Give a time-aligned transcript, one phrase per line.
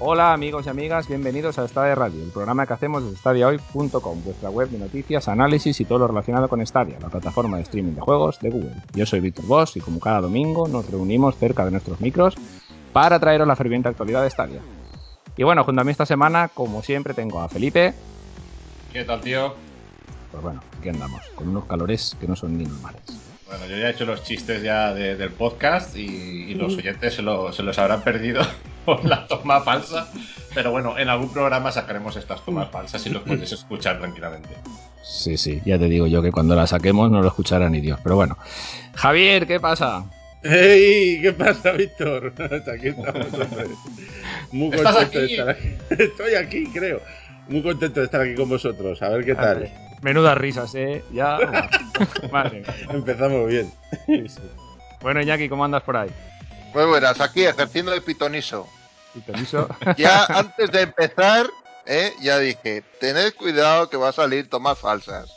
[0.00, 4.48] Hola amigos y amigas, bienvenidos a Stadia Radio, el programa que hacemos desde stadiahoy.com, vuestra
[4.48, 8.00] web de noticias, análisis y todo lo relacionado con Stadia, la plataforma de streaming de
[8.00, 8.76] juegos de Google.
[8.94, 12.36] Yo soy Víctor Boss y como cada domingo nos reunimos cerca de nuestros micros
[12.92, 14.60] para traeros la ferviente actualidad de Stadia.
[15.36, 17.92] Y bueno, junto a mí esta semana, como siempre, tengo a Felipe.
[18.92, 19.52] ¿Qué tal, tío?
[20.30, 23.02] Pues bueno, aquí andamos, con unos calores que no son ni normales.
[23.48, 27.78] Bueno, yo ya he hecho los chistes ya del podcast y, los oyentes se, los
[27.78, 28.42] habrán perdido
[28.84, 30.08] por la toma falsa.
[30.54, 34.50] Pero bueno, en algún programa sacaremos estas tomas falsas y los puedes escuchar tranquilamente.
[35.02, 37.98] Sí, sí, ya te digo yo que cuando las saquemos no lo escucharán ni Dios.
[38.02, 38.36] Pero bueno,
[38.94, 40.04] Javier, ¿qué pasa?
[40.42, 41.18] ¡Hey!
[41.22, 42.32] ¿Qué pasa, Víctor?
[42.38, 43.66] Aquí estamos, hombre.
[44.52, 45.74] Muy contento de estar aquí.
[46.02, 47.00] Estoy aquí, creo.
[47.48, 49.00] Muy contento de estar aquí con vosotros.
[49.02, 49.87] A ver qué tal.
[50.02, 51.04] Menudas risas, ¿eh?
[51.12, 51.38] Ya.
[52.32, 52.64] Madre.
[52.88, 53.72] Empezamos bien.
[55.00, 56.10] Bueno, Iñaki, ¿cómo andas por ahí?
[56.74, 58.68] Muy buenas, aquí ejerciendo el pitoniso.
[59.14, 59.68] ¿Pitoniso?
[59.96, 61.46] Ya antes de empezar,
[61.86, 62.12] ¿eh?
[62.20, 65.30] ya dije, tened cuidado que va a salir tomas falsas.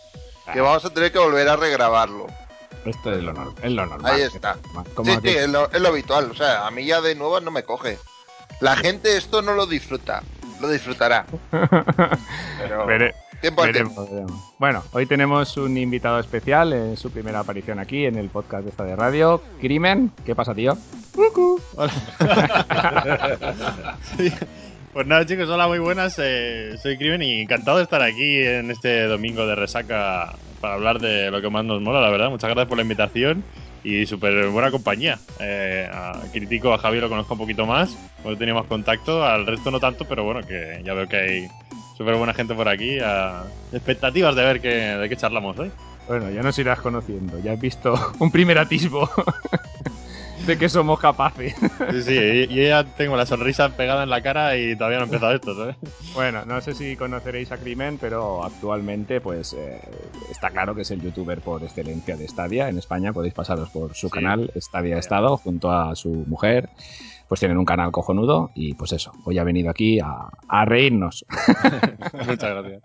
[0.51, 0.63] Que ah.
[0.63, 2.28] vamos a tener que volver a regrabarlo.
[2.85, 4.05] Esto es lo, normal.
[4.05, 4.57] Ahí está.
[5.05, 6.31] Sí, sí, es lo, es lo habitual.
[6.31, 7.99] O sea, a mí ya de nuevo no me coge.
[8.59, 10.23] La gente esto no lo disfruta.
[10.61, 11.25] Lo disfrutará.
[12.59, 12.85] Pero...
[14.59, 18.69] Bueno, hoy tenemos un invitado especial en su primera aparición aquí en el podcast de
[18.69, 19.41] esta de radio.
[19.59, 20.77] Crimen, ¿qué pasa, tío?
[21.75, 21.91] Hola.
[24.94, 26.19] Pues nada, chicos, hola, muy buenas.
[26.22, 30.99] Eh, soy Crimen y encantado de estar aquí en este domingo de resaca para hablar
[30.99, 32.29] de lo que más nos mola, la verdad.
[32.29, 33.41] Muchas gracias por la invitación
[33.84, 35.19] y súper buena compañía.
[35.40, 35.90] Eh,
[36.31, 39.80] Critico, a Javier lo conozco un poquito más, porque tenía más contacto, al resto no
[39.80, 41.47] tanto, pero bueno, que ya veo que hay
[41.97, 42.97] súper buena gente por aquí.
[43.72, 45.72] Expectativas de ver qué, de qué charlamos hoy.
[46.08, 47.40] Bueno, ya nos irás conociendo.
[47.40, 49.09] Ya has visto un primer atisbo
[50.46, 51.56] de que somos capaces.
[51.91, 55.07] Sí, sí, yo ya tengo la sonrisa pegada en la cara y todavía no he
[55.07, 55.75] empezado esto, ¿sabes?
[56.13, 59.79] Bueno, no sé si conoceréis a Crimen, pero actualmente pues eh,
[60.29, 62.69] está claro que es el youtuber por excelencia de Stadia.
[62.69, 66.69] En España podéis pasaros por su canal Stadia Estado junto a su mujer
[67.31, 71.25] pues tienen un canal cojonudo y pues eso, hoy ha venido aquí a, reírnos.
[72.28, 72.84] Muchas gracias.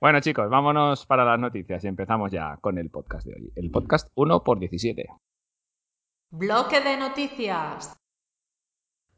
[0.00, 3.52] Bueno chicos, vámonos para las noticias y empezamos ya con el podcast de hoy.
[3.54, 5.06] El podcast 1 por 17.
[6.30, 7.96] Bloque de noticias.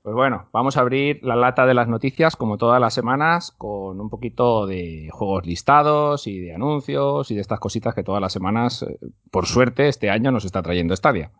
[0.02, 4.00] Pues bueno, vamos a abrir la lata de las noticias como todas las semanas con
[4.00, 8.32] un poquito de juegos listados y de anuncios y de estas cositas que todas las
[8.32, 8.98] semanas, eh,
[9.30, 11.32] por suerte, este año nos está trayendo Stadia.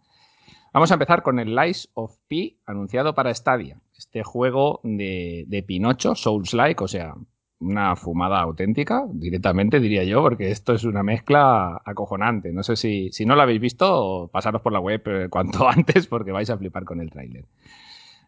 [0.73, 3.81] Vamos a empezar con el Lies of P anunciado para Stadia.
[3.97, 7.15] Este juego de, de Pinocho, Souls-like, o sea,
[7.61, 12.53] una fumada auténtica, directamente diría yo, porque esto es una mezcla acojonante.
[12.53, 16.07] No sé si, si no lo habéis visto, pasaros por la web eh, cuanto antes
[16.07, 17.45] porque vais a flipar con el tráiler.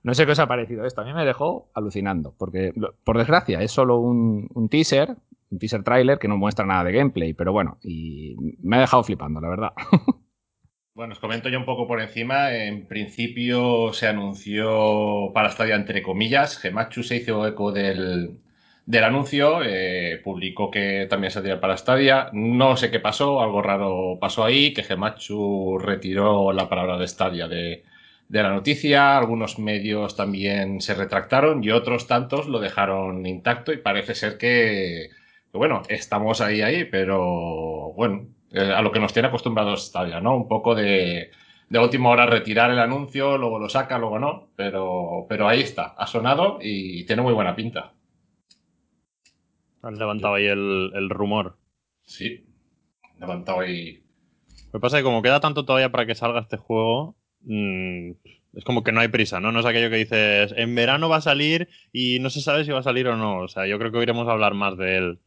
[0.02, 1.00] No sé qué os ha parecido esto.
[1.00, 2.72] A mí me dejó alucinando, porque
[3.04, 5.16] por desgracia es solo un, un teaser,
[5.50, 9.04] un teaser tráiler que no muestra nada de gameplay, pero bueno, y me ha dejado
[9.04, 9.72] flipando, la verdad.
[10.94, 12.54] Bueno, os comento ya un poco por encima.
[12.54, 16.58] En principio se anunció para Stadia entre comillas.
[16.58, 18.42] Gemachu se hizo eco del,
[18.86, 22.30] del anuncio, eh, publicó que también saldría para Stadia.
[22.32, 27.48] No sé qué pasó, algo raro pasó ahí, que Gemachu retiró la palabra de Stadia
[27.48, 27.84] de,
[28.28, 34.14] la noticia, algunos medios también se retractaron y otros tantos lo dejaron intacto y parece
[34.14, 35.10] ser que,
[35.52, 40.20] que bueno, estamos ahí, ahí, pero bueno, eh, a lo que nos tiene acostumbrados Stadia,
[40.20, 40.34] ¿no?
[40.36, 41.30] Un poco de,
[41.68, 45.94] de última hora retirar el anuncio, luego lo saca, luego no, pero, pero ahí está,
[45.96, 47.92] ha sonado y tiene muy buena pinta.
[49.82, 51.58] Han levantado ahí el, el rumor.
[52.02, 52.44] Sí,
[53.02, 54.02] han levantado ahí.
[54.72, 58.12] Lo que pasa es que como queda tanto todavía para que salga este juego, mmm,
[58.54, 59.52] es como que no hay prisa, ¿no?
[59.52, 62.70] No es aquello que dices, en verano va a salir y no se sabe si
[62.70, 63.40] va a salir o no.
[63.40, 65.18] O sea, yo creo que iremos a hablar más de él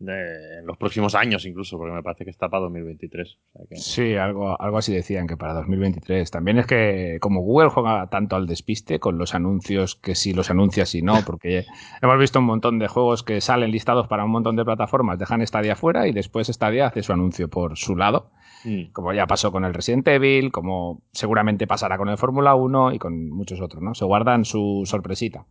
[0.00, 3.28] de, en los próximos años incluso, porque me parece que está para 2023.
[3.28, 3.76] O sea que...
[3.76, 6.30] Sí, algo, algo así decían que para 2023.
[6.30, 10.50] También es que como Google juega tanto al despiste con los anuncios, que si los
[10.50, 11.66] anuncia, si no, porque
[12.02, 15.46] hemos visto un montón de juegos que salen listados para un montón de plataformas, dejan
[15.46, 18.32] Stadia fuera y después Stadia hace su anuncio por su lado.
[18.64, 18.92] Mm.
[18.92, 22.98] Como ya pasó con el Resident Evil, como seguramente pasará con el Fórmula 1 y
[22.98, 23.94] con muchos otros, ¿no?
[23.94, 25.46] Se guardan su sorpresita.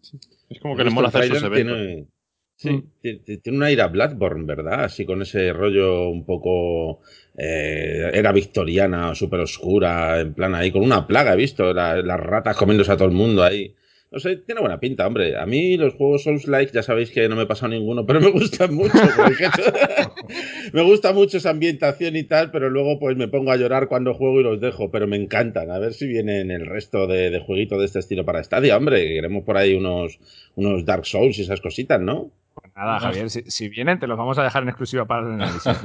[0.00, 0.18] Sí.
[0.48, 1.76] Es como que le mola hacer sus eventos.
[1.76, 2.06] Tiene...
[2.56, 3.40] Sí, mm.
[3.42, 4.84] tiene una ira Bloodborne, ¿verdad?
[4.84, 7.00] Así con ese rollo un poco.
[7.36, 12.18] Eh, era victoriana, súper oscura, en plan ahí, con una plaga, he visto, la, las
[12.18, 13.74] ratas comiéndose a todo el mundo ahí.
[14.10, 15.36] No sé, tiene buena pinta, hombre.
[15.36, 18.30] A mí los juegos Souls-like, ya sabéis que no me he pasado ninguno, pero me
[18.30, 18.94] gustan mucho.
[20.72, 24.14] me gusta mucho esa ambientación y tal, pero luego pues me pongo a llorar cuando
[24.14, 24.90] juego y los dejo.
[24.90, 25.70] Pero me encantan.
[25.70, 29.06] A ver si vienen el resto de, de jueguitos de este estilo para Stadia, hombre.
[29.06, 30.18] Queremos por ahí unos,
[30.54, 32.30] unos Dark Souls y esas cositas, ¿no?
[32.60, 35.32] Pues nada, Javier, si, si, vienen te los vamos a dejar en exclusiva para el
[35.34, 35.62] análisis.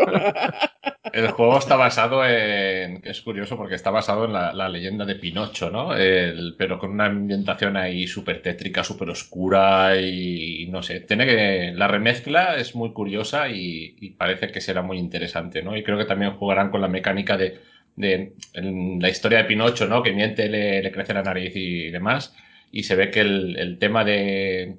[1.12, 3.00] el juego está basado en.
[3.04, 5.94] Es curioso porque está basado en la, la leyenda de Pinocho, ¿no?
[5.94, 11.00] El, pero con una ambientación ahí súper tétrica, súper oscura y, no sé.
[11.00, 11.72] Tiene que.
[11.74, 15.76] La remezcla es muy curiosa y, y, parece que será muy interesante, ¿no?
[15.76, 17.60] Y creo que también jugarán con la mecánica de.
[17.96, 20.02] de la historia de Pinocho, ¿no?
[20.02, 22.34] Que miente, le, le crece la nariz y demás
[22.70, 24.78] y se ve que el, el tema de,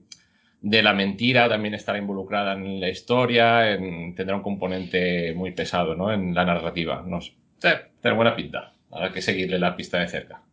[0.61, 5.95] de, la mentira también estará involucrada en la historia, en, tendrá un componente muy pesado
[5.95, 6.11] ¿no?
[6.11, 7.03] en la narrativa.
[7.05, 7.33] No sé.
[8.01, 8.73] Tiene buena pinta.
[8.91, 10.43] Habrá que seguirle la pista de cerca.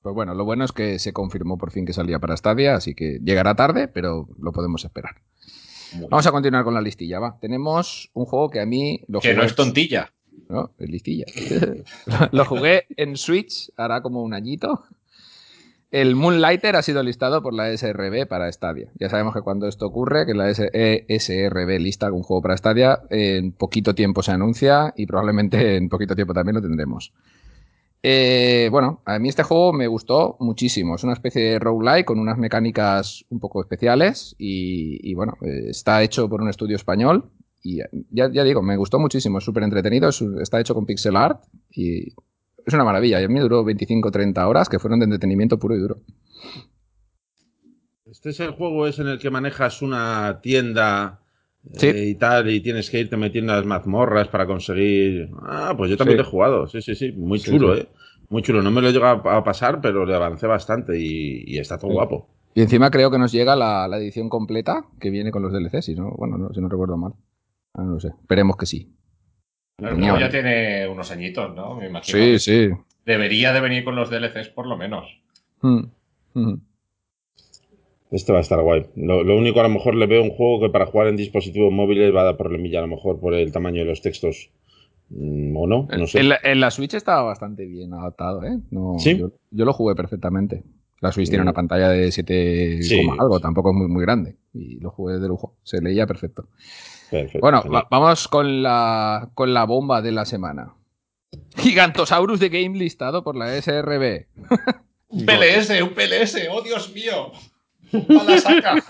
[0.00, 2.94] Pues bueno, lo bueno es que se confirmó por fin que salía para Stadia, así
[2.94, 5.16] que llegará tarde, pero lo podemos esperar.
[6.08, 7.38] Vamos a continuar con la listilla, va.
[7.40, 9.00] Tenemos un juego que a mí...
[9.08, 10.12] Lo que no es tontilla.
[10.48, 11.24] No, es listilla.
[12.32, 14.84] lo jugué en Switch, hará como un añito.
[15.90, 18.90] El Moonlighter ha sido listado por la SRB para Stadia.
[19.00, 23.52] Ya sabemos que cuando esto ocurre, que la SRB lista algún juego para Stadia, en
[23.52, 27.14] poquito tiempo se anuncia y probablemente en poquito tiempo también lo tendremos.
[28.02, 30.94] Eh, bueno, a mí este juego me gustó muchísimo.
[30.94, 36.28] Es una especie de roguelike con unas mecánicas un poco especiales y, bueno, está hecho
[36.28, 37.30] por un estudio español
[37.62, 37.80] y
[38.10, 39.38] ya, digo, me gustó muchísimo.
[39.38, 42.12] Es súper entretenido, es, está hecho con pixel art y
[42.68, 43.20] es una maravilla.
[43.20, 46.00] Y a mí duró 25 30 horas que fueron de entretenimiento puro y duro.
[48.06, 51.20] Este es el juego es en el que manejas una tienda
[51.74, 51.88] sí.
[51.88, 55.28] eh, y tal y tienes que irte metiendo a las mazmorras para conseguir...
[55.42, 56.22] Ah, pues yo también Sí.
[56.22, 56.66] he jugado.
[56.68, 57.12] Sí, sí, sí.
[57.12, 57.82] Muy chulo, sí.
[57.82, 57.88] ¿eh?
[58.30, 58.62] Muy chulo.
[58.62, 61.92] No me lo he llegado a pasar, pero le avancé bastante y, y está todo
[61.92, 62.28] guapo.
[62.54, 65.84] Y encima creo que nos llega la, la edición completa que viene con los DLCs,
[65.84, 67.12] si no, bueno, no, si no recuerdo mal.
[67.74, 68.08] Ah, no lo sé.
[68.08, 68.94] Esperemos que sí.
[69.78, 71.76] El juego ya tiene unos añitos, ¿no?
[71.76, 72.18] Me imagino.
[72.18, 72.68] Sí, sí.
[73.06, 75.06] Debería de venir con los DLCs por lo menos.
[75.62, 75.84] Mm,
[76.34, 76.54] mm.
[78.10, 78.86] Este va a estar guay.
[78.96, 81.72] Lo, lo único, a lo mejor le veo un juego que para jugar en dispositivos
[81.72, 84.50] móviles va a dar problemilla, a lo mejor por el tamaño de los textos.
[85.10, 85.88] Mm, ¿O no?
[85.96, 86.20] No sé.
[86.20, 88.58] En, la, en la Switch estaba bastante bien adaptado, ¿eh?
[88.70, 89.16] No, ¿Sí?
[89.16, 90.64] Yo, yo lo jugué perfectamente.
[91.00, 91.46] La Switch tiene Mm.
[91.46, 93.08] una pantalla de 7, Sí.
[93.18, 94.36] algo, tampoco es muy, muy grande.
[94.52, 95.56] Y lo jugué de lujo.
[95.62, 96.48] Se leía perfecto.
[97.10, 97.38] Perfecto.
[97.40, 100.74] Bueno, va- vamos con la, con la bomba de la semana.
[101.56, 104.26] Gigantosaurus de Game listado por la SRB.
[105.08, 107.32] Un PLS, un PLS, oh Dios mío.
[107.90, 108.74] La saca.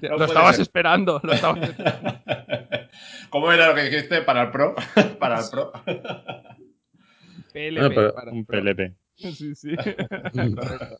[0.00, 0.62] lo estabas ser.
[0.62, 1.20] esperando.
[1.22, 2.18] Lo estabas esperando.
[3.30, 4.74] ¿Cómo era lo que dijiste para el pro?
[5.18, 5.72] Para el pro.
[7.52, 8.94] PLP, pero- para- Un PLP.
[9.34, 9.74] Sí, sí.
[10.32, 10.98] Pero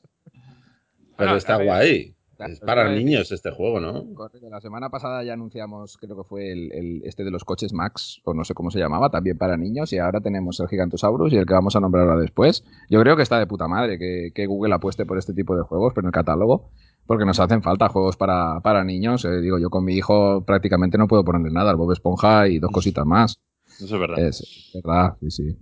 [1.16, 2.14] Bueno, está guay.
[2.38, 4.14] Es para niños este juego, ¿no?
[4.14, 4.48] Correcto.
[4.48, 8.20] La semana pasada ya anunciamos, creo que fue el, el- este de los coches Max,
[8.24, 11.36] o no sé cómo se llamaba, también para niños, y ahora tenemos el Gigantosaurus y
[11.36, 12.62] el que vamos a nombrar ahora después.
[12.88, 15.62] Yo creo que está de puta madre que, que Google apueste por este tipo de
[15.62, 16.70] juegos, pero en el catálogo,
[17.06, 19.24] porque nos hacen falta juegos para, para niños.
[19.24, 22.60] Eh, digo, yo con mi hijo prácticamente no puedo ponerle nada, al Bob Esponja y
[22.60, 23.40] dos cositas más.
[23.80, 24.18] Eso es verdad.
[24.20, 25.58] Es verdad, sí, sí.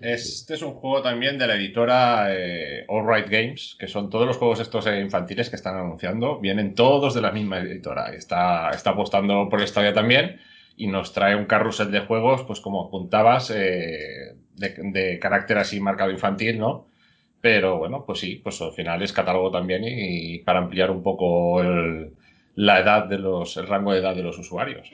[0.00, 4.26] Este es un juego también de la editora eh, All Right Games, que son todos
[4.26, 8.12] los juegos estos eh, infantiles que están anunciando, vienen todos de la misma editora.
[8.14, 10.40] Está, está apostando por Stadia también
[10.76, 16.10] y nos trae un carrusel de juegos, pues como apuntabas, eh, de, carácter así marcado
[16.10, 16.88] infantil, ¿no?
[17.40, 21.62] Pero bueno, pues sí, pues al final es catálogo también y, para ampliar un poco
[22.54, 24.90] la edad de los, el rango de edad de los usuarios.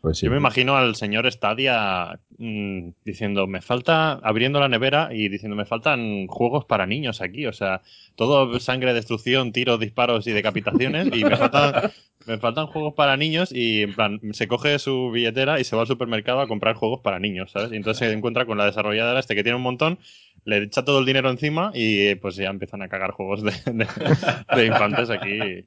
[0.00, 0.26] Pues sí.
[0.26, 5.56] Yo me imagino al señor Stadia mm, diciendo, me falta, abriendo la nevera y diciendo,
[5.56, 7.46] me faltan juegos para niños aquí.
[7.46, 7.82] O sea,
[8.16, 11.08] todo sangre, destrucción, tiros, disparos y decapitaciones.
[11.12, 11.90] Y me faltan,
[12.26, 13.52] me faltan juegos para niños.
[13.52, 17.00] Y en plan, se coge su billetera y se va al supermercado a comprar juegos
[17.00, 17.72] para niños, ¿sabes?
[17.72, 19.98] Y entonces se encuentra con la desarrolladora este que tiene un montón,
[20.44, 25.10] le echa todo el dinero encima y pues ya empiezan a cagar juegos de, infantes
[25.10, 25.66] aquí.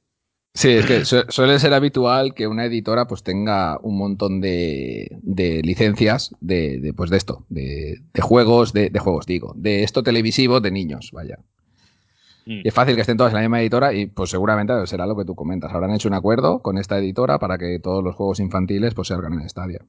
[0.53, 5.17] Sí, es que su- suele ser habitual que una editora pues tenga un montón de,
[5.22, 10.03] de licencias de, de, pues de esto, de, de juegos, de, juegos digo, de esto
[10.03, 11.39] televisivo de niños, vaya.
[12.45, 12.62] Mm.
[12.63, 15.15] Y es fácil que estén todas en la misma editora y pues seguramente será lo
[15.15, 15.72] que tú comentas.
[15.74, 19.33] Habrán hecho un acuerdo con esta editora para que todos los juegos infantiles pues salgan
[19.33, 19.86] en Stadia.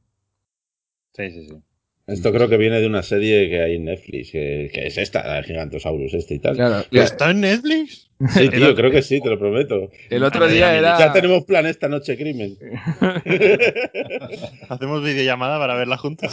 [1.14, 1.62] Sí, sí, sí.
[2.06, 5.26] Esto creo que viene de una serie que hay en Netflix, que, que es esta,
[5.26, 6.54] la de Gigantosaurus este y tal.
[6.54, 8.10] Claro, ¿Está en Netflix?
[8.28, 9.90] Sí, tío, creo que sí, te lo prometo.
[10.10, 10.98] el otro día era...
[10.98, 12.58] Ya tenemos plan esta noche, crimen.
[14.68, 16.30] Hacemos videollamada para verla juntos.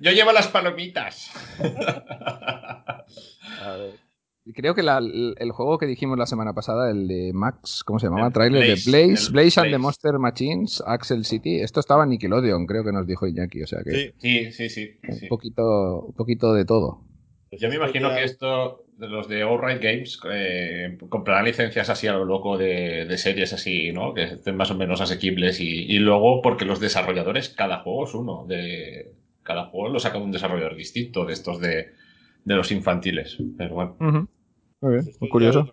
[0.00, 1.30] Yo llevo las palomitas.
[3.62, 4.05] A ver.
[4.54, 7.98] Creo que la- el, el juego que dijimos la semana pasada, el de Max, ¿cómo
[7.98, 8.28] se llamaba?
[8.28, 9.78] El Trailer de Blaze, Blaze, and the.
[9.78, 11.60] Monster Machines, Axel City.
[11.60, 13.62] Esto estaba en Nickelodeon, creo que nos dijo Iñaki.
[13.62, 14.12] O sea que Sí.
[14.18, 14.90] Sí, sí, sí.
[15.08, 15.26] un, sí.
[15.26, 17.00] poquito, un poquito de todo.
[17.52, 22.06] Yo me imagino que esto, de los de All Right Games, eh, comprarán licencias así
[22.06, 24.12] a lo loco de, de series así, ¿no?
[24.14, 28.14] Que estén más o menos asequibles y, y luego porque los desarrolladores, cada juego es
[28.14, 28.44] uno.
[28.46, 29.12] De,
[29.42, 31.92] cada juego lo saca un desarrollador distinto de estos de,
[32.44, 33.38] de los infantiles.
[33.56, 34.28] Pero bueno.
[34.80, 35.68] Muy bien, muy curioso.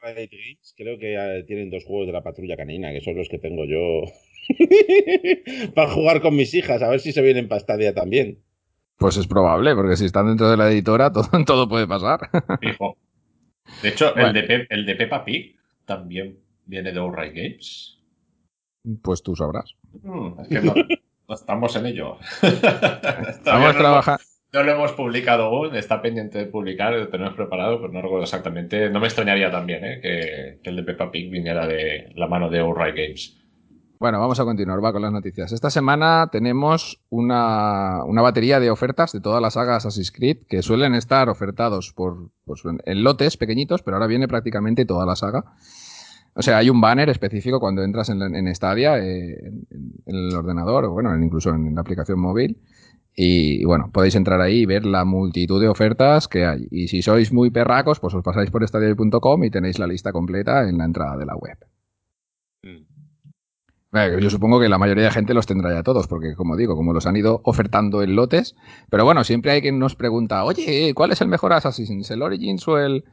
[0.77, 3.65] Creo que eh, tienen dos juegos de la patrulla canina, que son los que tengo
[3.65, 4.03] yo
[5.75, 8.39] para jugar con mis hijas, a ver si se vienen para Stadia también.
[8.97, 12.29] Pues es probable, porque si están dentro de la editora, todo, todo puede pasar.
[12.59, 12.97] Fijo.
[13.81, 14.27] De hecho, Bueno.
[14.29, 17.99] el, de Pe- el de Peppa Pig también viene de All Right Games.
[19.01, 19.73] Pues tú sabrás.
[20.01, 22.17] Hmm, es que no, no estamos en ello.
[22.41, 24.17] Estamos Todavía
[24.53, 28.23] no, lo- hemos publicado aún, está pendiente de publicar, lo tenemos preparado, pero no recuerdo
[28.23, 28.89] exactamente.
[28.89, 29.99] No me extrañaría también ¿eh?
[30.61, 33.39] que, el de Peppa Pig viniera de la mano de All Right Games.
[33.99, 35.53] Bueno, vamos a continuar, va con las noticias.
[35.53, 40.61] Esta semana tenemos una, una batería de ofertas de todas las sagas Assassin's Creed que
[40.61, 45.45] suelen estar ofertados por, pues, en- lotes pequeñitos, pero ahora viene prácticamente toda la saga.
[46.35, 49.37] O sea, hay un banner específico cuando entras en, en Stadia, eh,
[49.71, 52.57] en, el ordenador, o bueno, en- incluso en la aplicación móvil.
[53.15, 56.67] Y, bueno, podéis entrar ahí y ver la multitud de ofertas que hay.
[56.71, 60.67] Y si sois muy perracos, pues os pasáis por stadia.com y tenéis la lista completa
[60.67, 61.57] en la entrada de la web.
[63.93, 66.75] Eh, Yo supongo que la mayoría de gente los tendrá ya todos, porque como digo,
[66.75, 68.55] como los han ido ofertando en lotes,
[68.89, 72.09] pero bueno, siempre hay quien nos pregunta, oye, ¿cuál es el mejor Assassin's?
[72.09, 73.03] ¿El Origins o el,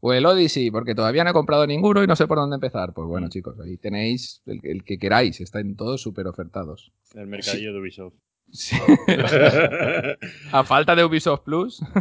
[0.00, 0.70] o el Odyssey?
[0.70, 2.92] Porque todavía no he comprado ninguno y no sé por dónde empezar.
[2.94, 6.92] Pues bueno, chicos, ahí tenéis el, el que queráis, están todos súper ofertados.
[7.16, 8.14] El mercadillo de Ubisoft.
[8.50, 8.76] Sí.
[10.52, 11.80] A falta de Ubisoft Plus.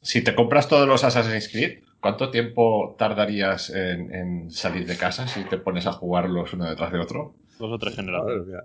[0.00, 5.26] Si te compras todos los Assassin's Creed, ¿cuánto tiempo tardarías en, en salir de casa
[5.26, 7.36] si te pones a jugarlos uno detrás de otro?
[7.58, 8.64] Dos o tres generaciones.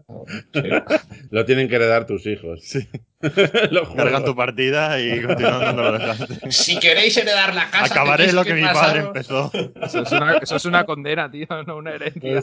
[0.53, 0.61] Sí.
[1.31, 2.59] Lo tienen que heredar tus hijos.
[2.63, 2.89] Sí.
[3.21, 4.25] Juegos.
[4.25, 6.51] tu partida y continúan dando lo dejaste.
[6.51, 9.51] Si queréis heredar la casa, Acabaré lo que que mi pasaros- padre empezó.
[9.81, 12.41] Eso es una, eso es una condena, tío, no una herencia.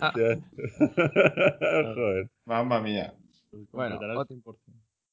[1.94, 2.28] Joder.
[2.46, 3.12] Mamma mía.
[3.72, 4.56] Bueno, Completará el ot- 100%.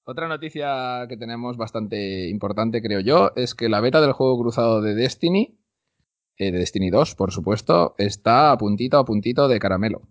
[0.05, 4.81] Otra noticia que tenemos bastante importante, creo yo, es que la beta del juego cruzado
[4.81, 5.57] de Destiny,
[6.37, 10.01] eh, de Destiny 2, por supuesto, está a puntito a puntito de caramelo.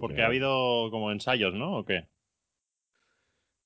[0.00, 1.78] Porque ha habido como ensayos, ¿no?
[1.78, 2.08] ¿O qué?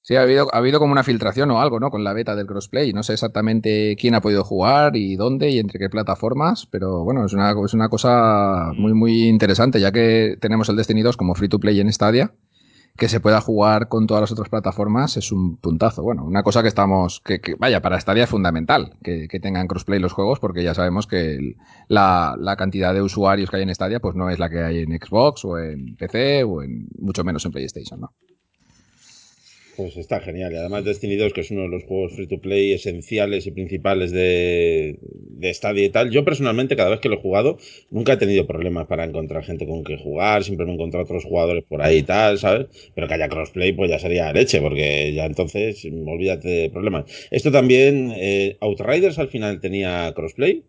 [0.02, 1.90] Sí, ha habido, ha habido como una filtración o algo, ¿no?
[1.90, 2.95] Con la beta del crossplay.
[2.95, 7.26] No sé exactamente quién ha podido jugar y dónde y entre qué plataformas, pero bueno,
[7.26, 11.35] es una, es una cosa muy, muy interesante, ya que tenemos el Destiny 2 como
[11.35, 12.33] free to play en Stadia,
[13.00, 16.02] que se pueda jugar con todas las otras plataformas es un puntazo.
[16.02, 19.69] Bueno, una cosa que estamos, que, que, vaya, para Stadia es fundamental que, que tengan
[19.69, 21.57] crossplay los juegos, porque ya sabemos que
[21.88, 24.80] la, la cantidad de usuarios que hay en Stadia, pues no es la que hay
[24.80, 28.12] en Xbox o en PC o en mucho menos en PlayStation, ¿no?
[29.81, 30.53] Pues está genial.
[30.53, 33.51] Y además Destiny 2, que es uno de los juegos free to play esenciales y
[33.51, 36.11] principales de, de Stadia y tal.
[36.11, 37.57] Yo personalmente, cada vez que lo he jugado,
[37.89, 40.45] nunca he tenido problemas para encontrar gente con que jugar.
[40.45, 42.67] Siempre me he encontrado otros jugadores por ahí y tal, ¿sabes?
[42.95, 47.07] Pero que haya crossplay, pues ya sería leche, porque ya entonces, olvídate de problemas.
[47.31, 50.63] Esto también, eh, Outriders al final tenía crossplay.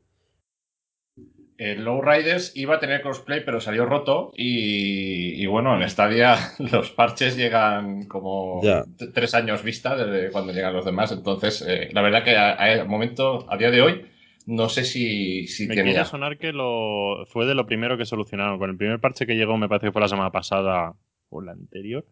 [1.64, 4.32] El Lowriders iba a tener crossplay, pero salió roto.
[4.36, 6.36] Y, y bueno, en Stadia
[6.72, 8.62] los parches llegan como
[9.14, 11.12] tres años vista desde cuando llegan los demás.
[11.12, 14.06] Entonces, eh, la verdad que a- a- al momento, a día de hoy,
[14.48, 15.94] no sé si, si Me tenía.
[15.94, 18.58] quiere sonar que lo fue de lo primero que solucionaron.
[18.58, 20.94] Con el primer parche que llegó, me parece que fue la semana pasada
[21.30, 22.06] o la anterior.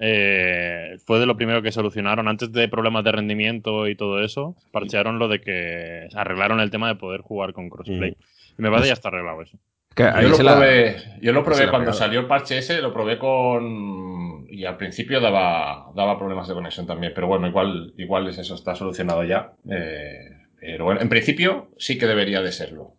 [0.00, 2.28] eh, fue de lo primero que solucionaron.
[2.28, 6.88] Antes de problemas de rendimiento y todo eso, parchearon lo de que arreglaron el tema
[6.88, 8.16] de poder jugar con crossplay.
[8.62, 9.58] Me parece que ya está arreglado eso.
[9.94, 12.58] Que ahí Yo lo la- probé, yo lo se probé la cuando salió el parche
[12.58, 14.46] ese, lo probé con.
[14.50, 18.54] Y al principio daba, daba problemas de conexión también, pero bueno, igual, igual es eso,
[18.54, 19.52] está solucionado ya.
[19.70, 20.28] Eh,
[20.60, 22.92] pero bueno, en principio sí que debería de serlo.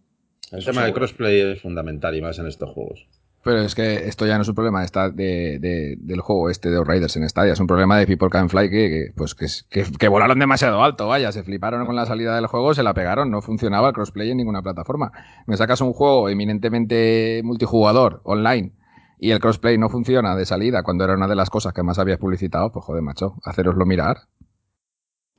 [0.51, 3.08] El Eso tema del crossplay es fundamental y más en estos juegos.
[3.41, 6.69] Pero es que esto ya no es un problema está de, de- del juego este
[6.69, 9.48] de Outriders en Stadia, es un problema de People Can Fly que, que, pues que,
[9.69, 12.93] que- que volaron demasiado alto, vaya, se fliparon con la salida del juego, se la
[12.93, 15.12] pegaron, no funcionaba el crossplay en ninguna plataforma.
[15.48, 18.74] Me sacas un juego eminentemente multijugador, online,
[19.19, 21.98] y el crossplay no funciona de salida cuando era una de las cosas que más
[22.00, 24.17] habías publicitado, pues joder, macho, haceroslo mirar.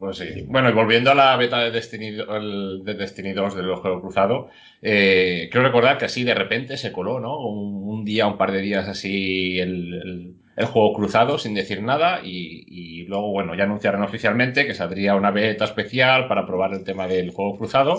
[0.00, 0.44] Pues sí.
[0.48, 4.48] Bueno, y volviendo a la beta de Destiny, de Destiny 2 del juego cruzado,
[4.80, 7.38] eh, quiero recordar que así de repente se coló, ¿no?
[7.38, 11.82] Un, un día, un par de días así el, el- el juego cruzado sin decir
[11.82, 16.74] nada y, y luego, bueno, ya anunciaron oficialmente que saldría una beta especial para probar
[16.74, 17.96] el tema del juego cruzado.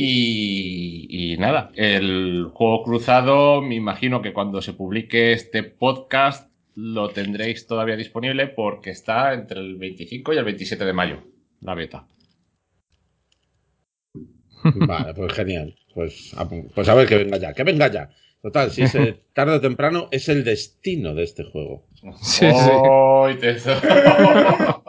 [0.00, 6.47] Y, y nada, el juego cruzado, me imagino que cuando se publique este podcast
[6.80, 11.24] lo tendréis todavía disponible porque está entre el 25 y el 27 de mayo,
[11.60, 12.06] la beta.
[14.62, 15.74] Vale, pues genial.
[15.92, 18.10] Pues a, pues a ver que venga ya, que venga ya.
[18.40, 21.88] Total, si es eh, tarde o temprano, es el destino de este juego.
[22.22, 22.70] Sí, sí.
[22.84, 23.80] ¡Ay, tesoro!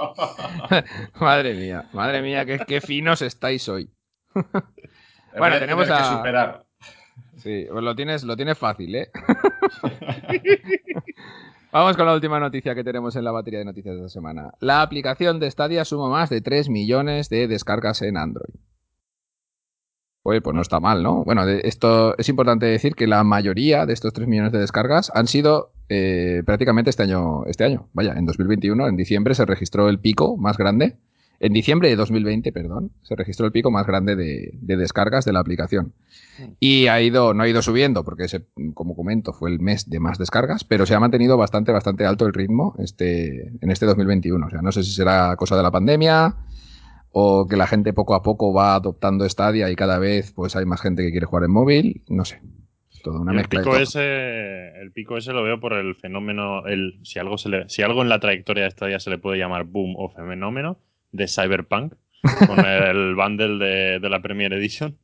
[1.19, 3.89] madre mía, madre mía, qué, qué finos estáis hoy.
[4.35, 6.65] A tenemos tener que a- superar.
[7.37, 9.09] Sí, pues lo tienes, lo tienes fácil, ¿eh?
[11.71, 14.53] Vamos con la última noticia que tenemos en la batería de noticias de esta semana.
[14.59, 18.55] La aplicación de Stadia suma más de 3 millones de descargas en Android.
[20.23, 21.23] Oye, pues no está mal, ¿no?
[21.23, 25.27] Bueno, esto es importante decir que la mayoría de estos 3 millones de descargas han
[25.27, 27.87] sido eh, prácticamente este año, este año.
[27.93, 30.97] Vaya, en 2021, en diciembre, se registró el pico más grande.
[31.41, 35.31] En diciembre de 2020, perdón, se registró el pico más grande de, de descargas de
[35.31, 35.93] la aplicación.
[36.59, 40.01] Y ha ido, no ha ido subiendo, porque ese, como comento, fue el mes de
[40.01, 44.45] más descargas, pero se ha mantenido bastante, bastante alto el ritmo este, en este 2021.
[44.45, 46.35] O sea, no sé si será cosa de la pandemia
[47.11, 50.65] o que la gente poco a poco va adoptando Stadia y cada vez pues hay
[50.65, 52.03] más gente que quiere jugar en móvil.
[52.09, 52.41] No sé.
[53.01, 56.99] Toda una el mezcla pico ese, el pico ese lo veo por el fenómeno, el,
[57.03, 59.37] si algo se le, si algo en la trayectoria de esta ya se le puede
[59.37, 60.79] llamar boom o fenómeno
[61.11, 61.93] de Cyberpunk
[62.47, 64.97] con el bundle de, de la Premier Edition.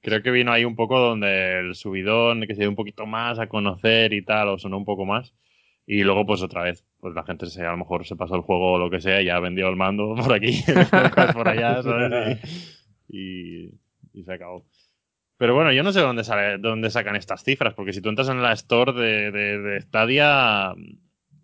[0.00, 3.38] Creo que vino ahí un poco donde el subidón, que se dio un poquito más
[3.38, 5.34] a conocer y tal, o sonó un poco más.
[5.86, 8.42] Y luego, pues otra vez, pues la gente se, a lo mejor se pasó el
[8.42, 10.62] juego o lo que sea, ya vendió el mando por aquí,
[11.34, 12.40] por allá, ¿sabes?
[13.08, 13.70] Y,
[14.12, 14.64] y se acabó.
[15.38, 18.28] Pero bueno, yo no sé dónde, sale, dónde sacan estas cifras, porque si tú entras
[18.28, 20.72] en la store de, de, de Stadia,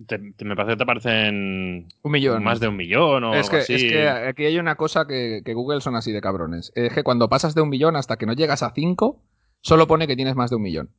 [0.07, 2.43] te- te- me parece que te aparecen Un millón.
[2.45, 3.75] más de un millón o es, algo que, así.
[3.75, 6.73] es que aquí hay una cosa que, que Google son así de cabrones.
[6.75, 9.21] Es que cuando pasas de un millón hasta que no llegas a 5,
[9.61, 10.91] solo pone que tienes más de un millón.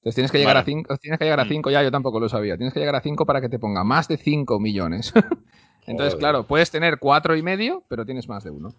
[0.00, 0.62] Entonces tienes que llegar Vale.
[0.62, 1.48] a 5, tienes que llegar a Mm.
[1.48, 2.56] 5, ya yo tampoco lo sabía.
[2.56, 5.12] Tienes que llegar a 5 para que te ponga más de 5 millones.
[5.86, 6.18] Entonces, Joder.
[6.18, 8.74] claro, puedes tener cuatro y medio, pero tienes más de uno.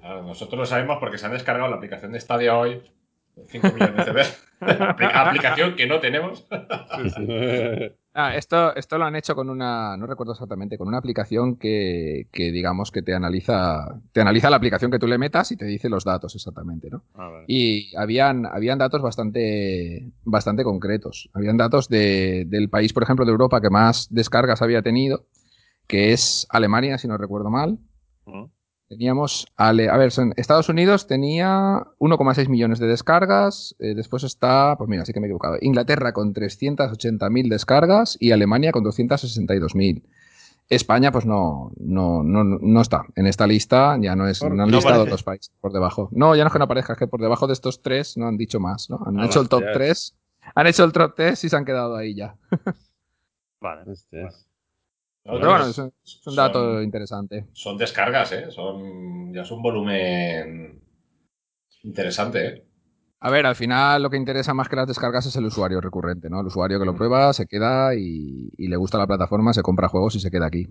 [0.00, 2.82] Claro, nosotros lo sabemos porque se han descargado la aplicación de Stadia hoy.
[3.48, 4.46] 5 millones de veces.
[4.60, 6.46] Apli- aplicación que no tenemos.
[8.12, 12.26] Ah, esto, esto lo han hecho con una, no recuerdo exactamente, con una aplicación que,
[12.32, 15.64] que digamos que te analiza, te analiza la aplicación que tú le metas y te
[15.64, 17.04] dice los datos exactamente, ¿no?
[17.14, 17.44] Ah, vale.
[17.46, 21.30] Y habían, habían datos bastante, bastante concretos.
[21.34, 25.26] Habían datos de- del país, por ejemplo, de Europa que más descargas había tenido,
[25.86, 27.78] que es Alemania, si no recuerdo mal.
[28.90, 34.74] Teníamos, Ale- a ver, son- Estados Unidos tenía 1,6 millones de descargas, eh, después está,
[34.76, 40.02] pues mira, sí que me he equivocado, Inglaterra con 380.000 descargas y Alemania con 262.000.
[40.68, 43.04] España, pues no, no, no, no está.
[43.14, 45.22] En esta lista ya no es, Por- no han no listado aparece.
[45.24, 46.08] países por debajo.
[46.10, 48.26] No, ya no es que no aparezca, es que por debajo de estos tres no
[48.26, 48.98] han dicho más, ¿no?
[49.06, 49.62] Han Ah, hecho el top.
[49.72, 50.16] 3,
[50.56, 52.34] han hecho el top 3 y se han quedado ahí ya.
[53.60, 53.88] Vale.
[53.88, 54.48] Hostias.
[55.22, 57.46] Pero bueno, es, es un dato Son- interesante.
[57.52, 58.50] Son descargas, ¿eh?
[58.50, 60.80] Son, ya es un volumen
[61.82, 62.64] Interesante, ¿eh?
[63.20, 66.30] A ver, al final lo que interesa más que las descargas es el usuario recurrente,
[66.30, 66.40] ¿no?
[66.40, 69.88] El usuario que lo prueba, se queda y, y le gusta la plataforma, se compra
[69.88, 70.68] juegos y se queda aquí.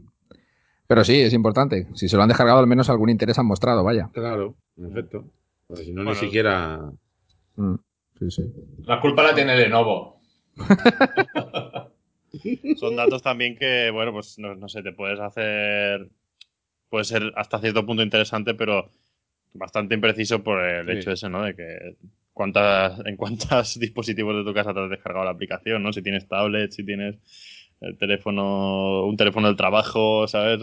[0.87, 1.87] Pero sí, es importante.
[1.93, 4.09] Si se lo han descargado, al menos algún interés han mostrado, vaya.
[4.13, 5.25] Claro, en efecto.
[5.67, 6.91] Porque si no, Bueno, ni siquiera.
[7.55, 7.75] Mm,
[8.17, 8.53] Sí, sí.
[8.85, 10.19] La culpa la tiene Lenovo.
[12.77, 16.09] Son datos también que, bueno, pues no, no sé, te puedes hacer.
[16.89, 18.89] Puede ser hasta cierto punto interesante, pero
[19.53, 20.93] bastante impreciso por el Sí.
[20.93, 21.43] hecho ese, ¿no?
[21.43, 21.95] De que
[22.33, 25.93] cuántas, en cuántos dispositivos de tu casa te has descargado la aplicación, ¿no?
[25.93, 27.17] Si tienes tablet, si tienes
[27.81, 30.59] el teléfono, un teléfono del trabajo, ¿sabes?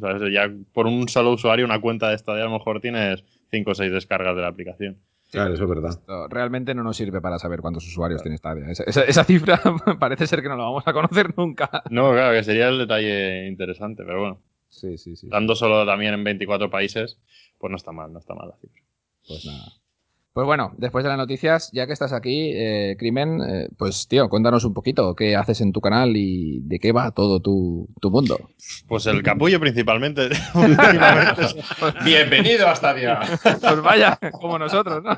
[0.00, 0.32] ¿Sabes?
[0.32, 3.74] Ya por un solo usuario, una cuenta de Stadia, a lo mejor tienes 5 o
[3.74, 4.98] 6 descargas de la aplicación.
[5.34, 5.90] Claro, eso es verdad.
[5.90, 8.68] Esto realmente no nos sirve para saber cuántos usuarios tiene Stadia.
[8.68, 9.60] Esa, esa- esa cifra
[9.98, 11.82] parece ser que no la vamos a conocer nunca.
[11.90, 14.40] No, claro, que sería el detalle interesante, pero bueno.
[14.68, 15.28] Sí, sí, sí.
[15.28, 17.20] Dando solo también en 24 países,
[17.58, 18.82] pues no está mal, no está mal la cifra.
[19.26, 19.64] Pues nada.
[20.34, 24.28] Pues bueno, después de las noticias, ya que estás aquí, eh, Crimen, eh, pues tío,
[24.28, 28.10] cuéntanos un poquito qué haces en tu canal y de qué va todo tu, tu
[28.10, 28.50] mundo.
[28.88, 30.30] Pues el capullo principalmente.
[32.04, 33.20] Bienvenido a Stadia.
[33.60, 35.16] Pues vaya, como nosotros, ¿no?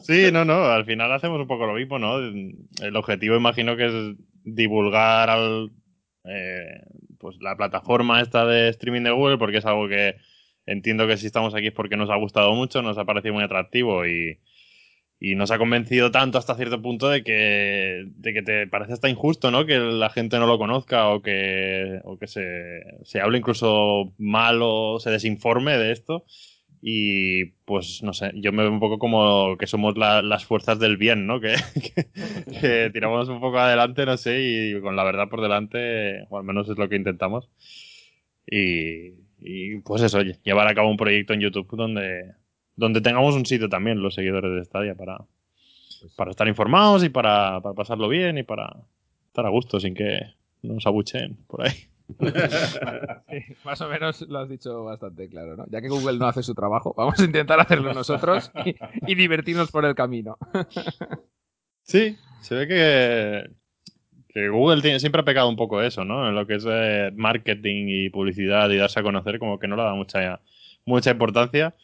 [0.00, 2.18] sí, no, no, al final hacemos un poco lo mismo, ¿no?
[2.18, 5.70] El objetivo imagino que es divulgar al,
[6.24, 6.82] eh,
[7.20, 10.16] pues la plataforma esta de streaming de Google, porque es algo que
[10.66, 13.44] entiendo que si estamos aquí es porque nos ha gustado mucho, nos ha parecido muy
[13.44, 14.38] atractivo y,
[15.20, 19.08] y nos ha convencido tanto hasta cierto punto de que, de que te parece hasta
[19.08, 19.66] injusto, ¿no?
[19.66, 24.60] Que la gente no lo conozca o que, o que se, se hable incluso mal
[24.62, 26.24] o se desinforme de esto.
[26.84, 30.80] Y pues no sé, yo me veo un poco como que somos la- las fuerzas
[30.80, 31.40] del bien, ¿no?
[31.40, 31.54] Que,
[31.94, 32.06] que-
[32.60, 36.44] que tiramos un poco adelante, no sé, y con la verdad por delante, o al
[36.44, 37.48] menos es lo que intentamos.
[38.46, 42.34] Y, y, pues eso, oye, llevar a cabo un proyecto en YouTube donde,
[42.76, 45.18] donde tengamos un sitio también, los seguidores de Stadia, para,
[46.16, 48.76] para estar informados y para, para pasarlo bien y para
[49.26, 50.20] estar a gusto sin que
[50.62, 51.74] nos abucheen por ahí.
[53.64, 55.66] Más o menos lo has dicho bastante claro, ¿no?
[55.70, 58.74] Ya que Google no hace su trabajo, vamos a intentar hacerlo nosotros y,
[59.06, 60.36] y divertirnos por el camino.
[61.84, 63.50] Sí, se ve que,
[64.32, 66.28] que Google tiene- siempre ha pecado un poco eso, ¿no?
[66.28, 69.76] En lo que es eh, marketing y publicidad y darse a conocer, como que no
[69.76, 70.40] le da mucha,
[70.86, 71.74] mucha importancia.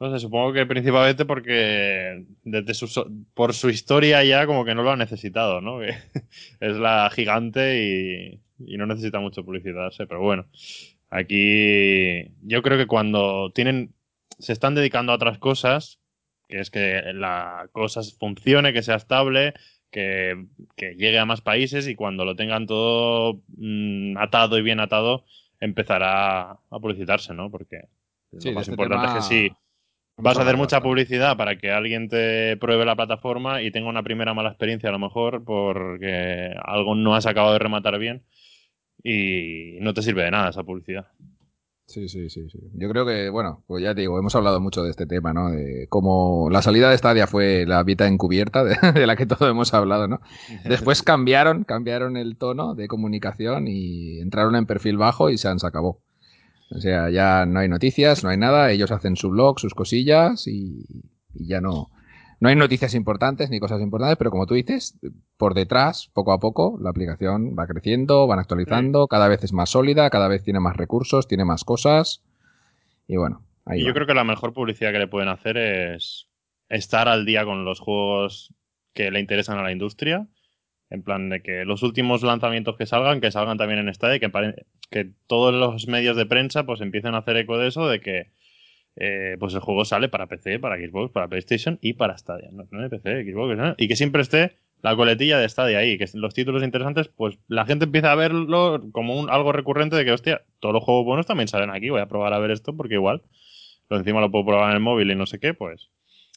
[0.00, 4.82] No sé, supongo que principalmente porque desde su, por su historia ya como que no
[4.82, 5.80] lo ha necesitado, ¿no?
[6.60, 8.40] Es la gigante y,
[8.74, 10.46] y no necesita mucho publicidad, sé, pero bueno.
[11.10, 13.94] Aquí yo creo que cuando tienen
[14.38, 16.00] se están dedicando a otras cosas,
[16.48, 19.54] que es que la cosa funcione, que sea estable,
[19.90, 20.46] que,
[20.76, 25.24] que llegue a más países y cuando lo tengan todo mm, atado y bien atado,
[25.60, 27.50] empezará a publicitarse, ¿no?
[27.50, 27.88] Porque
[28.38, 29.56] Sí, lo más este importante tema es que sí.
[30.18, 34.02] Vas a hacer mucha publicidad para que alguien te pruebe la plataforma y tenga una
[34.02, 38.22] primera mala experiencia a lo mejor porque algo no has acabado de rematar bien
[39.02, 41.08] y no te sirve de nada esa publicidad.
[41.86, 42.58] Sí, sí, sí, sí.
[42.74, 45.50] Yo creo que, bueno, pues ya te digo, hemos hablado mucho de este tema, ¿no?
[45.50, 49.72] De cómo la salida de Stadia fue la vida encubierta de, la que todos hemos
[49.72, 50.20] hablado, ¿no?
[50.64, 55.58] Después cambiaron, cambiaron el tono de comunicación y entraron en perfil bajo y se han
[55.62, 56.02] acabó.
[56.70, 60.48] O sea, ya no hay noticias, no hay nada, ellos hacen su blog, sus cosillas
[60.48, 60.84] y
[61.34, 61.90] ya no,
[62.40, 64.98] no hay noticias importantes ni cosas importantes, pero como tú dices,
[65.36, 69.70] por detrás, poco a poco, la aplicación va creciendo, van actualizando, cada vez es más
[69.70, 72.22] sólida, cada vez tiene más recursos, tiene más cosas
[73.08, 73.88] y bueno, ahí Y va.
[73.88, 76.28] yo creo que la mejor publicidad que le pueden hacer es
[76.68, 78.54] estar al día con los juegos
[78.94, 80.26] que le interesan a la industria.
[80.88, 84.30] En plan de que los últimos lanzamientos que salgan, que salgan también en Stadia, que,
[84.90, 88.30] que todos los medios de prensa pues empiecen a hacer eco de eso, de que
[88.96, 92.48] eh, pues el juego sale para PC, para Xbox, para PlayStation y para Stadia.
[92.52, 93.74] No, no PC, Xbox, ¿no?
[93.78, 97.64] Y que siempre esté la coletilla de Stadia ahí, que los títulos interesantes, pues la
[97.66, 101.26] gente empieza a verlo como un, algo recurrente de que, hostia, todos los juegos buenos
[101.26, 103.22] también salen aquí, voy a probar a ver esto porque igual
[103.88, 105.90] lo encima lo puedo probar en el móvil y no sé qué, pues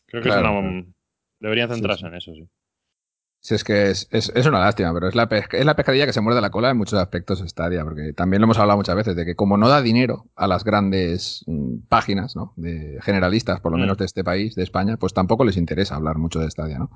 [0.05, 0.85] creo que Claro, es una...
[1.39, 2.07] Deberían Sí, centrarse sí.
[2.07, 2.47] en eso, sí.
[3.41, 5.23] Si es que es, es- es una lástima, pero es la,
[5.53, 8.45] es la pescadilla que se muerde la cola en muchos aspectos Stadia, porque también lo
[8.45, 12.35] hemos hablado muchas veces de que como no da dinero a las grandes mm, páginas,
[12.35, 12.51] ¿no?
[12.57, 13.81] De generalistas, por lo Mm.
[13.81, 16.91] menos de este país, de España, pues tampoco les interesa hablar mucho de Stadia, ¿no?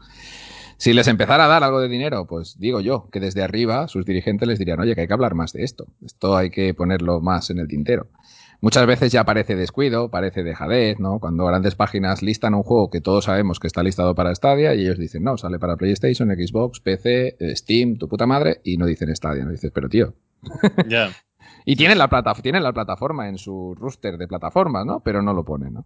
[0.77, 4.05] Si les empezara a dar algo de dinero, pues digo yo que desde arriba sus
[4.05, 7.21] dirigentes les dirían, oye, que hay que hablar más de esto, esto hay que ponerlo
[7.21, 8.07] más en el tintero.
[8.61, 11.19] Muchas veces ya parece descuido, parece dejadez, ¿no?
[11.19, 14.81] Cuando grandes páginas listan un juego que todos sabemos que está listado para Stadia y
[14.81, 19.13] ellos dicen, no, sale para PlayStation, Xbox, PC, Steam, tu puta madre, y no dicen
[19.15, 19.43] Stadia.
[19.43, 20.13] No dices, pero tío.
[20.87, 21.11] Ya.
[21.65, 24.99] Y tienen la, plata tienen la plataforma en su roster de plataformas, ¿no?
[25.01, 25.85] Pero no lo ponen, ¿no?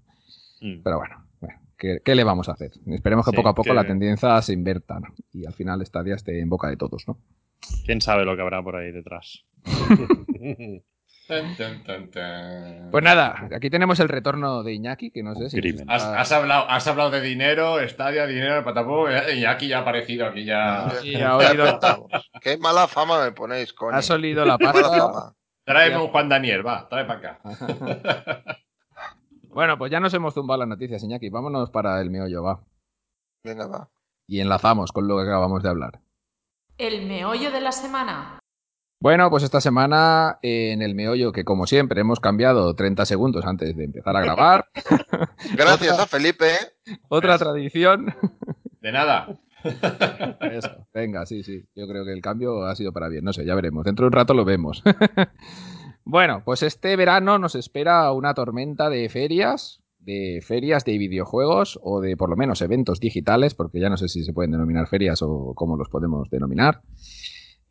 [0.61, 0.81] Mm.
[0.83, 2.71] Pero bueno, bueno, ¿qué, qué le vamos a hacer?
[2.87, 5.07] Esperemos que Sí, poco a poco que- la tendencia se invierta ¿no?
[5.33, 7.19] y al final Stadia esté en boca de todos, ¿no?
[7.85, 9.45] ¿Quién sabe lo que habrá por ahí detrás?
[11.27, 12.89] Tan, tan, tan, tan.
[12.89, 15.59] Pues nada, aquí tenemos el retorno de Iñaki, que no sé si...
[15.87, 20.25] Has, has hablado, has hablado de dinero, estadia, dinero, patapum, y aquí ya ha aparecido,
[20.27, 20.89] aquí ya.
[21.01, 21.79] Sí, ha olido,
[22.41, 23.97] Qué mala fama me ponéis, coño.
[23.97, 25.33] has olido la pasta.
[25.65, 27.39] Tráeme un Juan Daniel, va, trae para acá.
[29.49, 31.31] Bueno, pues ya nos hemos zumbado las noticias, Iñaki.
[31.31, 32.59] Vámonos para el meollo, va.
[33.43, 33.89] Venga, va.
[34.27, 35.99] Y enlazamos con lo que acabamos de hablar.
[36.77, 38.37] El meollo de la semana.
[38.99, 43.45] Bueno, pues esta semana eh, en el meollo, que como siempre hemos cambiado 30 segundos
[43.45, 44.65] antes de empezar a grabar,
[45.55, 46.47] Gracias a Felipe.
[47.07, 48.15] otra tradición.
[48.81, 49.39] De nada.
[50.41, 51.65] Eso, venga, sí, sí.
[51.75, 53.23] Yo creo que el cambio ha sido para bien.
[53.23, 53.85] No sé, ya veremos.
[53.85, 54.81] Dentro de un rato lo vemos.
[56.03, 62.01] bueno, pues este verano nos espera una tormenta de ferias, de ferias de videojuegos o
[62.01, 65.21] de por lo menos eventos digitales, porque ya no sé si se pueden denominar ferias
[65.21, 66.81] o cómo los podemos denominar.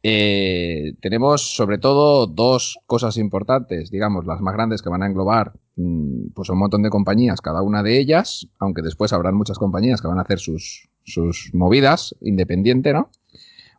[0.03, 5.53] Eh, tenemos sobre todo dos cosas importantes, digamos, las más grandes que van a englobar
[5.77, 10.01] mm, pues un montón de compañías, cada una de ellas, aunque después habrán muchas compañías
[10.01, 13.11] que van a hacer sus, sus movidas independiente, ¿no?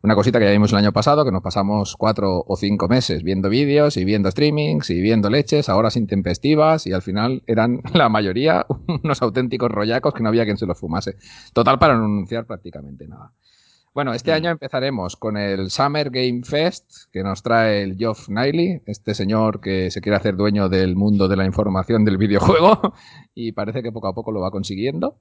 [0.00, 3.24] Una cosita que ya vimos el año pasado, que nos pasamos cuatro o cinco meses
[3.24, 7.80] viendo vídeos y viendo streamings y viendo leches, ahora sin tempestivas y al final eran
[7.94, 8.64] la mayoría
[9.02, 11.16] unos auténticos rollacos que no había quien se los fumase.
[11.52, 13.32] Total para no anunciar prácticamente nada.
[13.98, 18.80] Bueno, este año empezaremos con el Summer Game Fest que nos trae el Geoff Knightley,
[18.86, 22.94] este señor que se quiere hacer dueño del mundo de la información del videojuego
[23.34, 25.18] y parece que poco a poco lo va consiguiendo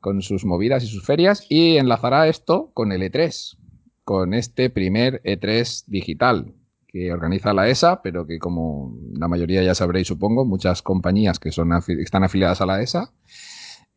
[0.00, 3.58] con sus movidas y sus ferias y enlazará esto con el E3,
[4.02, 6.54] con este primer E3 digital
[6.88, 11.52] que organiza la ESA, pero que como la mayoría ya sabréis, supongo, muchas compañías que
[11.52, 13.12] son afi- están afiliadas a la ESA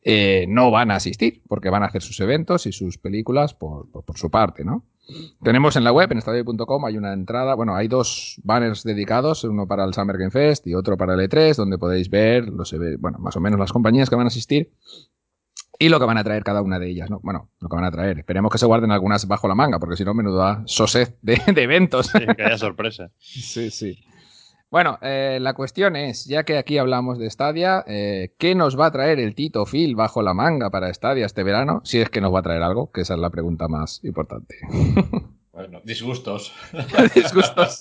[0.02, 3.90] eh, no van a asistir porque van a hacer sus eventos y sus películas por,
[3.92, 4.86] por- por su parte, ¿no?
[5.42, 9.66] Tenemos en la web, en estadio.com, hay una entrada, bueno, hay dos banners dedicados, uno
[9.68, 13.18] para el Summer Game Fest y otro para el E3, donde podéis ver, los, bueno,
[13.18, 14.72] más o menos las compañías que van a asistir
[15.80, 17.22] y lo que van a traer cada una de ellas, ¿no?
[17.24, 18.20] Bueno, lo que van a traer.
[18.20, 21.64] Esperemos que se guarden algunas bajo la manga, porque si no, menuda soset de, de
[21.64, 22.08] eventos.
[22.08, 23.12] Sí, que haya sorpresa.
[23.20, 23.98] Sí, sí.
[24.72, 28.86] Bueno, eh, la cuestión es, ya que aquí hablamos de Stadia, eh, ¿qué nos va
[28.88, 31.82] a traer el Tito Phil bajo la manga para Stadia este verano?
[31.84, 34.56] Si es que nos va a traer algo, que esa es la pregunta más importante.
[35.52, 36.54] Bueno, disgustos.
[37.16, 37.80] Disgustos.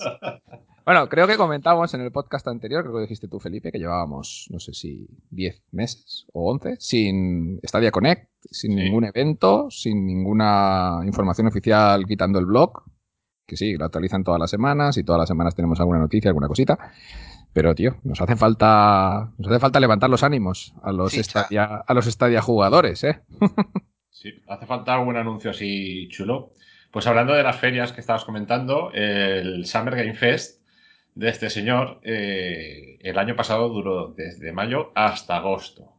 [0.85, 4.47] Bueno, creo que comentamos en el podcast anterior, creo que dijiste tú, Felipe, que llevábamos,
[4.49, 8.75] no sé si 10 meses o 11 sin Stadia Connect, sin Sí.
[8.83, 12.83] ningún evento, sin ninguna información oficial quitando el blog,
[13.49, 16.47] que sí, lo actualizan todas las semanas y todas las semanas tenemos alguna noticia, alguna
[16.47, 16.77] cosita.
[17.51, 21.43] Pero, tío, nos hace falta, nos hace falta levantar los ánimos a los, Sí, cha.
[21.43, 23.21] Stadia, a los jugadores, ¿eh?
[24.11, 26.51] Sí, hace falta algún anuncio así chulo.
[26.91, 30.61] Pues hablando de las ferias que estabas comentando, el Summer Game Fest
[31.15, 35.93] de este señor eh, el año pasado duró desde mayo hasta agosto.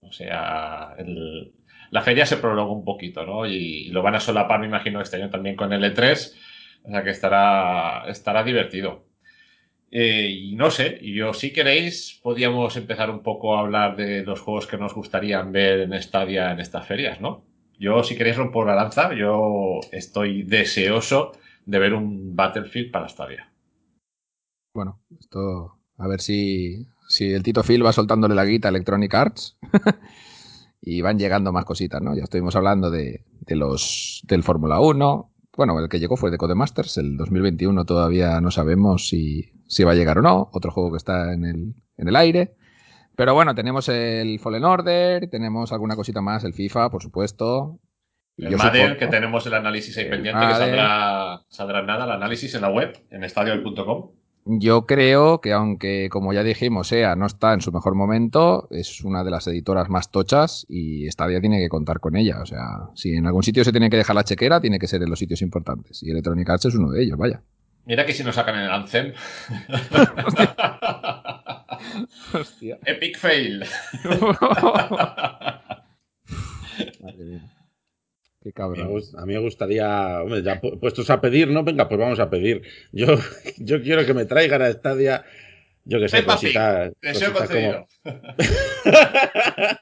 [0.00, 1.52] O sea, el-
[1.90, 3.46] la feria se prolongó un poquito, ¿no?
[3.46, 6.34] Y, lo van a solapar, me imagino, este año también con el E3.
[6.88, 9.04] O sea que estará, estará divertido.
[9.90, 14.40] Eh, y no sé, yo si queréis, podíamos empezar un poco a hablar de los
[14.40, 17.44] juegos que nos gustarían ver en Stadia en estas ferias, ¿no?
[17.78, 21.32] Yo, si queréis romper la lanza, yo estoy deseoso
[21.66, 23.52] de ver un Battlefield para Stadia.
[24.74, 25.78] Bueno, esto.
[25.98, 29.58] A ver si, si el Tito Phil va soltándole la guita a Electronic Arts.
[30.80, 32.16] y van llegando más cositas, ¿no?
[32.16, 35.30] Ya estuvimos hablando de, de los del Fórmula 1.
[35.58, 36.98] Bueno, el que llegó fue de Codemasters.
[36.98, 40.48] El 2021 todavía no sabemos si, si va a llegar o no.
[40.52, 42.54] Otro juego que está en el, en el aire.
[43.16, 47.80] Pero bueno, tenemos el Fallen Order, tenemos alguna cosita más, el FIFA, por supuesto.
[48.36, 52.54] El Madden, que tenemos el análisis ahí El pendiente, que saldrá, saldrá nada, el análisis
[52.54, 54.12] en la web, en estadio.com.
[54.50, 59.02] Yo creo que aunque, como ya dijimos, SEA no está en su mejor momento, es
[59.02, 62.40] una de las editoras más tochas y Stadia tiene que contar con ella.
[62.40, 65.02] O sea, si en algún sitio se tiene que dejar la chequera, tiene que ser
[65.02, 66.02] en los sitios importantes.
[66.02, 67.42] Y Electronic Arts es uno de ellos, vaya.
[67.84, 69.12] Mira que si nos sacan el Anthem.
[72.32, 72.78] Hostia.
[72.86, 73.64] Epic fail.
[77.02, 77.57] Madre mía.
[78.40, 79.02] Qué A mí, me cabrón.
[79.16, 81.64] a mí me gustaría, hombre, ya pu- puestos a pedir, ¿no?
[81.64, 82.62] Venga, pues vamos a pedir.
[82.92, 83.06] Yo,
[83.58, 85.24] yo quiero que me traigan a Stadia,
[85.84, 86.92] yo que sé, Peppa cositas,
[87.48, 87.88] como,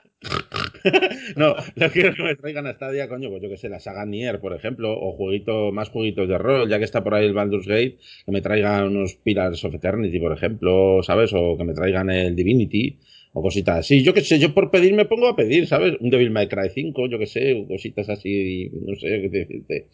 [1.37, 4.07] no, no quiero que me traigan a Stadia, coño, pues yo que sé, la saga
[4.07, 7.35] Nier, por ejemplo, o jueguito, más jueguitos de rol, ya que está por ahí el
[7.35, 11.33] Baldur's Gate, que me traigan unos Pillars of Eternity, por ejemplo, ¿sabes?
[11.35, 12.99] O que me traigan el Divinity,
[13.39, 14.03] o cositas así.
[14.03, 15.97] Yo que sé, yo por pedir me pongo a pedir, ¿sabes?
[16.01, 19.89] Un Devil May Cry 5, yo que sé, cositas así, no sé qué decirte.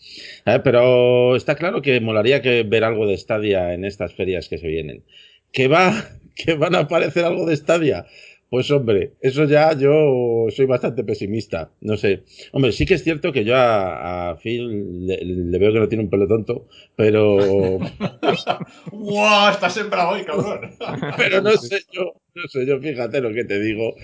[0.62, 4.68] Pero está claro que molaría que ver algo de Stadia en estas ferias que se
[4.68, 5.02] vienen.
[5.50, 5.92] ¿Que va?
[6.36, 8.06] ¿Que van a aparecer algo de Stadia?
[8.52, 11.72] Pues hombre, eso ya yo soy bastante pesimista.
[11.80, 12.24] No sé.
[12.52, 15.88] Hombre, sí que es cierto que yo a, a Phil le, le veo que no
[15.88, 17.78] tiene un pelo tonto, pero.
[18.92, 19.52] ¡Guau!
[19.52, 20.70] Estás sembrado hoy, cabrón.
[21.16, 23.94] pero no sé yo, no sé yo, fíjate lo que te digo.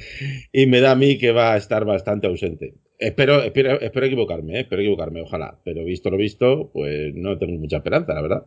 [0.51, 2.73] Y me da a mí que va a estar bastante ausente.
[2.99, 4.61] Espero, espero, espero equivocarme, ¿eh?
[4.61, 5.61] espero equivocarme, ojalá.
[5.63, 8.47] Pero visto lo visto, pues no tengo mucha esperanza, la verdad.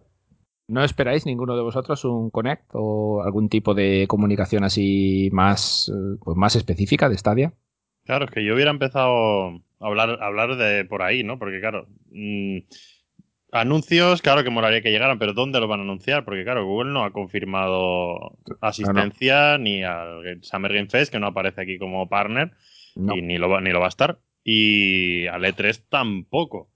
[0.71, 6.17] ¿No esperáis ninguno de vosotros un Connect o algún tipo de comunicación así más, eh,
[6.23, 7.53] pues más específica de Stadia?
[8.05, 11.37] Claro, es que yo hubiera empezado a hablar, a hablar de por ahí, ¿no?
[11.37, 12.59] Porque claro, mmm,
[13.51, 16.23] anuncios, claro que molaría que llegaran, pero ¿dónde lo van a anunciar?
[16.23, 19.63] Porque claro, Google no ha confirmado asistencia no, no.
[19.65, 22.51] ni al Summer Game Fest, que no aparece aquí como partner,
[22.95, 23.17] no.
[23.17, 24.19] y ni lo, va, ni lo va a estar.
[24.41, 26.70] Y al E3 tampoco.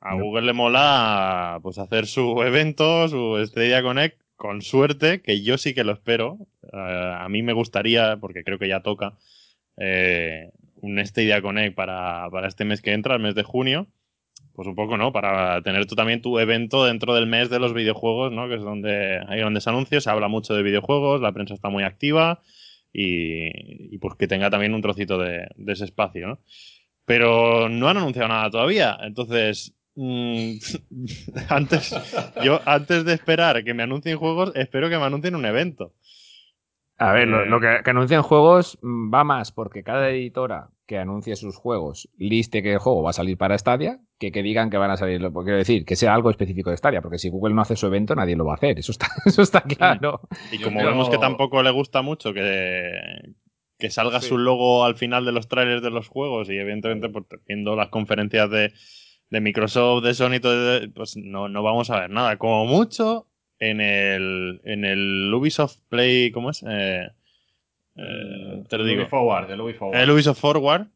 [0.00, 0.24] A no.
[0.24, 5.74] Google le mola pues hacer su evento, su Estrella Connect, con suerte, que yo sí
[5.74, 6.38] que lo espero.
[6.62, 9.18] Uh, a mí me gustaría, porque creo que ya toca,
[9.76, 13.88] eh, un Stadia Connect para, para este mes que entra, el mes de junio.
[14.54, 15.12] Pues un poco, ¿no?
[15.12, 18.48] Para tener tú también tu evento dentro del mes de los videojuegos, ¿no?
[18.48, 21.84] Que es donde hay grandes anuncios, se habla mucho de videojuegos, la prensa está muy
[21.84, 22.40] activa
[22.92, 26.40] y, y pues que tenga también un trocito de, de ese espacio, ¿no?
[27.04, 30.58] Pero no han anunciado nada todavía, entonces Mm,
[31.48, 31.94] antes,
[32.42, 35.92] yo antes de esperar que me anuncien juegos, espero que me anuncien un evento.
[36.96, 41.36] A ver, lo, lo que, que, anuncian juegos va más porque cada editora que anuncie
[41.36, 44.76] sus juegos liste que el juego va a salir para Stadia, que que digan que
[44.76, 47.62] van a salir, quiero decir, que sea algo específico de Stadia, porque si Google no
[47.62, 50.20] hace su evento, nadie lo va a hacer, eso está, eso está claro.
[50.50, 52.90] Y como vemos que tampoco le gusta mucho que,
[53.78, 54.28] que salga sí.
[54.28, 57.88] su logo al final de los trailers de los juegos y evidentemente pues, viendo las
[57.88, 58.72] conferencias de,
[59.30, 62.36] de Microsoft, de Sony, todo, pues no, no vamos a ver nada.
[62.36, 63.26] Como mucho
[63.58, 66.64] en el, en el Ubisoft Play, ¿cómo es?
[66.68, 67.08] Eh,
[67.96, 69.06] eh, te lo digo.
[69.06, 70.00] Forward, el Ubisoft Forward.
[70.00, 70.86] El Ubisoft Forward,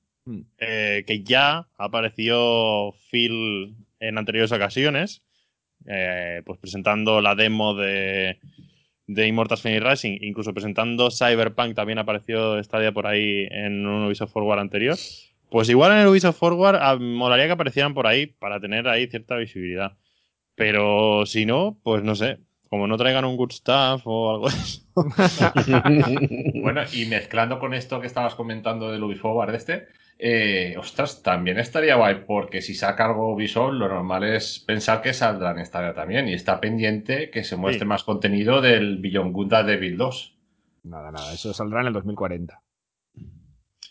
[0.59, 5.23] eh, que ya apareció Phil en anteriores ocasiones,
[5.87, 8.39] eh, pues presentando la demo de,
[9.07, 14.33] de Immortals Phoenix Rising, incluso presentando Cyberpunk, también apareció Stadia por ahí en un Ubisoft
[14.33, 14.97] Forward anterior.
[15.51, 19.07] Pues igual en el Ubisoft Forward ah, molaría que aparecieran por ahí para tener ahí
[19.07, 19.97] cierta visibilidad.
[20.55, 22.39] Pero si no, pues no sé.
[22.69, 24.83] Como no traigan un good stuff o algo de eso.
[26.63, 29.87] bueno, y mezclando con esto que estabas comentando del Ubisoft Forward este,
[30.19, 35.13] eh, ostras, también estaría guay, porque si saca algo Ubisoft, lo normal es pensar que
[35.13, 36.29] saldrá en esta también.
[36.29, 37.89] Y está pendiente que se muestre sí.
[37.89, 40.39] más contenido del Beyond Good Devil 2.
[40.85, 42.64] Nada, nada, eso saldrá en el 2040.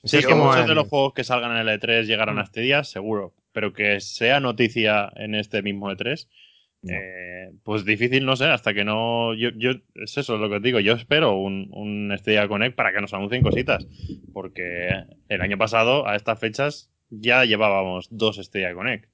[0.03, 0.67] Sí, es que muchos en...
[0.67, 2.39] de los juegos que salgan en el E3 llegarán mm.
[2.39, 3.33] a este día, seguro.
[3.53, 6.27] Pero que sea noticia en este mismo E3,
[6.81, 6.91] no.
[6.93, 9.33] eh, pues difícil, no sé, hasta que no.
[9.33, 10.79] Yo, yo, es eso lo que os digo.
[10.79, 13.87] Yo espero un, un Stadia Connect para que nos anuncien cositas.
[14.33, 14.89] Porque
[15.29, 19.09] el año pasado, a estas fechas, ya llevábamos dos Stadia Connect.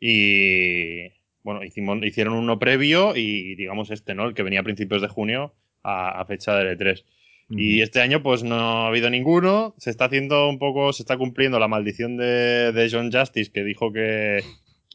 [0.00, 1.08] Y.
[1.42, 4.26] Bueno, hicimos, hicieron uno previo y, digamos, este, ¿no?
[4.26, 7.04] El que venía a principios de junio a, a fecha del E3.
[7.50, 9.74] Y este año pues no ha habido ninguno.
[9.76, 13.64] Se está haciendo un poco, se está cumpliendo la maldición de, de John Justice que
[13.64, 14.44] dijo que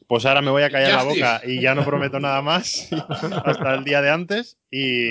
[0.07, 1.19] pues ahora me voy a callar Justice.
[1.19, 2.89] la boca y ya no prometo nada más
[3.45, 4.57] hasta el día de antes.
[4.71, 5.09] Y,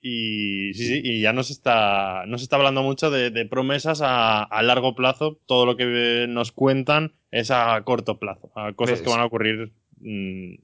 [0.00, 3.46] y sí, sí, y ya no se está, no se está hablando mucho de, de
[3.46, 5.40] promesas a, a, largo plazo.
[5.46, 9.72] Todo lo que nos cuentan es a corto plazo, a cosas que van a ocurrir
[9.98, 10.54] mmm,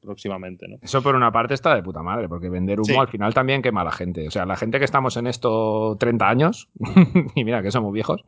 [0.00, 0.76] próximamente, ¿no?
[0.82, 2.96] Eso por una parte está de puta madre, porque vender humo sí.
[2.96, 4.26] al final también quema a la gente.
[4.26, 6.68] O sea, la gente que estamos en esto 30 años,
[7.34, 8.24] y mira que somos viejos,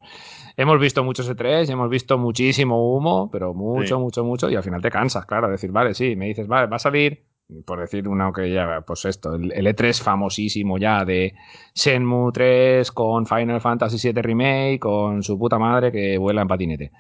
[0.57, 4.03] hemos visto muchos E3, hemos visto muchísimo humo, pero mucho, sí.
[4.03, 6.77] mucho, mucho, y al final te cansas, claro, decir, vale, sí, me dices, vale, va
[6.77, 7.25] a salir,
[7.65, 11.35] por decir una que ya, pues esto, el, el E3 famosísimo ya de
[11.75, 16.93] Shenmue 3 con Final Fantasy VII Remake, con su puta madre que vuela en patinete.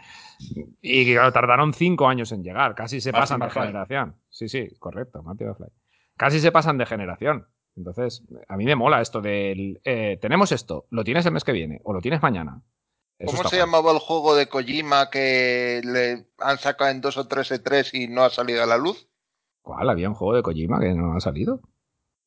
[0.81, 4.17] Y claro, tardaron cinco años en llegar, casi se pasan de generación.
[4.29, 5.69] Sí, sí, correcto, Marty McFly.
[6.17, 7.47] Casi se pasan de generación.
[7.77, 9.81] Entonces, a mí me mola esto del.
[9.85, 12.63] Eh, tenemos esto, lo tienes el mes que viene o lo tienes mañana.
[13.19, 13.67] Eso ¿Cómo se mal.
[13.67, 18.09] llamaba el juego de Kojima que le han sacado en dos o tres E3 y
[18.09, 19.09] no ha salido a la luz?
[19.63, 19.91] ¿Cuál?
[19.91, 21.61] ¿Había un juego de Kojima que no ha salido?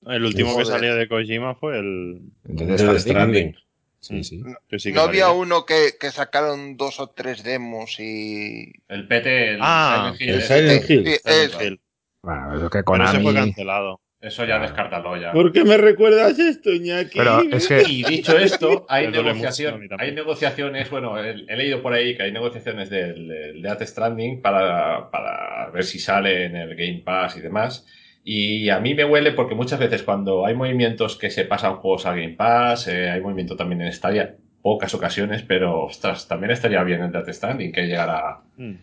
[0.05, 2.31] El último que salió de Kojima fue el.
[2.45, 3.55] El de Death Stranding.
[4.03, 4.43] Sí, sí.
[4.67, 8.71] Que sí que no había uno que, que sacaron dos o tres demos y.
[8.89, 10.47] El PT, el Ah, Silent Hill, el ese.
[10.57, 11.05] Silent Hill.
[11.07, 11.65] Sí, Silent ese.
[11.67, 11.81] Hill.
[12.21, 13.33] Bueno, eso que Pero ese fue Konami...
[13.33, 13.99] cancelado.
[14.19, 15.33] Eso ya descártalo ya.
[15.33, 17.17] ¿Por qué me recuerdas esto, Iñaki?
[17.17, 17.81] Pero es que...
[17.85, 22.31] Y dicho esto, hay, negociación- hay negociaciones, bueno, he, he leído por ahí que hay
[22.31, 27.41] negociaciones del, del Death Stranding para, para ver si sale en el Game Pass y
[27.41, 27.85] demás.
[28.23, 32.05] Y a mí me huele porque muchas veces cuando hay movimientos que se pasan juegos
[32.05, 36.83] a Game Pass, eh, hay movimiento también en Stadia, pocas ocasiones, pero ostras, también estaría
[36.83, 38.41] bien el Death Stranding que llegara.
[38.57, 38.75] Mm.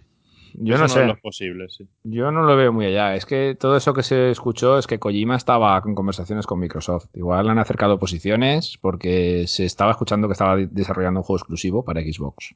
[0.55, 1.21] Yo Eso no sé.
[1.23, 1.89] posibles, sí.
[2.03, 3.15] Yo no lo veo muy allá.
[3.15, 7.07] Es que todo eso que se escuchó es que Kojima estaba con conversaciones con Microsoft.
[7.15, 12.01] Igual han acercado posiciones porque se estaba escuchando que estaba desarrollando un juego exclusivo para
[12.03, 12.55] Xbox.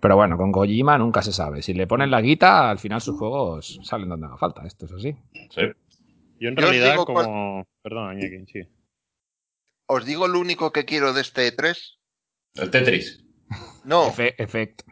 [0.00, 1.62] Pero bueno, con Kojima nunca se sabe.
[1.62, 4.66] Si le ponen la guita, al final sus juegos salen donde haga falta.
[4.66, 5.16] Esto es así.
[5.50, 5.60] Sí.
[6.38, 7.66] Yo en Yo realidad digo como...
[7.82, 8.18] Perdón,
[8.50, 8.62] sí.
[9.86, 11.76] Os digo lo único que quiero de este E3.
[12.54, 13.24] El Tetris.
[13.84, 14.82] No, Efe- Effect.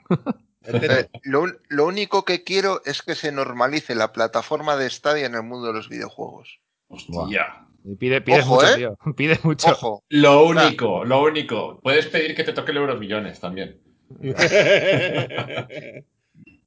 [0.64, 5.34] eh, lo, lo único que quiero es que se normalice la plataforma de Stadia en
[5.34, 6.60] el mundo de los videojuegos.
[6.88, 7.66] Hostia.
[7.84, 8.76] Y pide, pides Ojo, mucho, ¿eh?
[8.76, 8.98] tío.
[9.16, 9.70] Pides mucho.
[9.70, 11.80] Ojo, Lo único, lo único.
[11.80, 13.80] Puedes pedir que te toque el Euromillones también.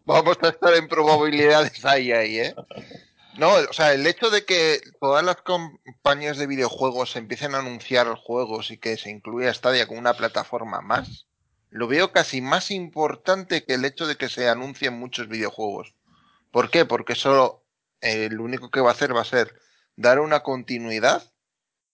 [0.05, 2.55] vamos a estar en probabilidades ahí, ahí, ¿eh?
[3.37, 8.07] No, o sea, el hecho de que todas las compañías de videojuegos empiecen a anunciar
[8.15, 11.27] juegos y que se incluya Stadia como una plataforma más,
[11.69, 15.95] lo veo casi más importante que el hecho de que se anuncien muchos videojuegos.
[16.51, 16.83] ¿Por qué?
[16.85, 17.65] Porque solo
[18.01, 19.55] eh, lo único que va a hacer va a ser
[19.95, 21.23] dar una continuidad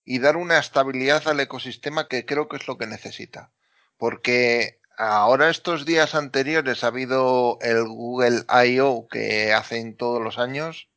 [0.04, 3.52] y dar una estabilidad al ecosistema que creo que es lo que necesita.
[3.96, 9.08] Porque ahora estos días anteriores ha habido el Google I.O.
[9.08, 10.88] que hacen todos los años.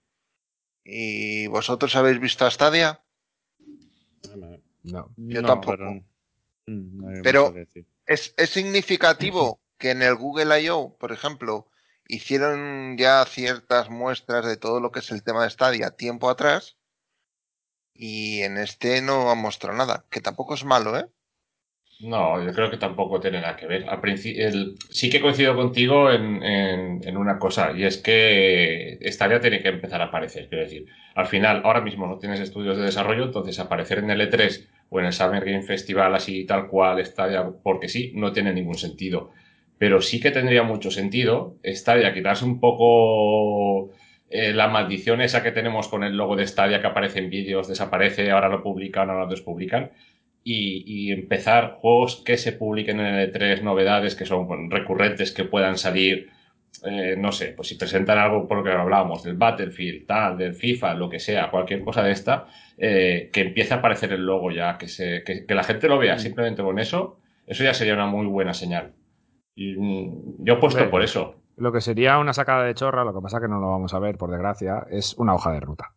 [0.83, 3.03] ¿Y vosotros habéis visto a Stadia?
[4.83, 5.13] No.
[5.15, 5.77] Yo No, tampoco.
[5.77, 6.03] Pero,
[6.67, 7.53] Mm, no Pero-.
[8.05, 11.69] Es, es significativo que en el Google I.O., por ejemplo,
[12.07, 16.77] hicieron ya ciertas muestras de todo lo que es el tema de Stadia tiempo atrás.
[17.93, 21.09] Y en este no han mostrado nada, que tampoco es malo, ¿eh?
[22.03, 23.87] No, yo creo que tampoco tiene nada que ver.
[23.87, 23.99] Al
[24.39, 29.61] el- sí que coincido contigo en, en- en una cosa, y es que Stadia tiene
[29.61, 30.47] que empezar a aparecer.
[30.49, 30.85] Quiero decir,
[31.15, 34.99] al final, ahora mismo no tienes estudios de desarrollo, entonces aparecer en el E3 o
[34.99, 39.31] en el Summer Game Festival así tal cual Stadia, porque sí, no tiene ningún sentido.
[39.77, 43.91] Pero sí que tendría mucho sentido Stadia quitarse un poco
[44.29, 47.67] eh, la maldición esa que tenemos con el logo de Stadia que aparece en vídeos,
[47.67, 49.91] desaparece, ahora lo publican, ahora lo despublican
[50.43, 55.31] y, y empezar juegos que se publiquen en el E3, novedades que son bueno, recurrentes,
[55.31, 56.29] que puedan salir,
[56.83, 60.53] eh, no sé, pues si presentan algo por lo que hablábamos, del Battlefield, tal, del
[60.53, 64.51] FIFA, lo que sea, cualquier cosa de esta, eh, que empiece a aparecer el logo
[64.51, 67.93] ya, que, se, que, que la gente lo vea simplemente con eso, eso ya sería
[67.93, 68.93] una muy buena señal.
[69.55, 71.35] Y mm, yo apuesto por eso.
[71.57, 73.99] Lo que sería una sacada de chorra, lo que pasa que no lo vamos a
[73.99, 75.93] ver, por desgracia, es una hoja de ruta.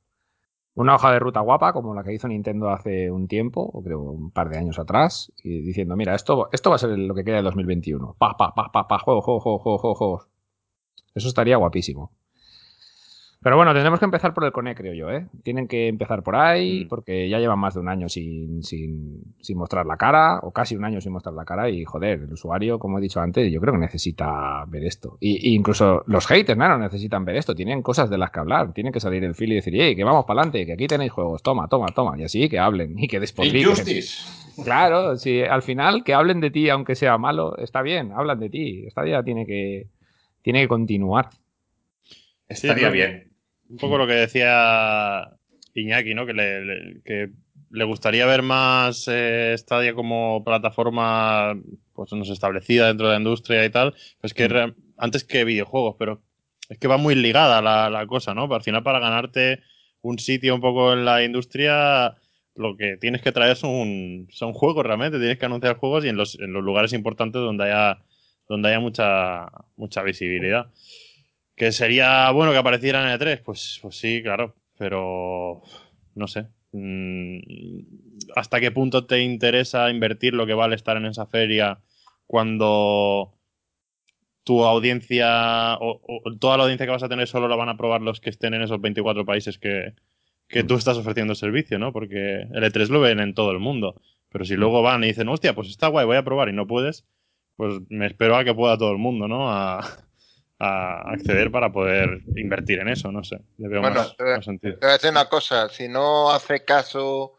[0.76, 4.00] Una hoja de ruta guapa, como la que hizo Nintendo hace un tiempo, o creo
[4.00, 7.24] un par de años atrás, y diciendo, mira, esto, esto va a ser lo que
[7.24, 8.16] queda de 2021.
[8.18, 10.24] Pa, pa, pa, pa, pa, juego, juego, juego, juego, juego.
[11.14, 12.12] Eso estaría guapísimo.
[13.44, 15.26] Pero bueno, tendremos que empezar por el Cone, creo yo, ¿eh?
[15.42, 16.88] Tienen que empezar por ahí, Mm.
[16.88, 20.74] porque ya llevan más de un año sin, sin, sin mostrar la cara, o casi
[20.76, 23.60] un año sin mostrar la cara, y joder, el usuario, como he dicho antes, yo
[23.60, 25.18] creo que necesita ver esto.
[25.20, 28.72] Y, y incluso los haters, no, necesitan ver esto, tienen cosas de las que hablar,
[28.72, 31.12] tienen que salir el fil y decir, hey, que vamos para adelante, que aquí tenéis
[31.12, 33.60] juegos, toma, toma, toma, y así que hablen y que despotriquen.
[33.60, 34.62] Injustice.
[34.64, 38.48] Claro, si al final que hablen de ti, aunque sea malo, está bien, hablan de
[38.48, 38.84] ti.
[38.86, 39.88] Esta día tiene que,
[40.40, 41.28] tiene que continuar.
[42.48, 43.33] Estaría bien.
[43.68, 45.30] Un poco lo que decía
[45.74, 46.26] Iñaki, ¿no?
[46.26, 47.30] Que le, le- que
[47.70, 51.54] le gustaría ver más eh, Stadia como plataforma
[51.92, 53.94] pues no sé, establecida dentro de la industria y tal.
[54.20, 56.22] Pues que re- antes que videojuegos, pero
[56.68, 58.52] es que va muy ligada la, la cosa, ¿no?
[58.52, 59.60] Al final, para ganarte
[60.02, 62.14] un sitio un poco en la industria,
[62.54, 65.18] lo que tienes que traer son, son juegos realmente.
[65.18, 67.98] Tienes que anunciar juegos y en los, en los lugares importantes donde haya,
[68.48, 69.46] donde haya mucha,
[69.76, 70.66] mucha visibilidad.
[71.56, 73.42] ¿Que sería bueno que apareciera en E3?
[73.42, 74.54] Pues, pues sí, claro.
[74.76, 75.62] Pero
[76.14, 76.48] no sé.
[76.72, 77.38] Mm,
[78.34, 81.80] ¿Hasta qué punto te interesa invertir lo que vale estar en esa feria
[82.26, 83.34] cuando
[84.42, 87.76] tu audiencia o, o toda la audiencia que vas a tener solo la van a
[87.76, 89.94] probar los que estén en esos 24 países que,
[90.48, 91.92] que tú estás ofreciendo el servicio, ¿no?
[91.92, 94.00] Porque el E3 lo ven en todo el mundo.
[94.30, 96.66] Pero si luego van y dicen, hostia, pues está guay, voy a probar y no
[96.66, 97.06] puedes,
[97.56, 99.50] pues me espero a que pueda todo el mundo, ¿no?
[99.50, 99.80] A,
[100.58, 103.40] a acceder para poder invertir en eso, no sé.
[103.58, 104.78] Le veo Bueno, más, más sentido.
[104.78, 107.34] Te voy a decir una cosa, si no hace caso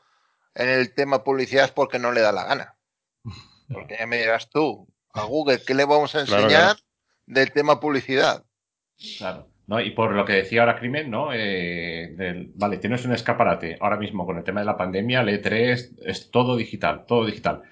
[0.53, 2.75] en el tema publicidad es porque no le da la gana.
[3.71, 6.75] Porque ya me dirás tú, a Google, ¿qué le vamos a Claro, enseñar
[7.25, 8.43] del tema publicidad?
[9.17, 9.47] Claro.
[9.67, 9.79] ¿no?
[9.81, 11.33] Y por lo que decía ahora Crimen, ¿no?
[11.33, 13.77] Eh, del- vale, tienes un escaparate.
[13.81, 17.63] Ahora mismo con el tema de la pandemia, el E3 es todo digital, todo digital.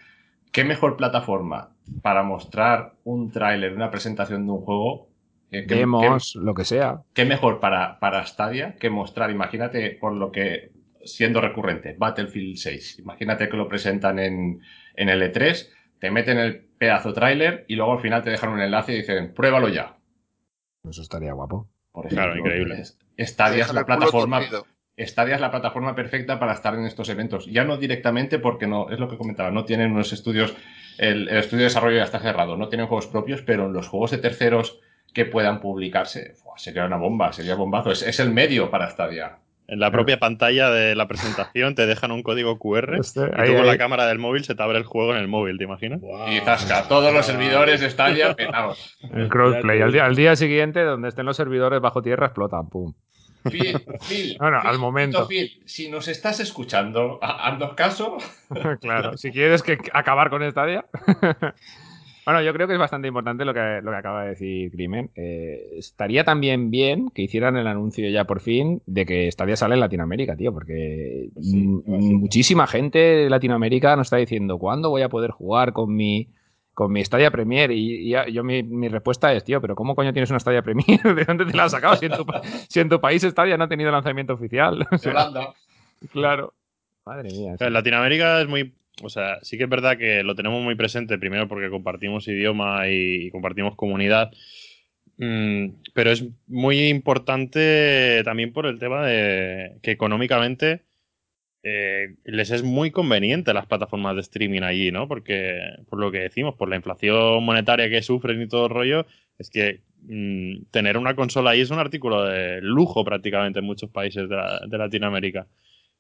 [0.52, 5.08] ¿Qué mejor plataforma para mostrar un tráiler, una presentación de un juego?
[5.54, 7.04] Eh, que- Demos, lo que sea.
[7.14, 10.72] ¿Qué mejor para, para Stadia que mostrar, imagínate, por lo que,
[11.06, 13.00] siendo recurrente, Battlefield 6.
[13.00, 14.62] Imagínate que lo presentan en,
[14.96, 18.62] en el E3, te meten el pedazo tráiler y luego al final te dejan un
[18.62, 19.98] enlace y dicen, pruébalo ya.
[20.90, 21.70] Eso estaría guapo.
[21.92, 22.84] Por Claro, ejemplo, increíble.
[23.20, 24.42] Stadia es la plataforma.
[24.98, 27.46] Stadia es la plataforma perfecta para estar en estos eventos.
[27.48, 30.56] Ya no directamente porque no, es lo que comentaba, no tienen unos estudios,
[30.98, 33.88] el, el estudio de desarrollo ya está cerrado, no tienen juegos propios, pero en los
[33.88, 34.80] juegos de terceros
[35.14, 36.58] que puedan publicarse, ¡fua!
[36.58, 37.92] sería una bomba, sería bombazo.
[37.92, 39.38] Es, es el medio para Stadia.
[39.66, 43.48] En la propia pantalla de la presentación te dejan un código QR Este, y ahí,
[43.48, 43.68] tú con ahí.
[43.68, 46.02] la cámara del móvil se te abre el juego en el móvil, ¿te imaginas?
[46.30, 48.98] Y zasca, todos los servidores de Stadia petados.
[49.14, 49.82] El crossplay.
[49.82, 52.68] Al día, al día siguiente, donde estén los servidores bajo tierra, explotan.
[52.70, 52.94] Pum.
[53.50, 55.28] Phil, Phil, Bueno, al momento.
[55.28, 58.18] Phil, si nos estás escuchando, ha- haznos caso.
[58.82, 59.16] claro.
[59.18, 60.86] Si quieres que acabar con Stadia.
[62.26, 65.12] bueno, yo creo que es bastante importante lo que, lo que acaba de decir Crimen.
[65.16, 69.74] Eh, estaría también bien que hicieran el anuncio ya por fin de que Stadia sale
[69.74, 75.10] en Latinoamérica, tío, porque sí, muchísima gente de Latinoamérica nos está diciendo ¿cuándo voy a
[75.10, 76.30] poder jugar con mi
[76.74, 80.32] con mi Stadia Premier y, yo mi, mi respuesta es, tío, pero ¿cómo coño tienes
[80.32, 81.00] una Stadia Premier?
[81.16, 81.96] ¿De dónde te la has sacado?
[81.98, 84.82] Si en tu, pa- si en tu país Stadia no ha tenido lanzamiento oficial.
[84.92, 85.54] O De sea, Holanda.
[86.12, 86.54] claro.
[87.06, 87.56] Madre mía.
[87.60, 88.74] En Latinoamérica es muy.
[89.02, 92.88] O sea, sí que es verdad que lo tenemos muy presente, primero porque compartimos idioma
[92.90, 94.32] y, compartimos comunidad.
[95.18, 100.82] Mm, pero es muy importante también por el tema de que económicamente
[101.64, 105.08] eh, les es muy conveniente las plataformas de streaming allí, ¿no?
[105.08, 109.06] Porque, por lo que decimos, por la inflación monetaria que sufren y todo el rollo,
[109.38, 113.90] es que mm, tener una consola ahí es un artículo de lujo prácticamente en muchos
[113.90, 115.48] países de Latinoamérica.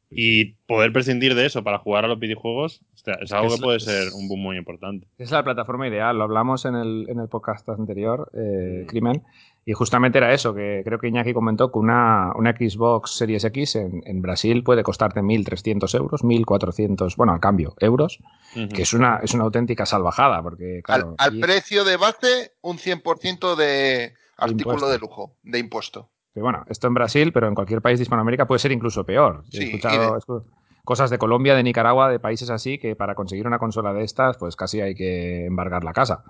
[0.09, 2.81] Y poder prescindir de eso para jugar a los videojuegos
[3.21, 5.07] es algo es- que puede es- ser un boom muy importante.
[5.17, 8.87] Es la plataforma ideal, lo hablamos en el, en el podcast anterior, eh, Mm.
[8.87, 9.23] Crimen,
[9.65, 13.75] y justamente era eso, que creo que Iñaki comentó que una, una Xbox Series X
[13.77, 18.19] en, en Brasil puede costarte 1.300 euros, 1.400, bueno, al cambio, euros,
[18.53, 21.15] que es una, es una auténtica salvajada, porque claro...
[21.17, 24.89] al, al y- precio de base, un 100% de artículo impuesto.
[24.91, 26.09] de lujo, de impuesto.
[26.33, 29.43] Que, bueno, esto en Brasil, pero en cualquier país de Hispanoamérica puede ser incluso peor.
[29.51, 30.19] He escuchado
[30.83, 34.37] cosas de Colombia, de Nicaragua, de países así, que para conseguir una consola de estas,
[34.37, 36.23] pues casi hay que embargar la casa.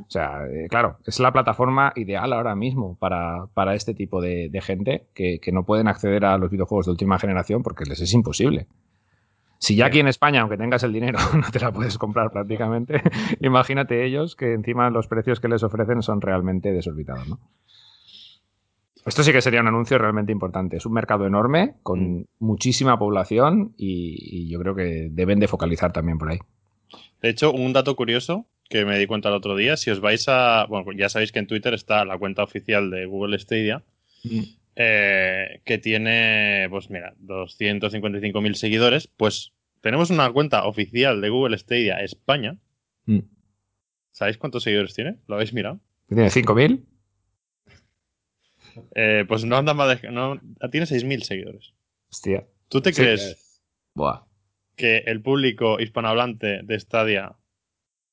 [0.00, 4.48] O sea, eh, claro, es la plataforma ideal ahora mismo para, para este tipo de,
[4.48, 8.00] de gente que, que no pueden acceder a los videojuegos de última generación porque les
[8.00, 8.66] es imposible.
[9.58, 13.02] Si ya aquí en España, aunque tengas el dinero, no te la puedes comprar prácticamente,
[13.40, 17.38] imagínate ellos que encima los precios que les ofrecen son realmente desorbitados, ¿no?
[19.06, 20.76] Esto sí que sería un anuncio realmente importante.
[20.78, 25.92] Es un mercado enorme, con muchísima población y, y yo creo que deben de focalizar
[25.92, 26.38] también por ahí.
[27.20, 30.26] De hecho, un dato curioso que me di cuenta el otro día, si os vais
[30.28, 30.66] a...
[30.66, 33.82] Bueno, ya sabéis que en Twitter está la cuenta oficial de Google Stadia,
[34.76, 42.00] eh, que tiene, pues mira, 255.000 seguidores, pues tenemos una cuenta oficial de Google Stadia
[42.00, 42.56] España.
[43.04, 43.20] Mm.
[44.12, 45.16] ¿Sabéis cuántos seguidores tiene?
[45.26, 45.80] ¿Lo habéis mirado?
[46.08, 46.84] ¿Tiene 5.000?
[48.94, 50.10] Eh, pues no anda más de...
[50.10, 51.74] No, tiene 6.000 seguidores.
[52.10, 52.46] Hostia.
[52.68, 53.02] ¿Tú te Sí.
[53.02, 53.62] crees
[53.94, 54.22] Buah.
[54.76, 57.34] que el público hispanohablante de Stadia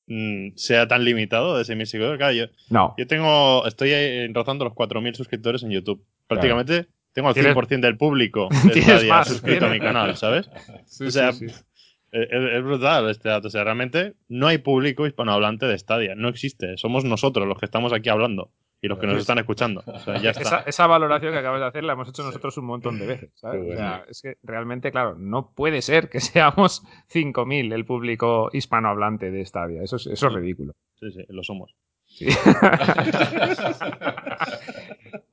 [0.06, 2.18] mm, sea tan limitado de 6.000 seguidores?
[2.18, 2.94] Claro, yo, No.
[2.98, 6.04] Yo tengo, estoy eh, rozando los 4.000 suscriptores en YouTube.
[6.26, 10.48] Prácticamente tengo al Tienes- 100% del público de Stadia más, suscrito a mi canal, ¿sabes?
[10.86, 11.54] Sí, o sea, sí, sí.
[12.12, 13.48] Es, es brutal este dato.
[13.48, 16.14] O sea, realmente no hay público hispanohablante de Stadia.
[16.14, 16.76] No existe.
[16.76, 18.52] Somos nosotros los que estamos aquí hablando
[18.84, 19.82] y los que nos están escuchando.
[19.86, 20.60] O sea, ya Esa, está.
[20.66, 23.30] esa valoración que acabas de hacer la hemos hecho nosotros un montón de veces.
[23.36, 29.30] O sea, es que realmente, claro, no puede ser que seamos 5.000 el público hispanohablante
[29.30, 29.82] de Stadia.
[29.82, 30.72] Eso es, eso es ridículo.
[30.96, 31.76] Sí, sí, lo somos.
[32.12, 32.26] Sí.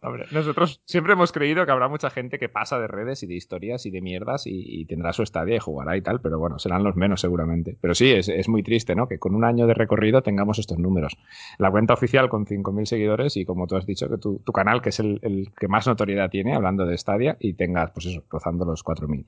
[0.01, 3.35] Hombre, nosotros siempre hemos creído que habrá mucha gente que pasa de redes y de
[3.35, 6.57] historias y de mierdas y, y tendrá su estadia y jugará y tal, pero bueno,
[6.57, 7.77] serán los menos seguramente.
[7.81, 9.07] Pero sí, es, es muy triste, ¿no?
[9.07, 11.17] Que con un año de recorrido tengamos estos números.
[11.57, 14.81] La cuenta oficial con 5.000 seguidores y como tú has dicho, que tu, tu canal,
[14.81, 18.23] que es el, el que más notoriedad tiene, hablando de estadia, y tengas, pues eso,
[18.29, 19.25] rozando los 4.000.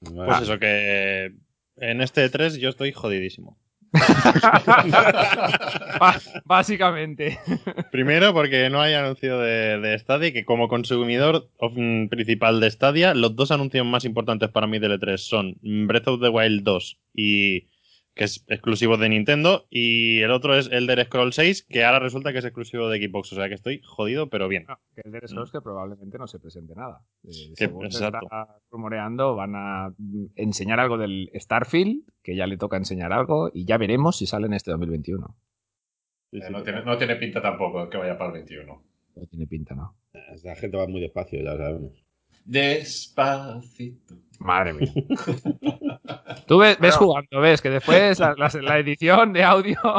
[0.00, 1.32] Pues eso, que
[1.76, 3.58] en este 3 yo estoy jodidísimo.
[6.44, 7.38] Básicamente.
[7.90, 13.14] Primero, porque no hay anuncio de, de Stadia, que como consumidor mm, principal de Stadia,
[13.14, 16.98] los dos anuncios más importantes para mí del E3 son Breath of the Wild 2
[17.14, 17.69] y
[18.20, 22.32] que es exclusivo de Nintendo, y el otro es Elder Scrolls 6, que ahora resulta
[22.32, 23.32] que es exclusivo de Xbox.
[23.32, 24.66] O sea que estoy jodido, pero bien.
[24.68, 27.00] No, que el de Scrolls que probablemente no se presente nada.
[27.24, 28.18] Eh, Que- según se exacto.
[28.22, 33.50] está rumoreando, van a mm, enseñar algo del Starfield, que ya le toca enseñar algo,
[33.54, 35.34] y ya veremos si sale en este 2021.
[36.30, 36.52] Sí, Eh, sí.
[36.52, 38.82] no, tiene, no tiene pinta tampoco que vaya para el 21.
[39.16, 39.96] No tiene pinta, ¿no?
[40.34, 42.04] Esta gente va muy despacio, ya sabemos.
[42.44, 44.14] Despacito.
[44.38, 44.88] Madre mía.
[46.46, 47.12] Tú ves, ves Bueno.
[47.12, 49.76] jugando, ves que después la, la- la edición de audio.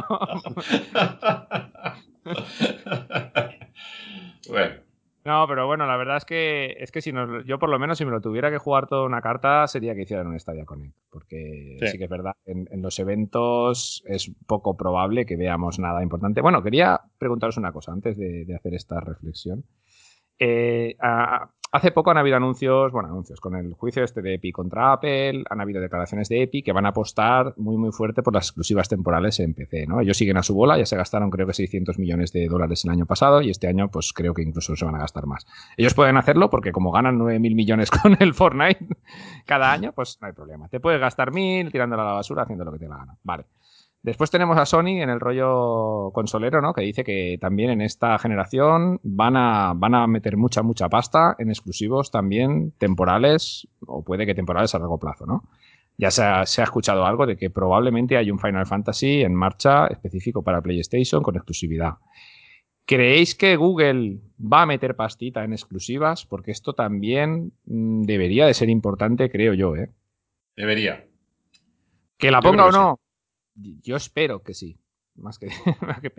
[4.49, 4.75] bueno,
[5.23, 7.99] No, pero bueno, la verdad es que es que si nos, yo por lo menos
[7.99, 10.95] si me lo tuviera que jugar toda una carta sería que hicieran un Stadia Connect,
[11.11, 11.97] porque sí, Sí.
[11.99, 16.41] que es verdad, en, en los eventos es poco probable que veamos nada importante.
[16.41, 19.63] Bueno, quería preguntaros una cosa antes de, de hacer esta reflexión.
[20.39, 24.53] Eh, a- hace poco han habido anuncios, bueno, anuncios con el juicio este de Epic
[24.53, 28.33] contra Apple, han habido declaraciones de Epic que van a apostar muy muy fuerte por
[28.33, 30.01] las exclusivas temporales en PC, ¿no?
[30.01, 32.91] Ellos siguen a su bola, ya se gastaron creo que 600 millones de dólares el
[32.91, 35.47] año pasado y este año pues creo que incluso se van a gastar más.
[35.77, 38.85] Ellos pueden hacerlo porque como ganan 9.000 millones con el Fortnite
[39.45, 40.67] cada año, pues no hay problema.
[40.67, 43.17] Te puedes gastar 1.000 tirándola a la basura haciendo lo que te la gana.
[43.23, 43.45] Vale.
[44.03, 46.73] Después tenemos a Sony en el rollo consolero, ¿no?
[46.73, 51.35] Que dice que también en esta generación van a, van a meter mucha, mucha pasta
[51.37, 55.43] en exclusivos también temporales, o puede que temporales a largo plazo, ¿no?
[55.97, 59.35] Ya se ha, se ha escuchado algo de que probablemente hay un Final Fantasy en
[59.35, 61.97] marcha específico para PlayStation con exclusividad.
[62.85, 66.25] ¿Creéis que Google va a meter pastita en exclusivas?
[66.25, 69.91] Porque esto también mm, debería de ser importante, creo yo, ¿eh?
[70.55, 71.05] debería.
[72.17, 73.00] ¿Que la ponga o no?
[73.55, 74.77] Yo espero que sí.
[75.15, 75.47] Más que,
[75.81, 76.11] más que.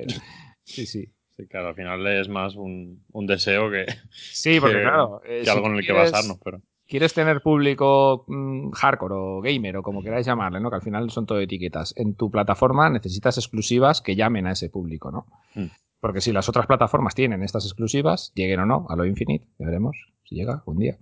[0.64, 1.12] Sí, sí.
[1.35, 5.22] Sí, claro, al final es más un, un deseo que, Sí, porque Que- claro.
[5.24, 6.61] eh, que si algo en el que quieres- basarnos, pero.
[6.87, 10.68] quieres tener público mm, hardcore o gamer o como queráis llamarle, ¿no?
[10.68, 11.95] Que al final son todo etiquetas.
[11.97, 15.26] En tu plataforma necesitas exclusivas que llamen a ese público, ¿no?
[15.55, 15.68] Mm.
[16.01, 19.64] Porque si las otras plataformas tienen estas exclusivas, lleguen o no a lo Infinite, ya
[19.66, 20.99] veremos si llega un día.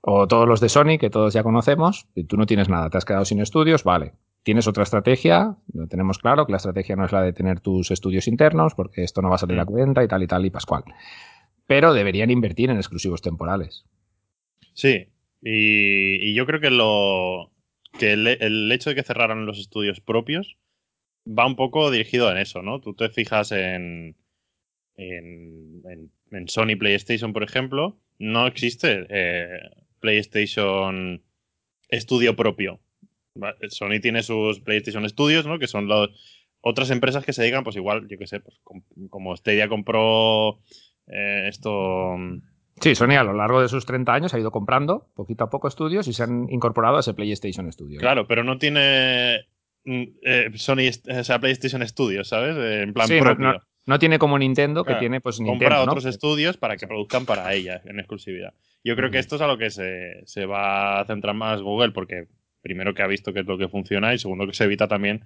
[0.00, 2.98] O todos los de Sony, que todos ya conocemos, y tú no tienes nada, te
[2.98, 4.12] has quedado sin estudios, vale.
[4.46, 7.90] Tienes otra estrategia, lo tenemos claro, que la estrategia no es la de tener tus
[7.90, 9.66] estudios internos, porque esto no va a salir a Mm.
[9.66, 10.84] cuenta y tal y tal y pascual.
[11.66, 13.84] Pero deberían invertir en exclusivos temporales.
[14.72, 15.08] Sí,
[15.42, 17.50] y, y yo creo que lo
[17.98, 20.58] que el, el hecho de que cerraran los estudios propios
[21.26, 22.80] va un poco dirigido en eso, ¿no?
[22.80, 24.14] Tú te fijas en,
[24.96, 29.58] en, en- en Sony PlayStation, por ejemplo, no existe eh,
[29.98, 31.20] PlayStation
[31.88, 32.78] Estudio propio.
[33.68, 35.58] Sony tiene sus PlayStation Studios, ¿no?
[35.58, 36.10] Que son los,
[36.60, 40.58] otras empresas que se dedican, pues igual, yo qué sé, pues com- como Stadia compró
[41.08, 42.16] eh, esto...
[42.80, 45.66] Sí, Sony a lo largo de sus 30 años ha ido comprando poquito a poco
[45.66, 47.98] estudios y se han incorporado a ese PlayStation Studio.
[48.00, 49.46] Claro, pero no tiene
[49.84, 52.54] mm, eh, Sony, o sea, PlayStation Studios, ¿sabes?
[52.58, 53.46] Eh, En plan Sí, no- propio.
[53.52, 55.92] no, no tiene como Nintendo, que tiene pues Compra Nintendo, ¿no?
[55.92, 58.52] otros estudios para que produzcan para ella en exclusividad.
[58.84, 61.92] Yo creo que esto es a lo que se, se va a centrar más Google,
[61.92, 62.26] porque
[62.66, 65.24] primero que ha visto qué es lo que funciona y segundo que se evita también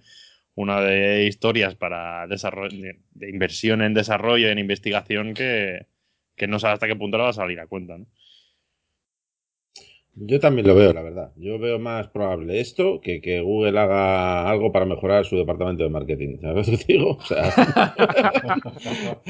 [0.55, 5.86] una de historias para de inversión en desarrollo, en investigación, que,
[6.36, 7.97] que no sabe hasta qué punto la va a salir a cuenta.
[7.97, 8.07] ¿no?
[10.16, 11.32] Yo también lo veo, la verdad.
[11.36, 15.88] Yo veo más probable esto que que Google haga algo para mejorar su departamento de
[15.88, 16.38] marketing.
[16.40, 17.11] ¿Sabes lo que te digo?
[17.12, 17.54] O sea,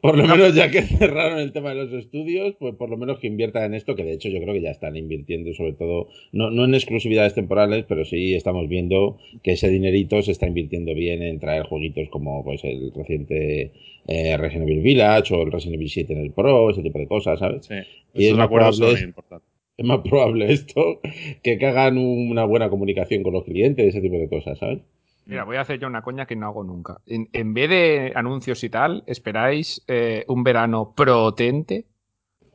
[0.00, 3.18] por lo menos ya que cerraron el tema de los estudios, pues por lo menos
[3.18, 6.08] que inviertan en esto, que de hecho yo creo que ya están invirtiendo, sobre todo,
[6.32, 10.94] no, no en exclusividades temporales, pero sí estamos viendo que ese dinerito se está invirtiendo
[10.94, 13.72] bien en traer jueguitos como pues el reciente
[14.06, 17.08] eh, Resident Evil Village o el Resident Evil 7 en el Pro, ese tipo de
[17.08, 17.66] cosas, ¿sabes?
[17.66, 17.74] Sí,
[18.14, 19.57] Y es es un más acuerdo probable importante.
[19.78, 21.00] Es más probable esto
[21.42, 24.80] que que hagan una buena comunicación con los clientes, ese tipo de cosas, ¿sabes?
[25.24, 26.98] Mira, voy a hacer yo una coña que no hago nunca.
[27.06, 31.84] En, en vez de anuncios y tal, ¿esperáis eh, un verano potente?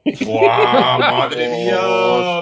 [0.05, 0.99] ¡Guau!
[0.99, 1.77] ¡Madre mía!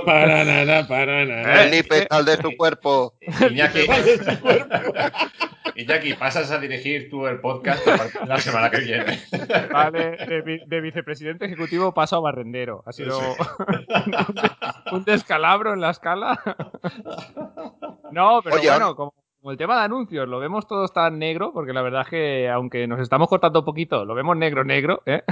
[0.05, 1.55] Para nada, para nada.
[1.63, 3.13] Felipe, sal de su cuerpo.
[3.49, 3.79] Iñaki,
[5.75, 9.19] Iñaki, pasas a dirigir tú el podcast a partir de la semana que viene.
[9.71, 12.83] Vale, de, vi- de vicepresidente ejecutivo paso a barrendero.
[12.85, 13.19] Ha sido
[14.91, 16.39] un descalabro en la escala.
[18.11, 21.51] No, pero Oye, bueno, como, como el tema de anuncios, lo vemos todos tan negro,
[21.51, 25.01] porque la verdad es que aunque nos estamos cortando un poquito, lo vemos negro, negro,
[25.07, 25.23] ¿eh?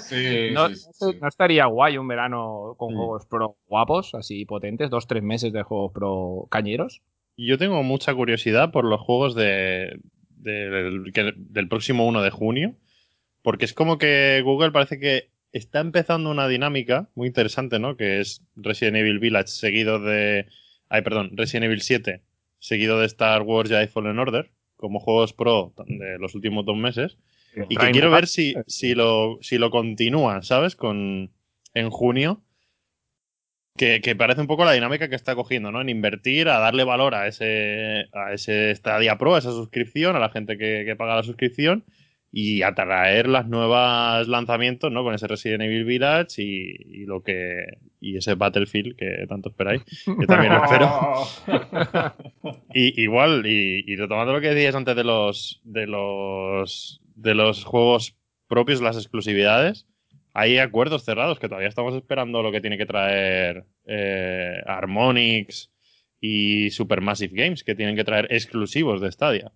[0.00, 1.18] Sí, No, sí, sí.
[1.20, 5.62] no estaría guay un verano con juegos pro guapos, así potentes, dos, tres meses de
[5.62, 7.02] juegos pro cañeros.
[7.36, 9.98] Y Yo tengo mucha curiosidad por los juegos de,
[10.36, 12.74] del- que- del próximo 1 de junio,
[13.42, 17.96] porque es como que Google parece que está empezando una dinámica muy interesante, ¿no?
[17.96, 20.46] Que es Resident Evil Village seguido de...
[20.88, 22.22] Ay, perdón, Resident Evil 7
[22.62, 27.18] seguido de Star Wars Jedi Fallen Order, como juegos pro de los últimos dos meses.
[27.68, 30.76] Y que quiero ver si, si, lo, si lo continúan, ¿sabes?
[30.76, 31.32] Con,
[31.74, 32.40] en junio.
[33.76, 35.80] Que, que parece un poco la dinámica que está cogiendo, ¿no?
[35.80, 40.18] En invertir, a darle valor a ese, a ese Stadia Pro, a esa suscripción, a
[40.18, 41.84] la gente que, que paga la suscripción
[42.34, 45.04] y atraer las nuevas lanzamientos, ¿no?
[45.04, 47.66] Con ese Resident Evil Village y, y lo que
[48.00, 52.14] y ese Battlefield que tanto esperáis, que también lo espero.
[52.74, 57.64] Y igual, y, y retomando lo que decías antes de los de los de los
[57.64, 58.16] juegos
[58.48, 59.86] propios, las exclusividades,
[60.32, 65.70] hay acuerdos cerrados que todavía estamos esperando lo que tiene que traer eh, Harmonix
[66.20, 69.52] y Supermassive Games, que tienen que traer exclusivos de Stadia.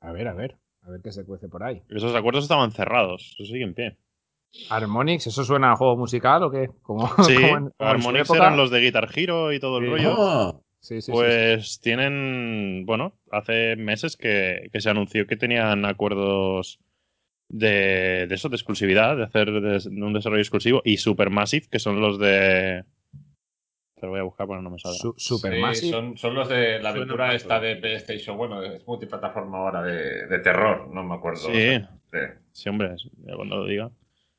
[0.00, 0.56] A ver, a ver.
[0.90, 1.82] A ver qué se cuece por ahí.
[1.88, 3.96] Esos acuerdos estaban cerrados, eso sigue en pie.
[4.68, 6.68] Harmonix, ¿eso suena a juego musical o qué?
[6.82, 9.78] Como, Sí, como en- como en su Harmonix eran los de Guitar Hero y todo
[9.78, 9.90] el Sí.
[9.90, 10.14] rollo.
[10.18, 15.84] Ah, Sí, sí, sí, Pues tienen, bueno, hace meses que, que se anunció que tenían
[15.84, 16.80] acuerdos
[17.50, 21.78] de, de eso, de exclusividad, de hacer de- de un desarrollo exclusivo, y Supermassive, que
[21.78, 22.84] son los de...
[24.00, 24.94] Te lo voy a buscar, pero no me sale.
[24.94, 28.36] Su- Sí, son, son los de la aventura esta de PlayStation.
[28.38, 31.40] Bueno, es multiplataforma ahora de, de terror, no me acuerdo.
[31.52, 31.78] Sí,
[32.10, 32.18] Sí.
[32.52, 32.94] sí, hombre,
[33.36, 33.90] cuando lo diga.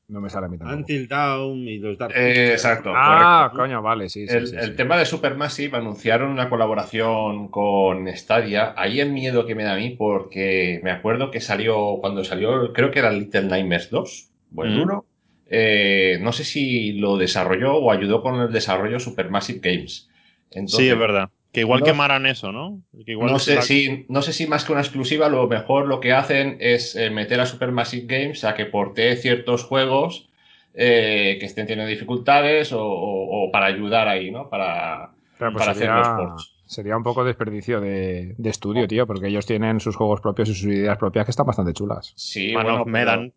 [0.08, 0.78] No me sale a mí tampoco.
[0.80, 2.92] Until Dawn y los Dark Eh, exacto.
[2.94, 3.56] Ah, correcto.
[3.62, 4.36] coño, vale, sí, sí.
[4.36, 4.76] El, sí, el sí.
[4.76, 8.74] tema de Supermassive anunciaron una colaboración con Stadia.
[8.76, 12.72] Ahí el miedo que me da a mí, porque me acuerdo que salió, cuando salió,
[12.74, 14.82] creo que era Little Nightmares 2, o el Mm.
[14.82, 15.06] 1.
[15.54, 20.08] Eh, no sé si lo desarrolló o ayudó con el desarrollo Supermassive Games.
[20.50, 21.28] Entonces, sí, es verdad.
[21.52, 22.80] Que igual no- quemaran eso, ¿no?
[23.04, 25.86] Que igual no sé, la- si, no sé si más que una exclusiva, lo mejor
[25.86, 30.30] lo que hacen es eh, meter a Supermassive Games a que portee ciertos juegos
[30.74, 34.48] eh, que estén teniendo dificultades o, o- o para ayudar ahí, ¿no?
[34.48, 36.54] Para, Claro, pues para hacer sería, los ports.
[36.64, 40.54] sería un poco desperdicio de, de estudio, tío, porque ellos tienen sus juegos propios y
[40.54, 42.14] sus ideas propias que están bastante chulas.
[42.16, 43.32] Sí, Man bueno, of pero- Medan.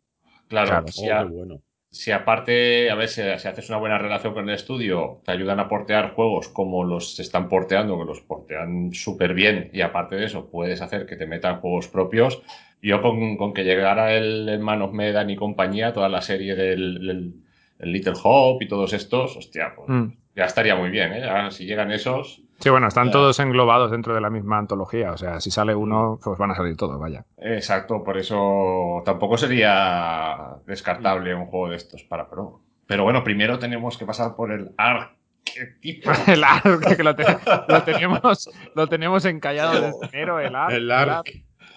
[0.48, 1.28] Claro, Claro.
[1.28, 1.62] Oh, bueno.
[1.96, 5.60] Si aparte, a ver, si, si haces una buena relación con el estudio, te ayudan
[5.60, 10.26] a portear juegos como los están porteando, que los portean súper bien, y aparte de
[10.26, 12.42] eso, puedes hacer que te metan juegos propios.
[12.82, 16.56] Yo con, con que llegara el, el Man of Medan y compañía, toda la serie
[16.56, 17.34] del, del-
[17.80, 20.06] el Little Hope y todos estos, hostia, pues Mm.
[20.36, 21.24] ya estaría muy bien, ¿eh?
[21.52, 25.12] Si llegan esos, Sí, bueno, están todos englobados dentro de la misma antología.
[25.12, 27.26] O sea, si sale uno, pues van a salir todos, vaya.
[27.38, 32.62] Exacto, por eso tampoco sería descartable un juego de estos para Pro.
[32.88, 36.12] Pero bueno, primero tenemos que pasar por el arquetipo.
[36.28, 37.38] El ARC, que lo, te-
[37.68, 40.74] lo tenemos, lo tenemos encallado desde enero, el ARC.
[40.74, 41.28] El Ark.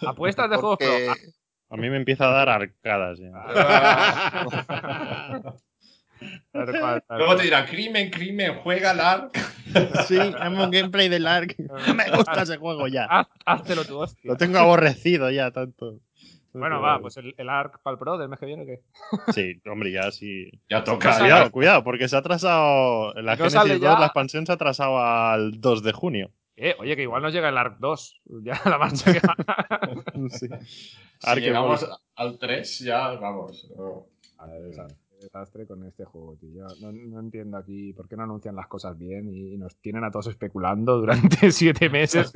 [0.07, 0.89] Apuestas de juegos pro.
[1.71, 3.31] A mí me empieza a dar arcadas ya.
[7.11, 9.39] Luego te dirán, crimen, crimen, juega al ARC.
[10.09, 11.55] Sí, dame un gameplay del ARK.
[11.59, 13.05] No me gusta ese juego ya.
[13.05, 14.21] Haz- Háztelo tú, hostia.
[14.25, 16.01] Lo tengo aborrecido ya tanto.
[16.55, 18.81] Bueno, va, pues el, el ARC para el Pro del mes que viene, ¿o qué?
[19.33, 20.51] Sí, hombre, ya sí.
[20.71, 21.19] Ya toca.
[21.19, 21.51] Cuidado, ya.
[21.51, 23.13] cuidado, porque se ha atrasado.
[23.21, 23.91] La No Genesis ya.
[23.91, 26.31] 2, la expansión se ha atrasado al 2 de junio.
[26.57, 28.21] Eh, oye, que igual nos llega el ARC 2.
[28.43, 29.37] Ya la marcha que va.
[30.31, 30.49] Sí.
[31.19, 33.69] Si llegamos al 3, ya vamos.
[33.77, 34.07] no.
[34.39, 36.65] Qué desastre con este juego, tío.
[36.81, 40.11] No, no entiendo aquí por qué no anuncian las cosas bien y nos tienen a
[40.11, 42.33] todos especulando durante siete meses.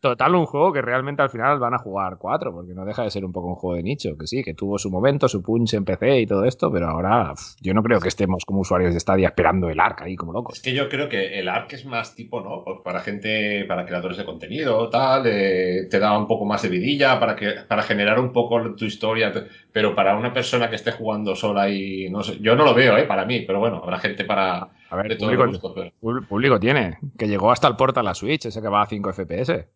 [0.00, 3.10] Total, un juego que realmente al final van a jugar cuatro, porque no deja de
[3.10, 4.16] ser un poco un juego de nicho.
[4.16, 7.34] Que sí, que tuvo su momento, su punch en PC y todo esto, pero ahora
[7.60, 10.34] yo no creo que estemos como usuarios de Stadia esperando el ARC ahí como Es
[10.34, 10.60] locos.
[10.62, 12.62] que yo creo que el ARC es más tipo, ¿no?
[12.64, 16.68] Pues para gente, para creadores de contenido, tal, eh, te da un poco más de
[16.68, 19.32] vidilla para, que, para generar un poco tu historia,
[19.72, 22.96] pero para una persona que esté jugando sola y no sé, yo no lo veo,
[22.96, 23.04] ¿eh?
[23.04, 25.74] Para mí, pero bueno, habrá gente para A ver, todo público, gusto.
[25.74, 25.92] pero-
[26.28, 29.12] público- tiene, que llegó hasta el portal a la Switch, ese que va a 5
[29.12, 29.68] FPS.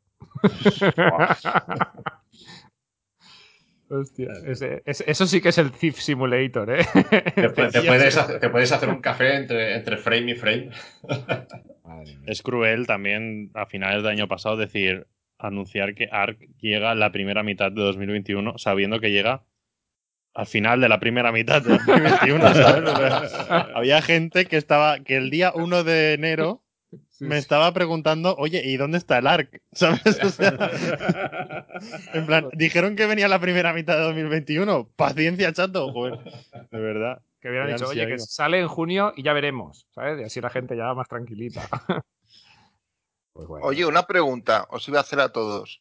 [3.88, 6.84] Hostia, ese- ese- eso sí que es el Thief Simulator, ¿eh?
[7.34, 10.70] Te, pu- te puedes hacer, te puedes hacer un café entre, entre frame y frame.
[12.26, 15.06] Es cruel también a finales del año pasado decir,
[15.38, 19.42] anunciar que ARK llega la primera mitad de 2021 sabiendo que llega
[20.35, 22.89] al final de la primera mitad de 2021, ¿sabes?
[22.89, 26.62] O sea, había gente que estaba, que el día 1 de enero
[27.09, 27.41] Sí, me sí.
[27.41, 29.62] estaba preguntando, oye, ¿y dónde está el ARC?
[29.72, 30.22] ¿Sabes?
[30.22, 30.53] O sea,
[32.12, 34.91] en plan, dijeron que venía la primera mitad de 2021.
[34.97, 35.91] Paciencia, chato.
[35.93, 36.18] Joder,
[36.70, 37.22] de verdad.
[37.41, 40.20] Que hubieran dicho, oye, que sale en junio y ya veremos, ¿sabes?
[40.20, 41.62] Y así la gente ya más tranquilita.
[43.35, 43.64] Pues bueno.
[43.64, 45.80] Oye, una pregunta, os iba a hacer a todos.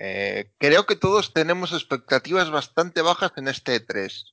[0.00, 4.32] Eh, creo que todos tenemos expectativas bastante bajas en este E3.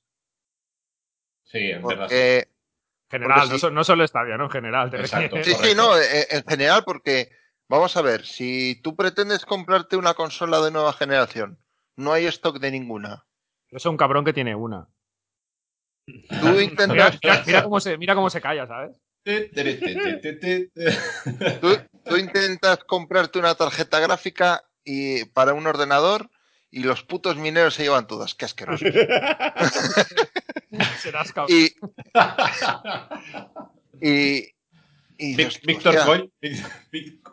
[1.42, 1.82] Sí, en.
[1.82, 4.44] Porque, en general, porque no, so- no solo Stadia, ¿no?
[4.44, 4.90] En general.
[4.90, 5.42] te Exacto.
[5.42, 7.30] sí, sí, no, eh, en general, porque
[7.68, 11.58] Vamos a ver, si tú pretendes comprarte una consola de nueva generación,
[11.96, 13.26] no hay stock de ninguna.
[13.70, 14.88] Yo soy un cabrón que tiene una.
[16.06, 16.14] Tú
[16.46, 18.96] Mira, intentas, mira- mira cómo se, mira cómo se calla, ¿sabes?
[21.60, 21.68] tú,
[22.04, 26.30] tú intentas comprarte una tarjeta gráfica y para un ordenador
[26.70, 28.34] y los putos mineros se llevan todas.
[28.34, 28.86] Qué asqueroso.
[30.98, 31.56] Serás cabrón.
[31.56, 31.70] Y,
[34.00, 34.48] y,
[35.18, 36.32] y Vic- dices, Víctor Coin.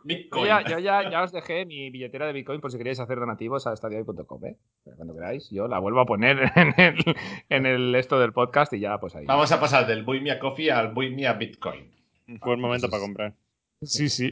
[0.05, 3.17] Yo, ya, yo ya, ya os dejé mi billetera de Bitcoin por si queréis hacer
[3.19, 4.57] donativos a estadiohoy.com, ¿eh?
[4.97, 6.97] Cuando queráis, yo la vuelvo a poner en el,
[7.47, 9.25] en el esto del podcast y ya, pues ahí.
[9.25, 11.89] Vamos a pasar del Buy Me a Coffee al Buy Me a Bitcoin.
[12.27, 13.33] Buen momento para comprar.
[13.81, 14.29] Sí, sí.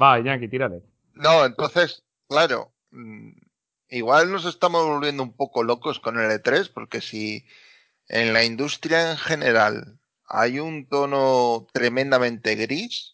[0.00, 0.82] Va, Yankee, tírale.
[1.22, 3.30] No, entonces, claro, mm,
[3.90, 7.46] igual nos estamos volviendo un poco locos con el E3, porque si
[8.08, 13.12] en la industria en general hay un tono tremendamente gris,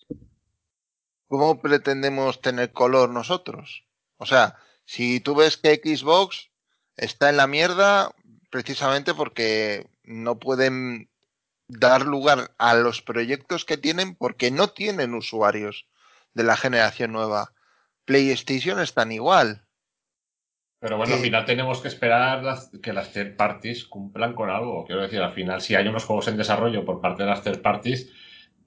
[1.26, 3.84] ¿cómo pretendemos tener color nosotros?
[4.16, 4.56] O sea,
[4.86, 6.50] si tú ves que Xbox
[6.96, 8.14] está en la mierda
[8.50, 11.10] precisamente porque no pueden
[11.68, 15.86] dar lugar a los proyectos que tienen porque no tienen usuarios
[16.32, 17.52] de la generación nueva.
[18.08, 19.60] PlayStation están igual.
[20.80, 24.84] Pero bueno, al final tenemos que esperar las- que las third parties cumplan con algo.
[24.86, 27.60] Quiero decir, al final, si hay unos juegos en desarrollo por parte de las third
[27.60, 28.10] parties,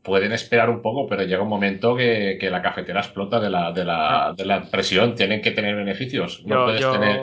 [0.03, 3.71] pueden esperar un poco, pero llega un momento que, que la cafetera explota de la,
[3.71, 5.15] de, la, de la presión.
[5.15, 6.43] Tienen que tener beneficios.
[6.45, 7.19] No Yo, puedes yo- tener.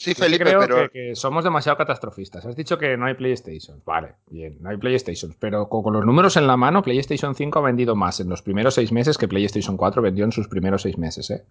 [0.00, 2.46] Sí, Felipe, creo pero que, que somos demasiado catastrofistas.
[2.46, 3.82] Has dicho que no hay PlayStation.
[3.84, 5.36] Vale, bien, no hay PlayStation.
[5.38, 8.40] Pero con, con los números en la mano, PlayStation 5 ha vendido más en los
[8.40, 11.30] primeros seis meses que PlayStation 4 vendió en sus primeros seis meses.
[11.30, 11.44] ¿eh?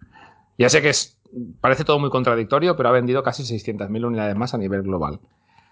[0.58, 1.16] Ya sé que es,
[1.60, 5.20] parece todo muy contradictorio, pero ha vendido casi 600.000 unidades más a nivel global.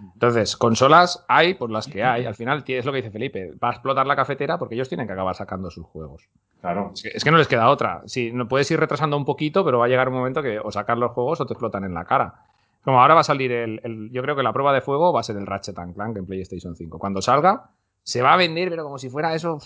[0.01, 2.27] Entonces, consolas hay por las que hay.
[2.27, 3.55] Al final, es lo que dice Felipe.
[3.61, 6.29] Va a explotar la cafetera porque ellos tienen que acabar sacando sus juegos.
[6.61, 6.93] Claro.
[6.95, 8.03] Es que, es que no les queda otra.
[8.07, 10.71] Sí, no puedes ir retrasando un poquito, pero va a llegar un momento que o
[10.71, 12.45] sacar los juegos o te explotan en la cara.
[12.83, 15.21] Como ahora va a salir el, el- Yo creo que la prueba de fuego va
[15.21, 16.99] a ser el Ratchet and Clank en PlayStation 5.
[16.99, 17.71] Cuando salga,
[18.03, 19.59] se va a vender, pero como si fuera eso.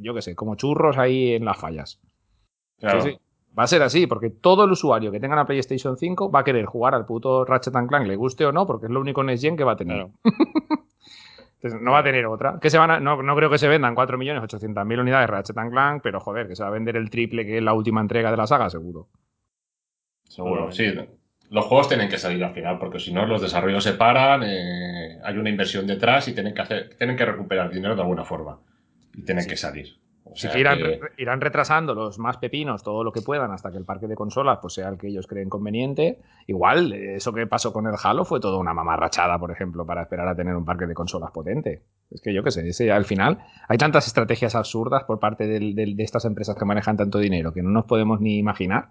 [0.00, 2.00] Yo qué sé, como churros ahí en las fallas.
[2.80, 3.00] claro.
[3.02, 3.18] Sí, sí.
[3.56, 6.44] Va a ser así, porque todo el usuario que tenga una PlayStation 5 va a
[6.44, 9.22] querer jugar al puto Ratchet and Clank, le guste o no, porque es lo único
[9.22, 9.96] Next Gen que va a tener.
[9.96, 10.10] Claro.
[11.56, 12.58] Entonces, no va a tener otra.
[12.60, 16.02] Que se van a- no, no creo que se vendan 4.800.000 unidades Ratchet and Clank,
[16.02, 18.36] pero joder, que se va a vender el triple que es la última entrega de
[18.36, 19.06] la saga, seguro.
[20.24, 20.84] Seguro, sí.
[21.50, 25.18] Los juegos tienen que salir al final, porque si no, los desarrollos se paran, eh,
[25.22, 28.58] hay una inversión detrás y tienen que, hacer, tienen que recuperar dinero de alguna forma.
[29.14, 29.98] Y tienen que salir.
[30.26, 33.76] O que irán, que- irán retrasando los más pepinos todo lo que puedan hasta que
[33.76, 36.18] el parque de consolas pues, sea el que ellos creen conveniente.
[36.46, 40.00] Igual, eh, eso que pasó con el Halo fue toda una mamarrachada, por ejemplo, para
[40.02, 41.82] esperar a tener un parque de consolas potente.
[42.10, 43.38] Es que yo qué sé, ese, al final
[43.68, 47.52] hay tantas estrategias absurdas por parte del- del- de estas empresas que manejan tanto dinero
[47.52, 48.88] que no nos podemos ni imaginar.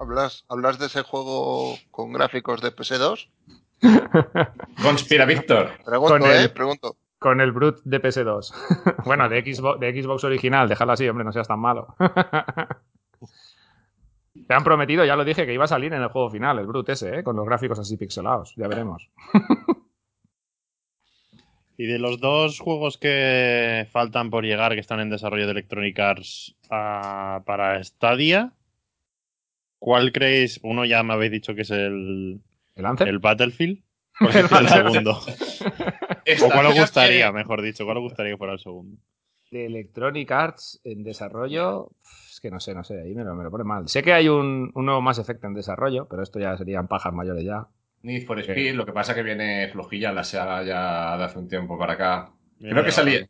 [0.00, 3.28] ¿Hablas, hablas de ese juego con gráficos de PS2?
[4.82, 5.70] Conspira, Víctor.
[5.84, 6.96] Pregunto, Con el- eh, pregunto.
[7.18, 8.52] Con el Brute de PS2.
[9.04, 11.96] bueno, de Xbox, de Xbox original, déjalo así, hombre, no seas tan malo.
[14.46, 16.66] Te han prometido, ya lo dije, que iba a salir en el juego final, el
[16.66, 17.24] Brute ese, ¿eh?
[17.24, 18.54] con los gráficos así pixelados.
[18.56, 19.10] Ya veremos.
[21.76, 25.98] Y de los dos juegos que faltan por llegar, que están en desarrollo de Electronic
[25.98, 28.52] Arts ah, para Stadia,
[29.78, 30.60] ¿cuál creéis?
[30.62, 32.40] Uno ya me habéis dicho que es el,
[32.74, 33.08] ¿El Anthem?
[33.08, 33.80] el Battlefield.
[34.18, 35.10] ¿Cuál El es segundo?
[36.44, 37.84] ¿O cuál os gustaría, que- mejor dicho?
[37.84, 38.96] ¿Cuál os gustaría que fuera el segundo?
[39.50, 41.90] De Electronic Arts en desarrollo.
[42.30, 43.88] Es que no sé, no sé, ahí me lo, me lo pone mal.
[43.88, 47.12] Sé que hay un, un nuevo Mass Effect en desarrollo, pero esto ya serían pajas
[47.14, 47.66] mayores ya.
[48.02, 51.48] Need for Speed, lo que pasa que viene flojilla la saga ya de hace un
[51.48, 52.30] tiempo para acá.
[52.60, 53.26] Creo que salía.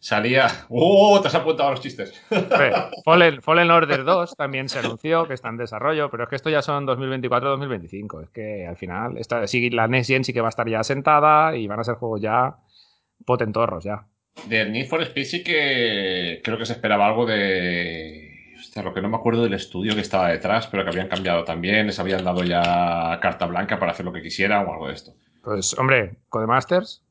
[0.00, 0.48] Salía.
[0.68, 1.20] ¡Uh!
[1.20, 2.12] Te has apuntado a los chistes.
[3.04, 6.50] Fallen, Fallen Order 2 también se anunció que está en desarrollo, pero es que esto
[6.50, 8.24] ya son 2024-2025.
[8.24, 10.82] Es que al final esta, sí, la Next Gen sí que va a estar ya
[10.82, 12.56] sentada y van a ser juegos ya
[13.24, 14.06] potentorros ya.
[14.48, 18.28] Del Need for Speed sí que creo que se esperaba algo de.
[18.58, 21.44] Hostia, lo que no me acuerdo del estudio que estaba detrás, pero que habían cambiado
[21.44, 21.86] también.
[21.86, 25.14] Les habían dado ya carta blanca para hacer lo que quisieran o algo de esto.
[25.42, 27.02] Pues, hombre, Codemasters.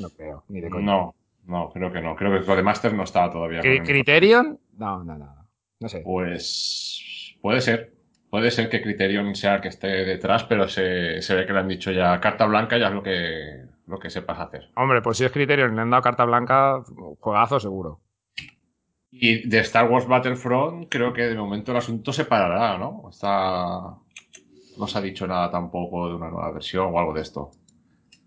[0.00, 0.84] No creo, ni de coña.
[0.84, 1.14] No,
[1.46, 2.14] no, creo que no.
[2.16, 3.60] Creo que Codemaster no estaba todavía.
[3.60, 4.58] Cri- Criterion.
[4.76, 5.48] No, no, no.
[5.80, 6.00] No, sé.
[6.00, 7.92] Pues puede ser.
[8.30, 11.60] Puede ser que Criterion sea el que esté detrás, pero se, se ve que le
[11.60, 14.68] han dicho ya carta blanca, ya es lo que, lo que sepas hacer.
[14.74, 16.82] Hombre, pues si es Criterion y le han dado carta blanca,
[17.20, 18.00] juegazo seguro.
[19.10, 23.04] Y de Star Wars Battlefront, creo que de momento el asunto se parará, ¿no?
[23.08, 23.94] Está.
[24.76, 27.52] No se ha dicho nada tampoco de una nueva versión o algo de esto.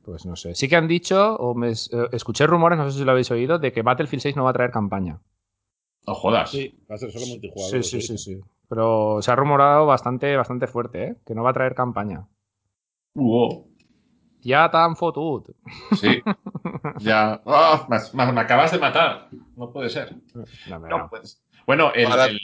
[0.10, 0.56] Pues no sé.
[0.56, 1.76] Sí que han dicho, o me eh,
[2.14, 4.54] escuché rumores, no sé si lo habéis oído, de que Battlefield 6 no va a
[4.54, 5.20] traer campaña.
[6.08, 6.50] No jodas.
[6.50, 7.84] Sí, va a ser solo multijugador.
[7.84, 8.42] Sí, sí, sí, sí.
[8.68, 11.16] Pero se ha rumorado bastante, bastante fuerte, ¿eh?
[11.28, 12.28] Que no va a traer campaña.
[13.14, 13.68] Wow.
[14.42, 15.50] Ya tan fotut.
[16.00, 16.24] Sí.
[17.02, 17.40] Ya.
[17.46, 19.30] Ah, me, me acabas de matar.
[19.56, 20.16] No puede ser.
[20.70, 21.10] No, No.
[21.68, 22.40] Bueno, el, Para- el-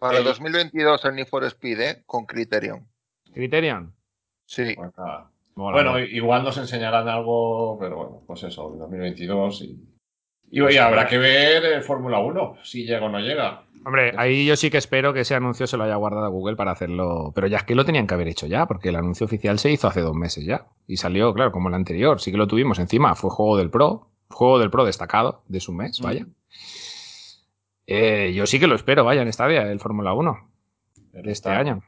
[0.00, 2.02] Para El- 2022 el Need for Speed, ¿eh?
[2.06, 2.88] Con Criterion.
[3.32, 3.94] Criterion.
[4.46, 4.74] Sí.
[4.74, 5.30] bueno, nada.
[5.58, 6.04] Mola, Bueno, mola.
[6.04, 9.84] igual nos enseñarán algo, pero bueno, pues eso, 2022 y.
[10.50, 13.64] Y, y habrá que ver el Fórmula 1, si llega o no llega.
[13.84, 16.54] Hombre, ahí yo sí que espero que ese anuncio se lo haya guardado a Google
[16.54, 17.32] para hacerlo.
[17.34, 19.72] Pero ya es que lo tenían que haber hecho ya, porque el anuncio oficial se
[19.72, 20.66] hizo hace dos meses ya.
[20.86, 22.20] Y salió, claro, como el anterior.
[22.20, 23.14] Sí que lo tuvimos encima.
[23.16, 24.08] Fue juego del Pro.
[24.30, 26.24] Juego del Pro destacado de su mes, vaya.
[27.86, 30.50] Eh, yo sí que lo espero, vaya, en Stadia, el Fórmula 1
[31.12, 31.82] Pero de este año.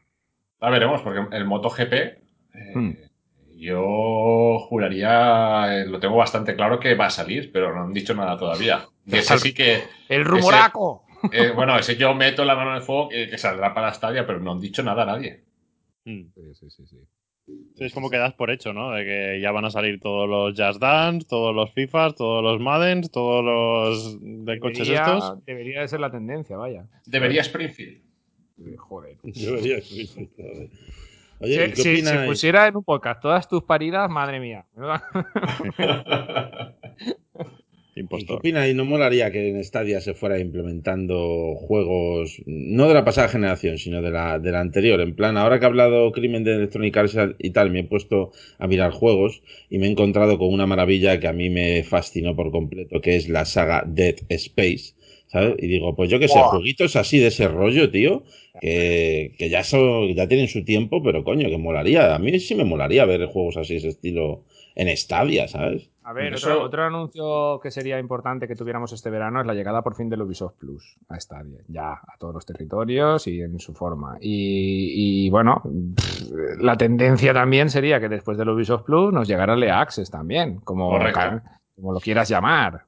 [0.60, 2.18] Ya veremos, porque el MotoGP, eh,
[2.74, 2.92] Hmm.
[3.61, 8.14] Yo juraría, eh, lo tengo bastante claro que va a salir, pero no han dicho
[8.14, 8.86] nada todavía.
[9.06, 11.04] Y ese sí que, ¡El rumoraco!
[11.32, 14.26] eh, bueno, ese yo meto la mano en el fuego que, que saldrá para Stadia,
[14.26, 15.44] pero no han dicho nada a nadie.
[16.04, 16.22] Mm.
[16.34, 16.96] Sí, sí, sí, sí.
[17.74, 18.92] Sí, es como que das por hecho, ¿no?
[18.92, 22.61] De que ya van a salir todos los Just Dance, todos los FIFAs, todos los
[22.61, 25.44] Maddens, todos los de coches Debería- estos.
[25.44, 26.86] Debería de ser la tendencia, vaya.
[27.06, 28.02] Debería Springfield.
[28.76, 29.16] Joder.
[29.24, 29.78] Yo vería
[31.41, 31.59] que sí, sí.
[31.59, 34.66] Oye, ¿y Si, ¿qué si- pusiera en un podcast todas tus paridas, madre mía.
[37.97, 38.74] ¿Y qué opináis?
[38.74, 44.01] ¿No molaría que en Stadia se fuera implementando juegos, no de la pasada generación, sino
[44.01, 45.01] de la, de la anterior?
[45.01, 48.30] En plan, ahora que ha hablado Crimen de Electronic Arts y tal, me he puesto
[48.59, 52.34] a mirar juegos y me he encontrado con una maravilla que a mí me fascinó
[52.36, 54.95] por completo, que es la saga Dead Space.
[55.26, 55.55] ¿Sabes?
[55.59, 56.49] Y digo, pues yo qué sé, Buah.
[56.49, 58.24] jueguitos así de ese rollo, tío,
[58.61, 62.14] que, que ya, son, ya tienen su tiempo, pero coño, que molaría.
[62.14, 64.44] A mí sí me molaría ver juegos así de ese estilo
[64.76, 65.90] en Stadia, ¿sabes?
[66.02, 69.54] A ver, Eso- otro, otro anuncio que sería importante que tuviéramos este verano es la
[69.54, 71.61] llegada por fin del Ubisoft Plus a Stadia.
[71.68, 74.16] Ya, a todos los territorios y en su forma.
[74.20, 75.62] Y, y, bueno,
[75.96, 76.30] pff,
[76.61, 80.90] la tendencia también sería que después del Ubisoft Plus nos llegara el Access también, como,
[80.90, 81.42] Correcto.
[81.76, 82.84] como lo quieras llamar.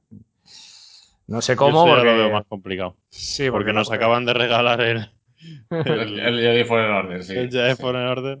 [1.27, 2.97] No sé Yo cómo, ya porque, lo veo más complicado.
[3.09, 5.09] sí, Porque nos no- acaban de regalar el,
[5.69, 7.33] El, el Jedi Fallen Order, sí.
[7.35, 7.81] el Jedi Sí.
[7.81, 8.39] Fallen Order.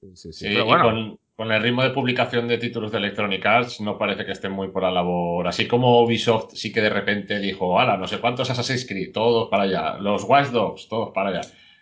[0.00, 2.98] Sí, sí, Sí, pero y bueno, con, con el ritmo de publicación de títulos de
[2.98, 5.46] Electronic Arts no parece que estén muy por la labor.
[5.48, 9.48] Así como Ubisoft sí que de repente dijo, ala, no sé cuántos Assassin's Creed, todos
[9.48, 9.96] para allá.
[9.98, 11.40] Los Watch Dogs, todos para allá.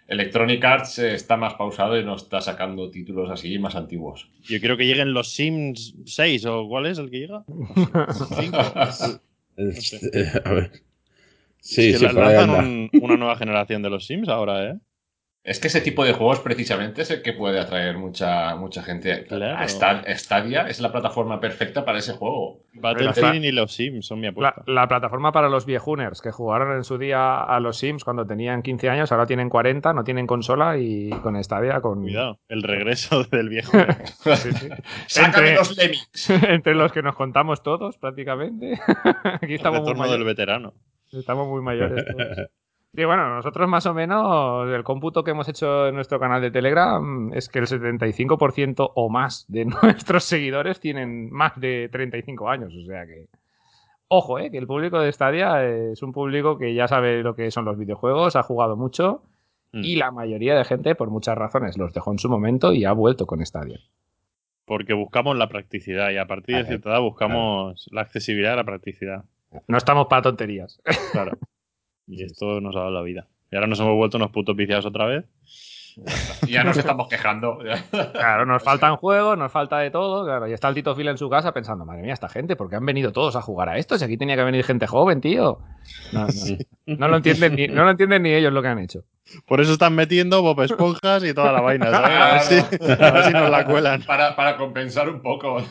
[0.08, 4.28] Electronic Arts eh, está más pausado y no está sacando títulos así más antiguos.
[4.42, 7.44] Yo quiero que lleguen los Sims 6 o ¿cuál es el que llega?
[8.38, 8.58] Cinco.
[9.56, 10.00] El- sé.
[10.44, 10.70] a ver.
[11.62, 14.78] Sí, Es que sí, lanzan un- una nueva generación de los Sims ahora, ¿eh?
[15.44, 19.24] Es que ese tipo de juegos precisamente es el que puede atraer mucha, mucha gente.
[19.26, 19.56] Claro.
[19.58, 22.60] A Stadia es la plataforma perfecta para ese juego.
[22.74, 24.62] Battlefield y los Sims son mi la, apuesta.
[24.68, 28.62] la plataforma para los viejuners que jugaron en su día a los Sims cuando tenían
[28.62, 33.24] 15 años, ahora tienen 40, no tienen consola y con Stadia, con, Cuidado, el regreso
[33.32, 33.72] del viejo.
[34.36, 34.68] Sí, sí.
[35.08, 36.30] ¡Sácame Entre- los Lemmings!
[36.48, 38.78] entre los que nos contamos todos, prácticamente.
[39.24, 40.74] Aquí El estamos muy, retorno del veterano.
[41.12, 42.48] Estamos muy mayores todos.
[42.94, 46.50] Y bueno, nosotros más o menos, el cómputo que hemos hecho en nuestro canal de
[46.50, 52.74] Telegram es que el 75% o más de nuestros seguidores tienen más de 35 años.
[52.74, 53.28] O sea que,
[54.08, 57.50] ojo, eh, que el público de Stadia es un público que ya sabe lo que
[57.50, 59.22] son los videojuegos, ha jugado mucho
[59.72, 59.84] Mm.
[59.84, 62.92] y la mayoría de gente, por muchas razones, los dejó en su momento y ha
[62.92, 63.80] vuelto con Stadia.
[64.66, 68.64] Porque buscamos la practicidad y a partir de cierta edad buscamos la accesibilidad y la
[68.64, 69.24] practicidad.
[69.66, 70.80] No estamos para tonterías.
[71.12, 71.38] Claro.
[72.06, 73.28] Y esto nos ha dado la vida.
[73.50, 75.24] Y ahora nos hemos vuelto unos putos viciados otra vez.
[76.46, 77.58] Y ya nos estamos quejando.
[78.12, 80.24] Claro, nos faltan juegos, nos falta de todo.
[80.24, 82.70] Claro, y está el Tito Phil en su casa pensando, madre mía, esta gente, ¿por
[82.70, 83.98] qué han venido todos a jugar a esto?
[83.98, 85.60] Si aquí tenía que venir gente joven, tío.
[86.12, 89.04] No, no, no lo, entienden ni, no lo entienden ni ellos lo que han hecho.
[89.46, 92.10] Por eso están metiendo Bob Esponjas y toda la vaina, ¿sabes?
[92.10, 94.02] A ver si, a ver si nos la cuelan.
[94.02, 95.62] Para, para compensar un poco.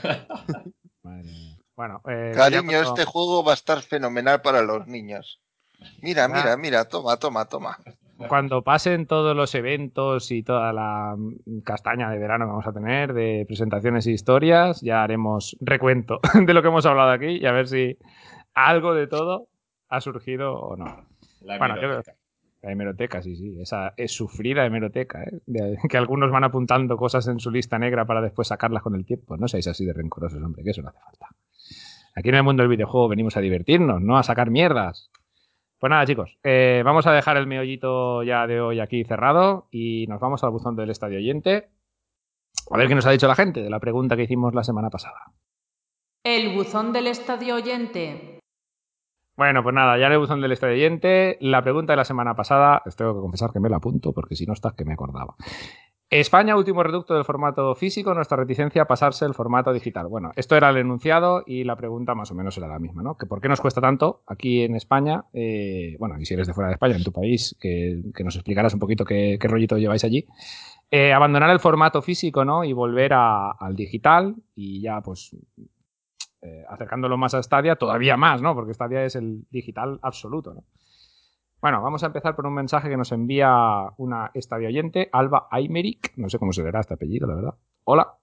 [1.03, 1.50] Madre mía.
[1.81, 5.41] Bueno, eh, Cariño, ya este juego va a estar fenomenal para los niños.
[6.03, 6.27] Mira, Ah.
[6.27, 7.75] mira, mira, toma, toma, toma.
[8.29, 11.15] cuando pasen todos los eventos y toda la
[11.63, 16.53] castaña de verano que vamos a tener de presentaciones e historias, ya haremos recuento de
[16.53, 17.97] lo que hemos hablado aquí y a ver si
[18.53, 19.47] algo de todo
[19.89, 20.85] ha surgido o no.
[21.41, 22.15] La Bueno, yo hemeroteca.
[22.61, 23.59] La hemeroteca, sí, sí.
[23.59, 25.39] Esa es sufrida hemeroteca, ¿eh?
[25.47, 29.03] De- que algunos van apuntando cosas en su lista negra para después sacarlas con el
[29.03, 29.35] tiempo.
[29.35, 31.25] No seáis así de rencorosos, hombre, que eso no hace falta.
[32.15, 35.11] Aquí en el mundo del videojuego venimos a divertirnos, no a sacar mierdas.
[35.79, 40.05] Pues nada, chicos, eh, vamos a dejar el meollito ya de hoy aquí cerrado y
[40.07, 41.69] nos vamos al buzón del estadio oyente.
[42.69, 44.89] A ver qué nos ha dicho la gente de la pregunta que hicimos la semana
[44.89, 45.31] pasada.
[46.23, 48.39] El buzón del estadio oyente.
[49.35, 51.37] Bueno, pues nada, ya le buzón del oyente.
[51.41, 54.35] La pregunta de la semana pasada, os tengo que confesar que me la apunto porque
[54.35, 55.35] si no estás que me acordaba.
[56.19, 60.07] España, último reducto del formato físico, nuestra reticencia a pasarse el formato digital.
[60.07, 63.15] Bueno, esto era el enunciado y la pregunta más o menos era la misma, ¿no?
[63.15, 66.53] Que por qué nos cuesta tanto aquí en España, eh, bueno, y si eres de
[66.53, 70.03] fuera de España, en tu país, que, nos explicaras un poquito qué, qué rollito lleváis
[70.03, 70.27] allí,
[70.91, 72.65] eh, abandonar el formato físico, ¿no?
[72.65, 75.33] Y volver al digital y ya, pues,
[76.41, 78.53] eh, acercándolo más a Stadia, todavía más, ¿no?
[78.53, 80.65] Porque Stadia es el digital absoluto, ¿no?
[81.61, 86.13] Bueno, vamos a empezar por un mensaje que nos envía una Stadia oyente, Alba Aymeric,
[86.17, 87.53] no sé cómo se verá este apellido, la verdad.
[87.83, 88.17] Hola.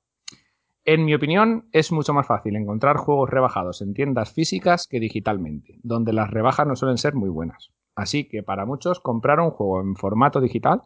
[0.84, 5.78] En mi opinión, es mucho más fácil encontrar juegos rebajados en tiendas físicas que digitalmente,
[5.84, 7.70] donde las rebajas no suelen ser muy buenas.
[7.94, 10.82] Así que para muchos, comprar un juego en formato digital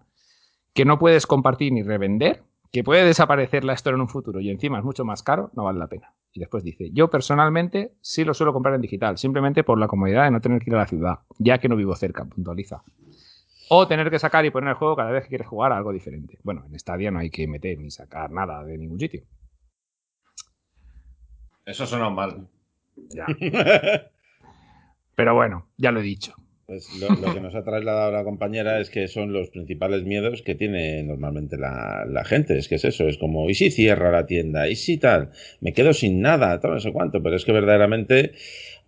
[0.75, 4.51] que no puedes compartir ni revender, que puede desaparecer la historia en un futuro y
[4.51, 6.13] encima es mucho más caro, no vale la pena.
[6.33, 10.25] Y después dice, yo personalmente sí lo suelo comprar en digital, simplemente por la comodidad
[10.25, 12.83] de no tener que ir a la ciudad, ya que no vivo cerca, puntualiza.
[13.69, 15.93] O tener que sacar y poner el juego cada vez que quieres jugar a algo
[15.93, 16.39] diferente.
[16.43, 19.25] Bueno, en Stadia no hay que meter ni sacar nada de ningún sitio.
[21.65, 22.49] Eso suena mal.
[23.11, 23.27] Ya.
[25.15, 26.35] Pero bueno, ya lo he dicho.
[26.73, 30.55] Pues lo, que nos ha trasladado la compañera es que son los principales miedos que
[30.55, 32.57] tiene normalmente la, gente.
[32.57, 34.67] Es que es eso, es como, ¿y si cierra la tienda?
[34.71, 35.33] ¿Y si tal?
[35.61, 37.23] Me quedo sin nada, todo no sé cuánto.
[37.23, 38.33] Pero es que verdaderamente,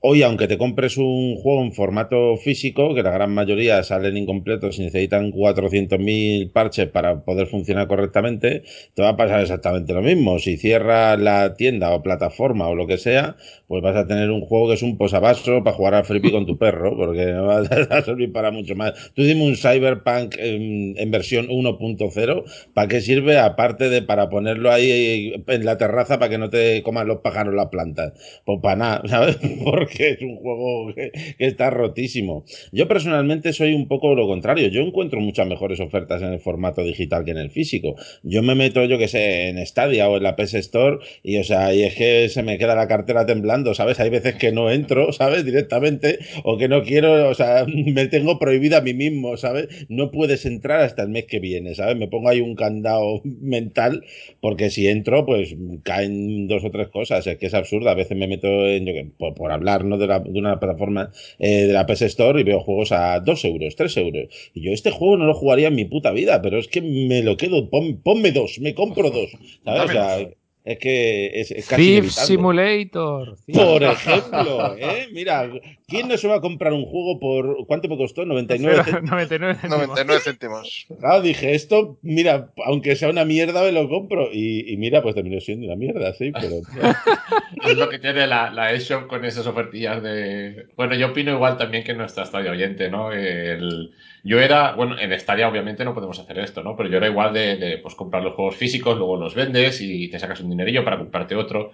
[0.06, 4.78] hoy, aunque te compres un juego en formato físico, que la gran mayoría salen incompletos
[4.78, 10.38] y necesitan 400.000 parches para poder funcionar correctamente, te va a pasar exactamente lo mismo.
[10.38, 13.36] Si cierra la tienda o plataforma o lo que sea,
[13.66, 16.44] pues vas a tener un juego que es un posavasos para jugar al flippy con
[16.44, 18.92] tu perro, porque no va a servir para mucho más.
[19.14, 22.44] Tú dime un Cyberpunk en, en versión 1.0,
[22.74, 23.38] ¿para qué sirve?
[23.38, 27.54] Aparte de para ponerlo ahí en la terraza para que no te coman los pájaros
[27.54, 28.12] las plantas.
[28.44, 29.38] Pues para nada, ¿sabes?
[29.64, 32.44] Porque es un juego que, está rotísimo.
[32.72, 34.68] Yo personalmente soy un poco lo contrario.
[34.68, 37.96] Yo encuentro muchas mejores ofertas en el formato digital que en el físico.
[38.22, 41.44] Yo me meto, yo que sé, en Stadia o en la PS Store y, o
[41.44, 44.00] sea, y es que se me queda la cartera temblando, ¿sabes?
[44.00, 45.44] Hay veces que no entro, ¿sabes?
[45.44, 49.86] Directamente o que no quiero, o sea, me tengo prohibida a mí mismo, ¿sabes?
[49.88, 51.96] No puedes entrar hasta el mes que viene, ¿sabes?
[51.96, 54.04] Me pongo ahí un candado mental
[54.40, 57.26] porque si entro, pues caen dos o tres cosas.
[57.26, 57.88] Es que es absurdo.
[57.90, 59.98] A veces me meto en, yo por, por hablar, ¿no?
[59.98, 63.74] De, la, una plataforma eh, de la PS Store y veo juegos a dos euros,
[63.74, 64.28] tres euros.
[64.54, 67.22] Y yo este juego no lo jugaría en mi puta vida, pero es que me
[67.22, 67.70] lo quedo.
[67.70, 69.30] Pon, ponme dos, me compro dos.
[69.64, 69.84] ¿Sabes?
[69.84, 70.28] O sea,
[70.64, 72.08] es que es, es casi.
[72.08, 73.36] Simulator.
[73.52, 75.08] Por ejemplo, ¿eh?
[75.12, 75.50] Mira,
[75.86, 77.66] ¿quién no se va a comprar un juego por.
[77.66, 78.24] ¿Cuánto me costó?
[78.24, 79.78] 99 Pero 99 céntimos.
[79.78, 80.86] 99 céntimos.
[80.98, 84.30] Claro, dije, esto, mira, aunque sea una mierda, me lo compro.
[84.32, 86.62] Y, y mira, pues terminó siendo una mierda, sí, pero.
[87.64, 90.66] Es lo que tiene la, la eShop con esas ofertillas de.
[90.76, 93.12] Bueno, yo opino igual también que nuestra estadio oyente, ¿no?
[93.12, 93.92] El...
[94.26, 96.74] Yo era, bueno, en Stadia obviamente no podemos hacer esto, ¿no?
[96.76, 100.08] Pero yo era igual de, de, pues, comprar los juegos físicos, luego los vendes y
[100.08, 101.72] te sacas un dinerillo para comprarte otro.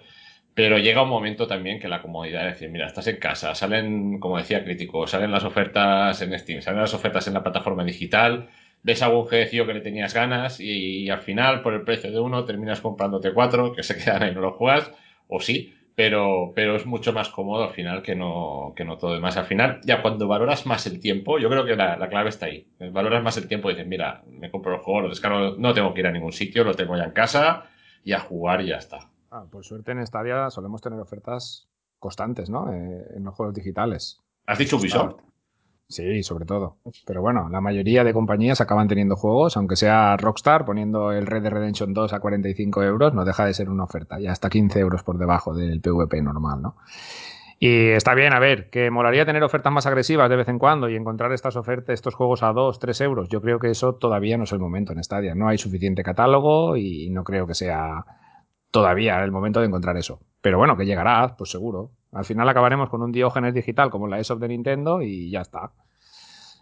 [0.53, 4.19] Pero llega un momento también que la comodidad de decir, mira, estás en casa, salen,
[4.19, 8.49] como decía Crítico, salen las ofertas en Steam, salen las ofertas en la plataforma digital,
[8.83, 12.19] ves algún jueguecillo que le tenías ganas y, y, al final, por el precio de
[12.19, 14.91] uno, terminas comprándote cuatro que se quedan ahí no lo juegas,
[15.27, 19.13] o sí, pero, pero es mucho más cómodo al final que no, que no todo
[19.13, 19.37] demás.
[19.37, 22.47] Al final, ya cuando valoras más el tiempo, yo creo que la, la clave está
[22.47, 22.67] ahí.
[22.91, 25.93] Valoras más el tiempo y dices, mira, me compro el juego, lo descargo, no tengo
[25.93, 27.65] que ir a ningún sitio, lo tengo ya en casa
[28.03, 29.11] y a jugar y ya está.
[29.29, 31.67] Ah, por suerte en Stadia solemos tener ofertas
[31.99, 32.73] constantes, ¿no?
[32.73, 34.19] Eh, en los juegos digitales.
[34.47, 35.21] ¿Has dicho Ubisoft?
[35.91, 36.77] Sí, sobre todo.
[37.05, 41.43] Pero bueno, la mayoría de compañías acaban teniendo juegos, aunque sea Rockstar poniendo el Red
[41.43, 44.79] Dead Redemption 2 a 45 euros, no deja de ser una oferta, y hasta 15
[44.79, 46.75] euros por debajo del PvP normal, ¿no?
[47.59, 50.89] Y está bien, a ver, que molaría tener ofertas más agresivas de vez en cuando
[50.89, 53.29] y encontrar estas ofertas, estos juegos a 2, 3 euros.
[53.29, 55.35] Yo creo que eso todavía no es el momento en Stadia.
[55.35, 58.05] No hay suficiente catálogo y no creo que sea
[58.71, 60.21] todavía el momento de encontrar eso.
[60.41, 61.91] Pero bueno, que llegará, pues seguro.
[62.11, 65.71] Al final acabaremos con un Diógenes digital como la ESOP de Nintendo y ya está.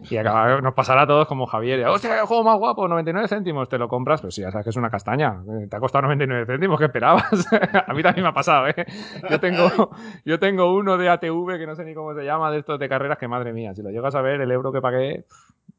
[0.01, 1.85] Y acaba, nos pasará a todos como Javier.
[1.87, 2.87] ¡Hostia, el juego más guapo!
[2.87, 4.21] 99 céntimos, te lo compras.
[4.21, 5.43] Pero si ya sabes que es una castaña.
[5.69, 7.47] Te ha costado 99 céntimos, ¿qué esperabas?
[7.87, 8.85] a mí también me ha pasado, ¿eh?
[9.29, 9.89] Yo tengo,
[10.25, 12.87] yo tengo uno de ATV que no sé ni cómo se llama, de estos de
[12.87, 15.25] carreras, que madre mía, si lo llegas a ver, el euro que pagué,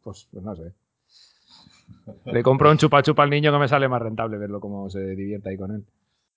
[0.02, 0.72] pues, pues no sé.
[2.26, 5.00] Le compro un chupa chupa al niño que me sale más rentable verlo cómo se
[5.14, 5.84] divierte ahí con él.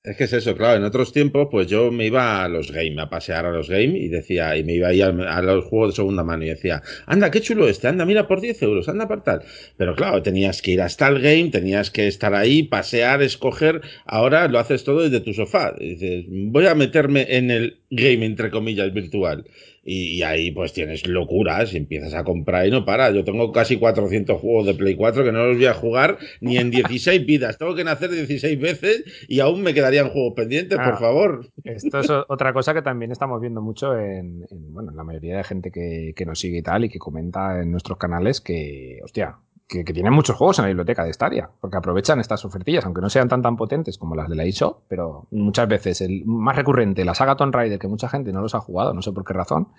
[0.05, 0.75] Es que es eso, claro.
[0.75, 3.97] En otros tiempos, pues yo me iba a los game, a pasear a los game
[3.97, 6.83] y decía, y me iba ahí a, a, los juegos de segunda mano y decía,
[7.05, 9.43] anda, qué chulo este, anda, mira por 10 euros, anda por tal.
[9.77, 13.79] Pero claro, tenías que ir hasta el game, tenías que estar ahí, pasear, escoger.
[14.05, 15.73] Ahora lo haces todo desde tu sofá.
[15.79, 19.45] Dices, voy a meterme en el game, entre comillas, virtual.
[19.85, 23.11] Y, y ahí pues tienes locuras y empiezas a comprar y no para.
[23.11, 26.57] Yo tengo casi 400 juegos de Play 4 que no los voy a jugar ni
[26.57, 27.57] en 16 vidas.
[27.57, 30.85] Tengo que nacer 16 veces y aún me quedarían juegos pendientes, Ah.
[30.91, 31.49] por favor.
[31.65, 35.35] Esto es otra cosa que también estamos viendo mucho en, en, bueno, en la mayoría
[35.37, 38.99] de gente que, que nos sigue y tal y que comenta en nuestros canales que,
[39.03, 39.35] hostia,
[39.73, 43.01] que, que tienen muchos juegos en la biblioteca de Stadia, porque aprovechan estas ofertillas, aunque
[43.01, 46.55] no sean tan tan potentes como las de la eShop, pero muchas veces el más
[46.55, 49.25] recurrente, la saga Tomb Raider, que mucha gente no los ha jugado, no sé por
[49.25, 49.69] qué razón,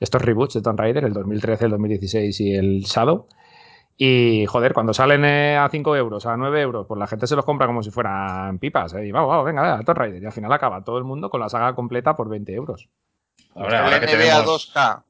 [0.00, 3.28] estos reboots de Tomb Raider, el 2013, el 2016 y el Shadow,
[3.98, 7.34] y joder, cuando salen eh, a 5 euros, a 9 euros, pues la gente se
[7.34, 8.92] los compra como si fueran pipas.
[8.92, 9.06] ¿eh?
[9.06, 10.22] Y vamos, vamos, venga, Tomb Raider.
[10.22, 12.90] Y al final acaba todo el mundo con la saga completa por 20 euros.
[13.54, 15.04] Ahora, ahora que el NBA tenemos, 2K.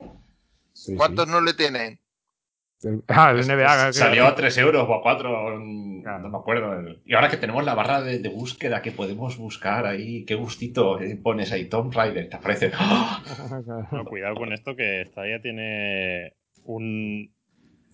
[0.73, 1.99] Sí, ¿Cuántos no le tienen?
[3.09, 3.93] Ah, el NBA.
[3.93, 6.97] salió a 3 euros o a 4, no me acuerdo.
[7.07, 11.01] Y ahora que tenemos la barra de, de búsqueda que podemos buscar ahí, qué gustito,
[11.01, 12.71] eh, pones ahí Tomb Raider, te aparece.
[12.75, 13.23] ¡Ah!
[13.93, 16.35] No, cuidado con esto que Stadia tiene
[16.65, 17.33] un...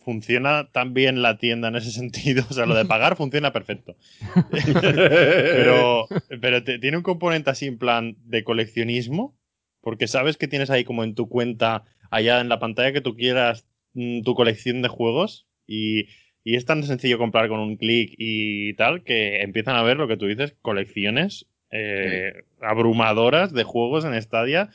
[0.05, 2.45] Funciona tan bien la tienda en ese sentido.
[2.51, 3.95] O sea, lo de pagar funciona perfecto.
[4.51, 6.07] Pero,
[6.41, 9.37] pero te- tiene un componente así en plan de coleccionismo,
[9.81, 13.15] porque sabes que tienes ahí como en tu cuenta, allá en la pantalla que tú
[13.17, 13.65] quieras,
[13.95, 16.07] tu colección de juegos y,
[16.45, 20.09] y es tan sencillo comprar con un clic y tal que empiezan a ver lo
[20.09, 24.71] que tú dices, colecciones eh, abrumadoras de juegos en Stadia.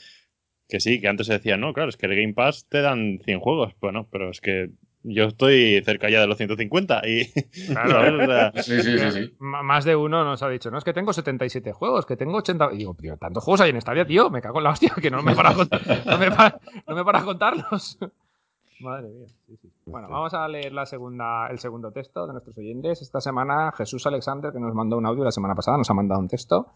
[0.70, 3.20] Que sí, que antes se decía, no, claro, es que el Game Pass te dan
[3.24, 3.74] 100 juegos.
[3.80, 4.70] Bueno, pero es que
[5.04, 7.26] yo estoy cerca ya de los 150 y...
[7.74, 7.92] Claro.
[7.92, 8.14] ¿sabes?
[8.14, 11.14] O sea, Sí, sí, sí, Más de uno nos ha dicho, no, es que tengo
[11.14, 12.70] 77 juegos, que tengo 80.
[12.74, 15.10] Y digo, tío, tantos juegos hay en Stadia, tío, me cago en la hostia, que
[15.10, 17.98] no me para, cont- no me para, no me para contarlos.
[18.80, 19.28] Madre mía.
[19.46, 19.72] sí, sí.
[19.86, 23.02] Bueno, vamos a leer la segunda, el segundo texto de nuestros oyentes.
[23.02, 26.22] Esta semana, Jesús Alexander, que nos mandó un audio la semana pasada, nos ha mandado
[26.22, 26.68] un texto.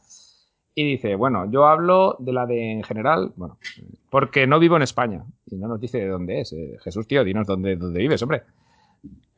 [0.74, 3.58] Y dice, bueno, yo hablo de la de en general, bueno,
[4.10, 5.26] porque no vivo en España.
[5.46, 6.54] Y no nos dice de dónde es.
[6.54, 8.44] Eh, Jesús, tío, dinos dónde, dónde vives, hombre.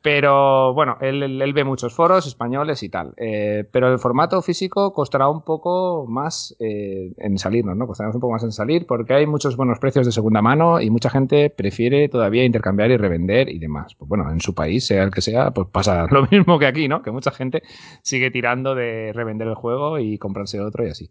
[0.04, 3.14] Pero bueno, él, él- él ve muchos foros españoles y tal.
[3.16, 7.86] Eh, pero el formato físico costará un poco más eh, en salirnos, ¿no?
[7.86, 10.90] Costará un poco más en salir porque hay muchos buenos precios de segunda mano y
[10.90, 13.94] mucha gente prefiere todavía intercambiar y revender y demás.
[13.94, 16.86] Pues bueno, en su país, sea el que sea, pues pasa lo mismo que aquí,
[16.86, 17.00] ¿no?
[17.00, 17.62] Que mucha gente
[18.02, 21.08] sigue tirando de revender el juego y comprarse otro y así.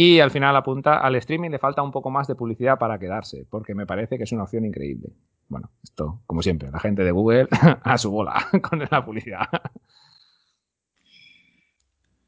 [0.00, 3.44] Y al final apunta, al streaming le falta un poco más de publicidad para quedarse,
[3.50, 5.08] porque me parece que es una opción increíble.
[5.48, 7.48] Bueno, esto, como siempre, la gente de Google
[7.82, 9.48] a su bola con la publicidad.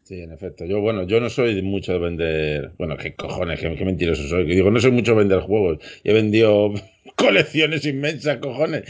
[0.02, 0.64] Sí, en efecto.
[0.64, 2.72] Yo, bueno, yo no soy mucho de vender.
[2.76, 4.46] Bueno, qué cojones, qué, qué mentiroso soy.
[4.46, 5.78] Digo, no soy mucho de vender juegos.
[6.02, 6.72] He vendido
[7.16, 8.84] colecciones inmensas, cojones.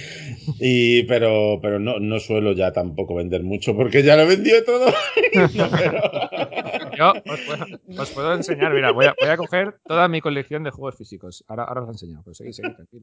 [0.61, 4.63] Y, pero, pero no, no suelo ya tampoco vender mucho porque ya lo he vendido
[4.65, 4.87] todo.
[5.55, 6.01] No, pero-
[6.99, 7.67] Yo os puedo,
[8.03, 11.45] os puedo enseñar, mira, voy a, voy a coger toda mi colección de juegos físicos.
[11.49, 13.03] Ahora, ahora os lo enseño, pues seguid, seguid, tranquilo.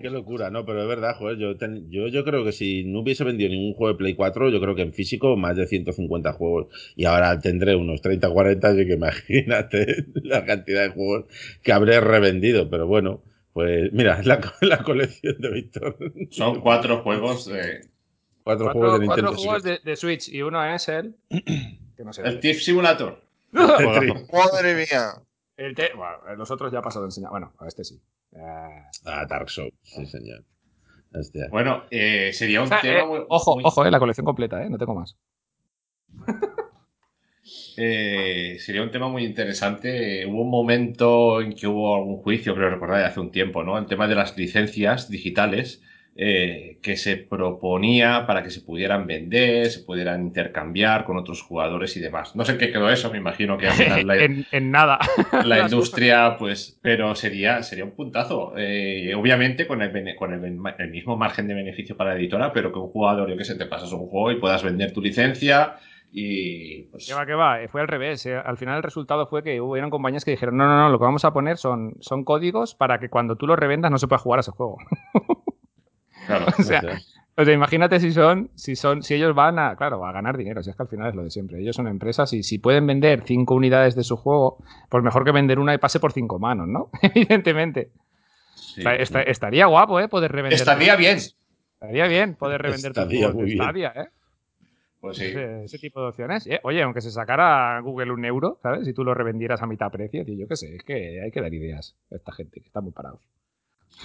[0.00, 1.36] Qué locura, no, pero es verdad, joder.
[1.38, 4.48] Yo, ten- yo, yo creo que si no hubiese vendido ningún juego de Play 4,
[4.50, 6.68] yo creo que en físico más de 150 juegos.
[6.96, 11.26] Y ahora tendré unos 30 40, así que imagínate la cantidad de juegos
[11.62, 12.70] que habré revendido.
[12.70, 13.22] Pero bueno,
[13.60, 15.96] pues mira, la, la colección de Víctor.
[16.30, 17.46] Son cuatro juegos.
[17.46, 17.88] de-
[18.42, 19.82] Cuatro, Cuatro, juegos de cuatro Nintendo juegos Switch.
[19.84, 21.16] de, de Switch y uno es el.
[21.96, 22.22] Que no sé.
[22.22, 23.20] el Thief Simulator.
[23.52, 25.22] Madre mía.
[25.56, 27.30] El te- bueno, los otros ya he pasado a enseñar.
[27.30, 28.00] Bueno, a este sí.
[28.32, 30.42] Eh, Ah, Dark Souls, sí, señor.
[31.12, 31.48] Hostia.
[31.50, 34.24] Bueno, eh, sería un o sea, tema eh, muy- ojo, muy- ojo, eh, la colección
[34.24, 35.18] completa, eh, no tengo más.
[37.76, 40.26] Eh, sería un tema muy interesante.
[40.26, 43.78] Hubo un momento en que hubo algún juicio, creo recordar, hace un tiempo, ¿no?
[43.78, 45.82] El tema de las licencias digitales
[46.16, 51.96] eh, que se proponía para que se pudieran vender, se pudieran intercambiar con otros jugadores
[51.96, 52.36] y demás.
[52.36, 53.66] No sé qué quedó eso, me imagino que
[54.04, 54.98] la, en, en nada.
[55.44, 58.52] la industria, pues, pero sería, sería un puntazo.
[58.58, 62.72] Eh, obviamente con, el, con el, el mismo margen de beneficio para la editora, pero
[62.72, 65.76] que un jugador, yo que sé, te pasas un juego y puedas vender tu licencia
[66.12, 68.26] y pues, Que va, que va, eh, fue al revés.
[68.26, 68.36] eh.
[68.36, 71.04] Al final el resultado fue que hubieron compañías que dijeron, no, no, no, lo que
[71.04, 74.18] vamos a poner son, son códigos para que cuando tú lo revendas no se pueda
[74.18, 74.78] jugar a ese juego.
[76.26, 76.46] claro.
[76.58, 76.98] o sea, Hostia.
[77.36, 80.62] o sea, imagínate si son, si son, si ellos van a, claro, a ganar dinero,
[80.62, 81.60] si es que al final es lo de siempre.
[81.60, 84.58] Ellos son empresas y si pueden vender cinco unidades de su juego,
[84.88, 86.90] pues mejor que vender una y pase por cinco manos, ¿no?
[87.02, 87.92] Evidentemente.
[88.54, 88.82] Sí.
[89.26, 90.08] Estaría guapo, ¿eh?
[90.08, 90.58] Poder revender.
[90.58, 91.18] Estaría bien.
[91.18, 93.56] Estaría bien poder revender Estaría bien.
[93.56, 94.08] Stadia, ¿eh?
[95.00, 95.24] Pues sí.
[95.24, 96.46] Ese, ese tipo de opciones.
[96.46, 98.84] Eh, Oye, aunque se sacara Google un euro, ¿sabes?
[98.84, 101.40] Si tú lo revendieras a mitad precio, tío, yo qué sé, es que hay que
[101.40, 103.22] dar ideas a esta gente que está muy parados.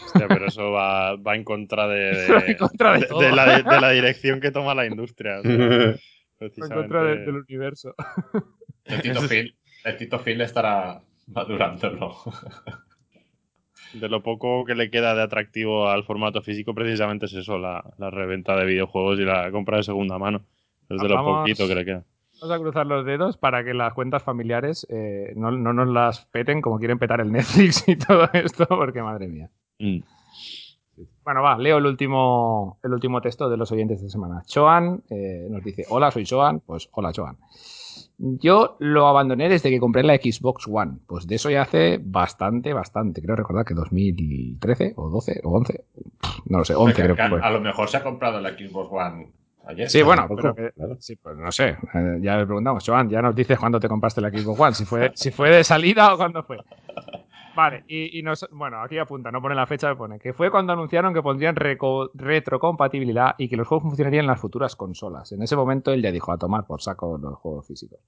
[0.06, 3.20] Hostia, pero eso va, va en contra de, en contra de de- todo.
[3.20, 5.40] de la, de la dirección que toma la industria.
[5.40, 5.52] o sea,
[6.40, 7.94] En contra de- del universo.
[8.86, 12.16] El Tito Phil, el Tito Phil estará madurándolo.
[13.94, 17.84] de lo poco que le queda de atractivo al formato físico, precisamente es eso, la,
[17.98, 20.42] la reventa de videojuegos y la compra de segunda mano.
[20.90, 22.03] Es de lo Vamos- poquito que le queda.
[22.41, 26.26] Vamos a cruzar los dedos para que las cuentas familiares eh, no, no nos las
[26.26, 29.49] peten como quieren petar el Netflix y todo esto, porque madre mía.
[29.80, 29.99] Mm.
[31.24, 34.44] Bueno, va, leo el último, el último texto de los oyentes de semana.
[34.45, 36.60] Choan eh, nos dice, hola, soy Choan.
[36.60, 37.38] Pues hola, Choan.
[38.18, 40.99] Yo lo abandoné desde que compré la Xbox One.
[41.07, 43.22] Pues de eso ya hace bastante, bastante.
[43.22, 45.84] Creo recordar que 2013 o 12 o 11.
[46.22, 48.90] Pff, No lo sé, 11 creo que a lo mejor se ha comprado la Xbox
[48.91, 49.32] One
[49.68, 49.90] ayer.
[49.90, 50.98] Sí, bueno, Tampoco, pero que- claro.
[51.00, 51.70] sí, pues no sé.
[51.94, 54.86] eh, ya le preguntamos, Joan, ya nos dices cuándo te compraste la Xbox One, si
[54.86, 56.58] fue, si fue de salida o cuándo fue.
[57.56, 60.74] Vale, y, y nos, bueno, aquí apunta, no pone la fecha, pone que fue cuando
[60.74, 65.32] anunciaron que pondrían retrocompatibilidad y que los juegos funcionarían en las futuras consolas.
[65.32, 68.00] En ese momento él ya dijo a tomar por saco los juegos físicos.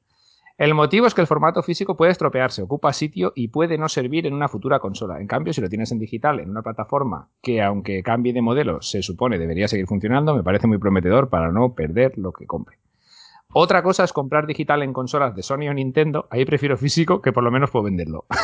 [0.57, 4.25] El motivo es que el formato físico puede estropearse, ocupa sitio y puede no servir
[4.25, 5.21] en una futura consola.
[5.21, 8.81] En cambio, si lo tienes en digital, en una plataforma que, aunque cambie de modelo,
[8.81, 12.77] se supone debería seguir funcionando, me parece muy prometedor para no perder lo que compre.
[13.53, 16.27] Otra cosa es comprar digital en consolas de Sony o Nintendo.
[16.31, 18.25] Ahí prefiero físico, que por lo menos puedo venderlo.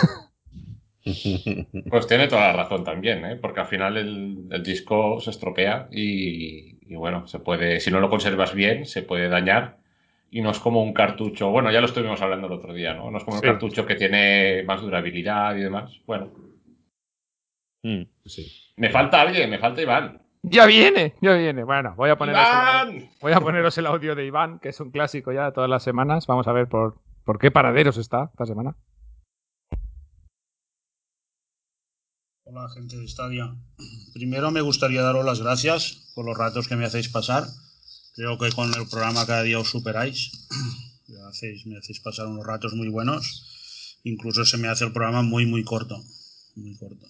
[1.90, 3.36] Pues tiene toda la razón también, ¿eh?
[3.36, 8.10] porque al final el, disco se estropea y, y bueno, se puede, si no lo
[8.10, 9.83] conservas bien, se puede dañar.
[10.36, 13.12] Y no es como un cartucho, bueno, ya lo estuvimos hablando el otro día, ¿no?
[13.12, 13.46] No es como Sí.
[13.46, 15.92] un cartucho que tiene más durabilidad y demás.
[16.08, 16.32] Bueno,
[17.84, 18.02] Mm.
[18.78, 20.22] me falta alguien, me falta Iván.
[20.42, 21.14] ¡Ya viene!
[21.22, 21.64] ¡Ya viene!
[21.64, 22.48] Bueno, voy a poneros,
[22.88, 25.70] el, voy a poneros el audio de Iván, que es un clásico ya de todas
[25.70, 26.26] las semanas.
[26.26, 26.96] Vamos a ver por,
[27.26, 28.76] por qué paraderos está esta semana.
[32.46, 33.54] Hola gente de Stadia.
[34.14, 37.44] Primero me gustaría daros las gracias por los ratos que me hacéis pasar.
[38.16, 40.32] Creo que con el programa cada día os superáis.
[41.66, 44.00] Me hacéis, pasar unos ratos muy buenos.
[44.04, 46.04] Incluso se me hace el programa muy muy corto.
[46.56, 47.08] Muy corto.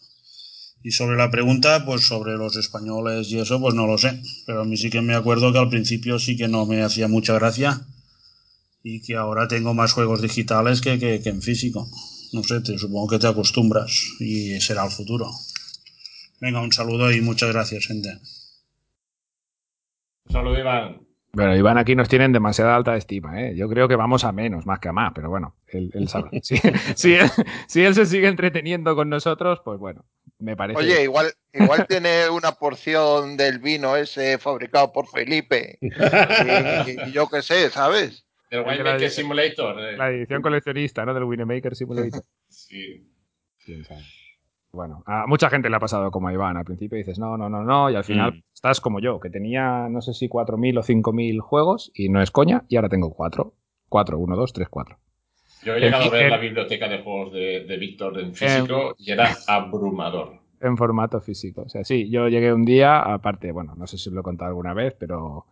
[0.82, 4.22] Y sobre la pregunta, pues sobre los españoles y eso, pues no lo sé.
[4.46, 7.08] Pero a mí sí que me acuerdo que al principio sí que no me hacía
[7.08, 7.86] mucha gracia.
[8.82, 11.90] Y que ahora tengo más juegos digitales que, que, que en físico.
[12.32, 15.30] No sé, te, supongo que te acostumbras y será el futuro.
[16.40, 18.20] Venga, un saludo y muchas gracias, gente.
[20.26, 21.02] Un saludo, Iván.
[21.36, 23.56] Bueno, Iván aquí nos tienen demasiada alta estima, ¿eh?
[23.56, 26.30] Yo creo que vamos a menos, más que a más, pero bueno, él, él sabrá.
[26.44, 26.58] Si,
[26.95, 27.28] si él,
[27.68, 30.06] si él se sigue entreteniendo con nosotros, pues bueno,
[30.38, 30.78] me parece.
[30.80, 35.80] Oye, igual, igual tiene una porción del vino ese fabricado por Felipe.
[35.82, 38.26] Y, y yo qué sé, ¿sabes?
[38.52, 39.80] El El de la Winemaker Simulator.
[39.80, 39.98] eh.
[39.98, 41.16] la edición coleccionista, ¿no?
[41.16, 42.24] Del Winemaker Simulator.
[42.50, 43.10] Sí.
[43.88, 44.02] Sabe.
[44.74, 46.58] Bueno, a mucha gente le ha pasado como a Iván.
[46.58, 48.41] Al principio dices, no, no, no, no, y al final Mm.
[48.56, 52.32] estás como yo, que tenía no sé si 4.000 o 5.000 juegos, y no es
[52.32, 53.54] coña, y ahora tengo 4.
[53.88, 54.98] 4, 1, 2, 3, 4.
[55.64, 58.95] Yo he llegado a ver en- la biblioteca de juegos de, de Víctor en físico
[58.98, 60.40] y era abrumador.
[60.60, 61.62] En formato físico.
[61.62, 64.24] O sea, sí, yo llegué un día, aparte, bueno, no sé si os lo he
[64.24, 65.45] contado alguna vez, pero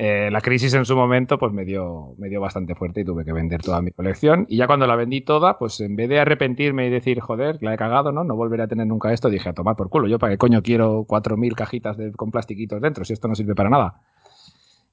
[0.00, 3.24] eh, la crisis en su momento pues me dio, me dio bastante fuerte y tuve
[3.24, 4.46] que vender toda mi colección.
[4.48, 7.74] Y ya cuando la vendí toda, pues en vez de arrepentirme y decir, joder, la
[7.74, 8.22] he cagado, ¿no?
[8.22, 10.06] No volveré a tener nunca esto, dije, a tomar por culo.
[10.06, 13.54] Yo para qué coño quiero 4.000 cajitas de- con plastiquitos dentro si esto no sirve
[13.56, 14.00] para nada.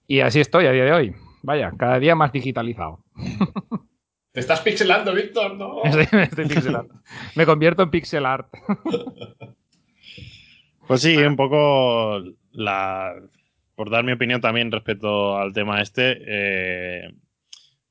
[0.08, 1.16] Y así estoy a día de hoy.
[1.44, 3.00] Vaya, cada día más digitalizado.
[4.32, 5.82] Te estás pixelando, Víctor, ¿no?
[5.84, 6.94] Estoy, me estoy pixelando.
[7.36, 8.48] Me convierto en pixel art.
[10.88, 12.20] Pues sí, un poco
[12.52, 13.14] la.
[13.76, 16.18] Por dar mi opinión también respecto al tema este.
[16.26, 17.14] eh,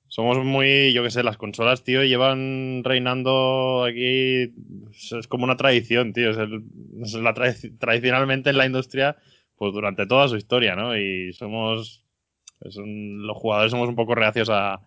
[0.09, 4.55] somos muy, yo qué sé, las consolas, tío, llevan reinando aquí.
[4.93, 6.31] Es como una tradición, tío.
[6.31, 6.65] Es, el-
[7.03, 9.17] es la tradi- tradicionalmente en la industria,
[9.57, 10.97] pues durante toda su historia, ¿no?
[10.97, 12.05] Y somos.
[12.61, 14.81] los jugadores somos un poco reacios a,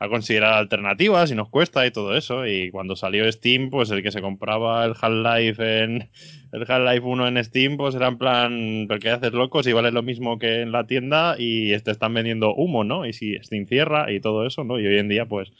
[0.00, 2.46] a considerar alternativas y nos cuesta y todo eso.
[2.46, 6.08] Y cuando salió Steam, pues el que se compraba el Half-Life en,
[6.52, 9.62] el Half-Life 1 en Steam, pues era en plan, ¿pero qué haces loco?
[9.62, 13.06] Si vale lo mismo que en la tienda y te están vendiendo humo, ¿no?
[13.06, 14.78] Y si Steam cierra y todo eso, ¿no?
[14.78, 15.52] Y hoy en día, pues,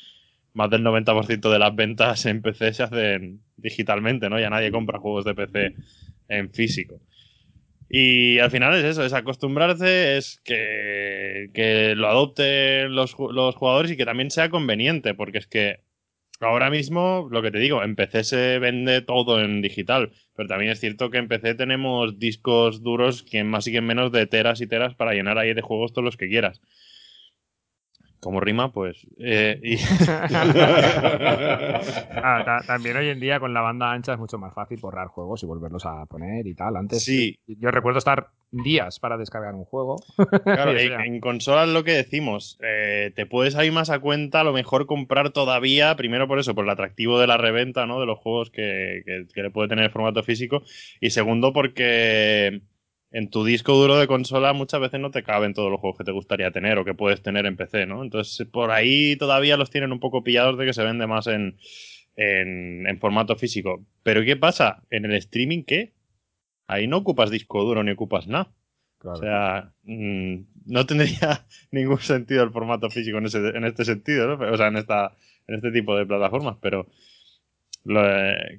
[0.53, 4.39] más del 90% de las ventas en PC se hacen digitalmente, ¿no?
[4.39, 5.75] Ya nadie compra juegos de PC
[6.29, 7.01] en físico.
[7.89, 13.91] Y al final es eso, es acostumbrarse, es que, que lo adopten los, los jugadores
[13.91, 15.81] y que también sea conveniente, porque es que
[16.41, 20.81] ahora mismo, lo que te digo, en se vende todo en digital, pero también es
[20.81, 24.67] cierto que en PC tenemos discos duros que más y que menos de teras y
[24.67, 26.61] teras para llenar ahí de juegos todos los que quieras.
[28.21, 29.07] Como rima, pues...
[29.19, 29.77] eh, y-
[32.21, 35.09] Ah, ta- también hoy en día con la banda ancha es mucho más fácil borrar
[35.09, 36.77] juegos y volverlos a poner y tal.
[36.77, 37.39] Antes Sí.
[37.47, 39.97] yo recuerdo estar días para descargar un juego.
[40.45, 44.45] Claro, en, en consolas lo que decimos, eh, te puedes ahí más a cuenta, a
[44.45, 48.01] lo mejor comprar todavía, primero por eso, por el atractivo de la reventa, ¿no?
[48.01, 50.63] De los juegos que, que- que le puede tener el formato físico.
[51.01, 52.63] Y segundo, porque
[53.11, 56.05] en tu disco duro de consola muchas veces no te caben todos los juegos que
[56.05, 58.03] te gustaría tener o que puedes tener en PC, ¿no?
[58.03, 61.59] Entonces, por ahí todavía los tienen un poco pillados de que se vende más en,
[62.17, 63.87] en, en formato físico.
[64.03, 64.83] Pero ¿qué pasa?
[64.91, 65.95] ¿En el streaming qué?
[66.67, 68.53] Ahí no ocupas disco duro ni ocupas nada.
[68.99, 69.19] Claro.
[69.19, 70.37] O sea, mm,
[70.67, 74.53] no tendría ningún sentido el formato físico en, ese, en este sentido, ¿no?
[74.53, 75.17] O sea, en, esta,
[75.47, 76.89] en este tipo de plataformas, pero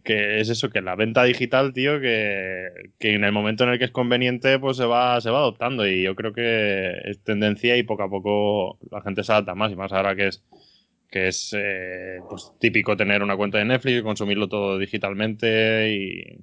[0.03, 2.67] que es eso, que la venta digital, tío, que,
[2.99, 5.87] que en el momento en el que es conveniente, pues se va, se va adoptando.
[5.87, 9.71] Y yo creo que es tendencia y poco a poco la gente se adapta más.
[9.71, 10.43] Y más ahora que es
[11.09, 16.39] que es eh, pues típico tener una cuenta de Netflix y consumirlo todo digitalmente y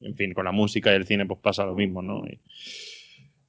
[0.00, 2.22] en fin, con la música y el cine pues pasa lo mismo, ¿no?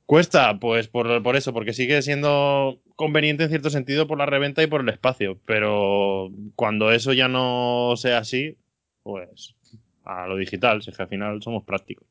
[0.06, 4.64] Cuesta, pues por, por eso, porque sigue siendo conveniente en cierto sentido por la reventa
[4.64, 8.58] y por el espacio, pero cuando eso ya no sea así,
[9.10, 9.56] pues
[10.06, 12.07] a lo digital, si es que al final somos prácticos.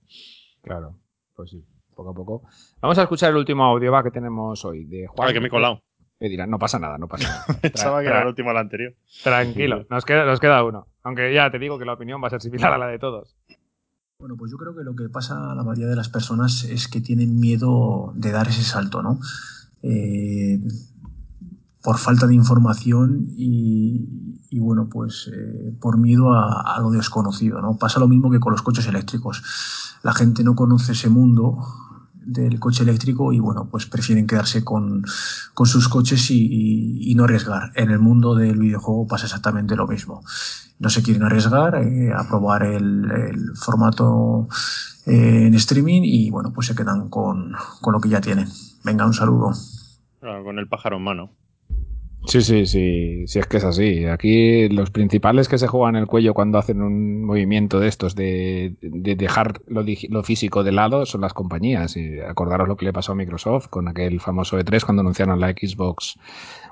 [0.63, 0.99] Claro,
[1.35, 1.65] pues sí,
[1.95, 2.43] poco a poco.
[2.81, 5.29] Vamos a escuchar el último audio va que tenemos hoy de Juan.
[5.29, 5.83] Ah, que me he colado.
[6.21, 7.61] Me dirán, no pasa nada, no pasa nada.
[7.63, 8.95] Pensaba que era el último al anterior.
[9.23, 10.89] Tranquilo, nos queda, nos queda uno.
[11.05, 13.37] Aunque ya te digo que la opinión va a ser similar a la de todos.
[14.19, 16.89] Bueno, pues yo creo que lo que pasa a la mayoría de las personas es
[16.89, 19.21] que tienen miedo de dar ese salto, ¿no?
[19.83, 20.59] Eh,
[21.83, 27.77] por falta de información y, y, bueno, pues eh, por miedo a, lo desconocido, ¿no?
[27.79, 29.43] Pasa lo mismo que con los coches eléctricos.
[30.03, 31.59] La gente no conoce ese mundo
[32.29, 35.03] del coche eléctrico y bueno, pues prefieren quedarse con,
[35.55, 37.73] con sus coches y, no arriesgar.
[37.75, 40.23] En el mundo del videojuego pasa exactamente lo mismo.
[40.79, 44.49] No se quieren arriesgar eh, a probar el, formato
[45.07, 48.49] eh, en streaming y bueno, pues se quedan con, con lo que ya tienen.
[48.85, 49.53] Venga, un saludo.
[50.21, 51.31] Claro, con el pájaro en mano.
[52.27, 54.05] Sí, sí, sí, sí es que es así.
[54.05, 58.75] Aquí los principales que se juegan el cuello cuando hacen un movimiento de estos de,
[58.83, 61.97] de dejar lo, lo físico de lado son las compañías.
[61.97, 65.53] Y acordaros lo que le pasó a Microsoft con aquel famoso E3 cuando anunciaron la
[65.53, 66.19] Xbox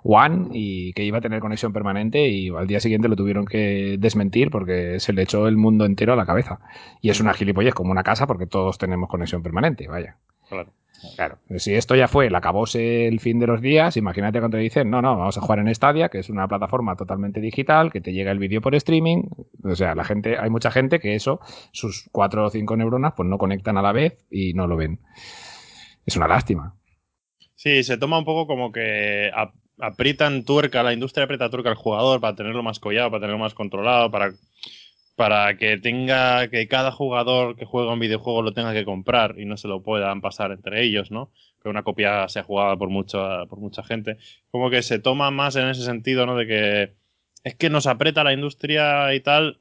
[0.02, 3.97] One y que iba a tener conexión permanente y al día siguiente lo tuvieron que
[3.98, 6.60] desmentir porque se le echó el mundo entero a la cabeza.
[7.01, 10.18] Y es una gilipollez como una casa porque todos tenemos conexión permanente, vaya.
[10.48, 10.70] Claro.
[11.14, 14.62] Claro, si esto ya fue, la acabóse el fin de los días, imagínate cuando te
[14.62, 18.01] dicen, no, no, vamos a jugar en Stadia, que es una plataforma totalmente digital, que
[18.01, 19.24] te llega el vídeo por streaming.
[19.62, 21.40] O sea, la gente, hay mucha gente que eso,
[21.73, 25.01] sus cuatro o cinco neuronas, pues no conectan a la vez y no lo ven.
[26.06, 26.74] Es una lástima.
[27.55, 31.74] Sí, se toma un poco como que ap- aprietan tuerca, la industria aprieta tuerca al
[31.77, 34.32] jugador para tenerlo más collado, para tenerlo más controlado, para,
[35.16, 39.47] para que tenga, que cada jugador que juega un videojuego lo tenga que comprar y
[39.47, 41.32] no se lo puedan pasar entre ellos, ¿no?
[41.62, 44.18] Que una copia sea jugada por mucha, por mucha gente.
[44.51, 46.36] Como que se toma más en ese sentido, ¿no?
[46.36, 46.94] De que
[47.44, 49.60] es que nos aprieta la industria y tal,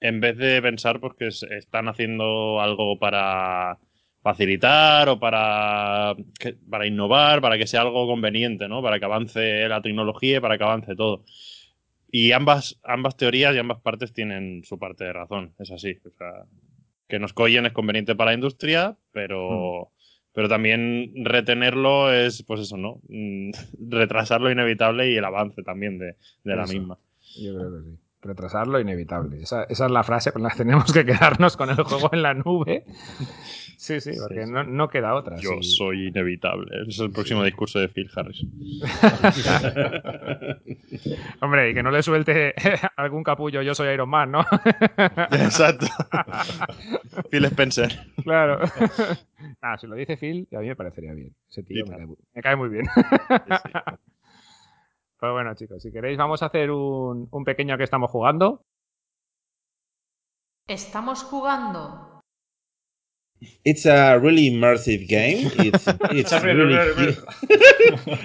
[0.00, 3.78] en vez de pensar pues que están haciendo algo para
[4.22, 6.14] facilitar o para,
[6.70, 8.82] para innovar, para que sea algo conveniente, ¿no?
[8.82, 11.24] Para que avance la tecnología para que avance todo.
[12.12, 15.96] Y ambas, ambas teorías y ambas partes tienen su parte de razón, es así.
[16.04, 16.44] O sea,
[17.08, 19.92] que nos collen es conveniente para la industria, pero,
[20.32, 23.00] pero también retenerlo es, pues eso, ¿no?
[23.08, 23.50] Mm,
[23.90, 26.98] Retrasar lo inevitable y el avance también de, de la misma.
[27.36, 27.98] Yo creo que sí.
[28.22, 29.40] Retrasar lo inevitable.
[29.42, 32.22] Esa, esa es la frase con la que tenemos que quedarnos con el juego en
[32.22, 32.84] la nube.
[33.80, 34.50] Sí, sí, porque sí.
[34.52, 35.38] No, no queda otra.
[35.38, 35.70] Yo sí.
[35.74, 36.82] soy inevitable.
[36.82, 38.42] Ese es el próximo discurso de Phil Harris.
[41.40, 42.54] Hombre, y que no le suelte
[42.96, 44.40] algún capullo, yo soy Iron Man, ¿no?
[45.32, 45.86] Exacto.
[47.30, 47.88] Phil Spencer.
[48.22, 48.60] Claro.
[49.62, 51.34] Ah, si lo dice Phil, a mí me parecería bien.
[51.48, 52.84] Ese tío me cae, muy- me cae muy bien.
[55.18, 58.62] Pues bueno, chicos, si queréis, vamos a hacer un, un pequeño que estamos jugando.
[60.66, 62.09] Estamos jugando.
[63.64, 65.50] It's a really immersive game.
[65.58, 66.76] It's, it's really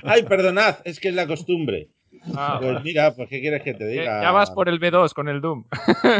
[0.04, 1.90] Ay, perdonad, es que es la costumbre.
[2.36, 4.22] Ah, Pues mira, pues ¿qué quieres que te eh, diga?
[4.22, 5.66] ya vas por el B2 con el Doom.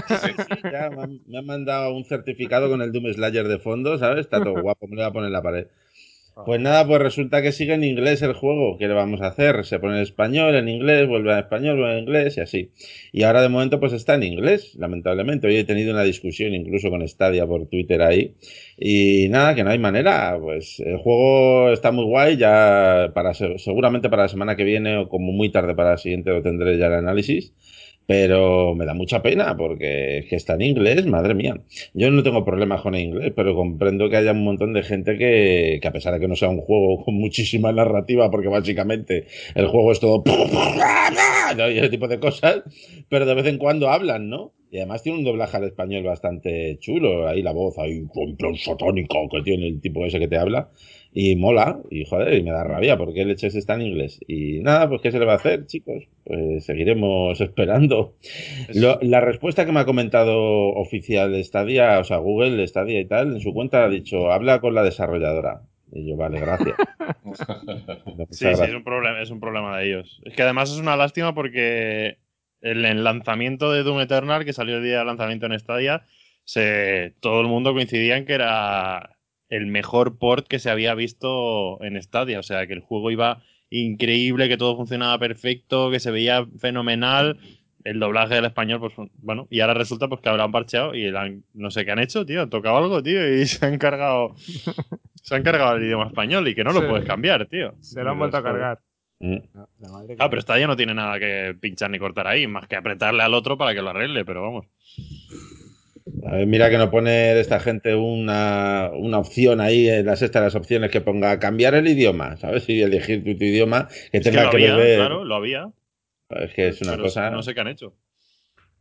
[0.08, 3.58] Sí, sí, ya me han, me han mandado un certificado con el Doom Slayer de
[3.58, 4.20] fondo, ¿sabes?
[4.22, 5.68] Está todo guapo, me lo voy a poner en la pared.
[6.44, 8.78] Pues nada, pues resulta que sigue en inglés el juego.
[8.78, 9.66] ¿Qué le vamos a hacer?
[9.66, 12.72] Se pone en español, en inglés, vuelve a español, vuelve a inglés y así.
[13.12, 15.48] Y ahora de momento pues está en inglés, lamentablemente.
[15.48, 18.36] Hoy he tenido una discusión incluso con Stadia por Twitter ahí.
[18.78, 20.38] Y nada, que no hay manera.
[20.40, 22.38] Pues el juego está muy guay.
[22.38, 25.98] Ya para se- seguramente para la semana que viene o como muy tarde para la
[25.98, 27.54] siguiente lo tendré ya el análisis.
[28.08, 31.62] Pero me da mucha pena porque es que está en inglés, madre mía.
[31.94, 35.18] Yo no tengo problemas con el inglés, pero comprendo que haya un montón de gente
[35.18, 39.26] que, que a pesar de que no sea un juego con muchísima narrativa, porque básicamente
[39.56, 40.24] el juego es todo
[41.58, 42.64] y ese tipo de cosas,
[43.10, 44.54] pero de vez en cuando hablan, ¿no?
[44.72, 48.56] Y además tiene un doblaje al español bastante chulo, ahí la voz, ahí un plan
[48.58, 50.70] satánico que tiene el tipo ese que te habla.
[51.18, 54.20] Y mola, y joder, y me da rabia porque el leches está en inglés.
[54.28, 56.04] Y nada, pues ¿qué se le va a hacer, chicos?
[56.26, 58.18] Pues seguiremos esperando.
[58.74, 60.38] Lo- la respuesta que me ha comentado
[60.74, 64.76] oficial Stadia, o sea, Google, Stadia y tal, en su cuenta ha dicho, habla con
[64.76, 65.62] la desarrolladora.
[65.94, 66.76] Y yo, vale, gracias.
[68.32, 70.22] Sí, sí, es un, problema, es un problema de ellos.
[70.26, 72.18] Es que además es una lástima porque
[72.62, 76.04] el, el lanzamiento de Doom Eternal, que salió el día de lanzamiento en Stadia,
[76.44, 79.15] se, todo el mundo coincidía en que era
[79.50, 82.40] el mejor port que se había visto en Stadia.
[82.40, 87.38] O sea, que el juego iba increíble, que todo funcionaba perfecto, que se veía fenomenal.
[87.84, 91.44] El doblaje del español, pues bueno, y ahora resulta pues que habrán parcheado y han-
[91.54, 94.34] no sé qué han hecho, tío, han tocado algo, tío, y se han cargado
[95.22, 97.76] se han cargado el idioma español y que no lo puedes cambiar, tío.
[97.82, 98.80] Se lo han vuelto a cargar.
[99.20, 99.38] Mm.
[99.54, 102.48] No, la madre que- Ah, pero Stadia no tiene nada que pinchar ni cortar ahí,
[102.48, 104.66] más que apretarle al otro para que lo arregle, pero vamos.
[106.28, 110.44] A ver, mira que no pone esta gente una, una opción ahí en las estas
[110.44, 112.70] las opciones que ponga cambiar el idioma, ¿sabes?
[112.70, 114.98] Y elegir tu, tu idioma que Es que tenga lo que, había, beber.
[115.00, 115.72] claro, lo había.
[116.30, 117.30] Es que es una pero cosa.
[117.32, 117.96] No sé qué han hecho.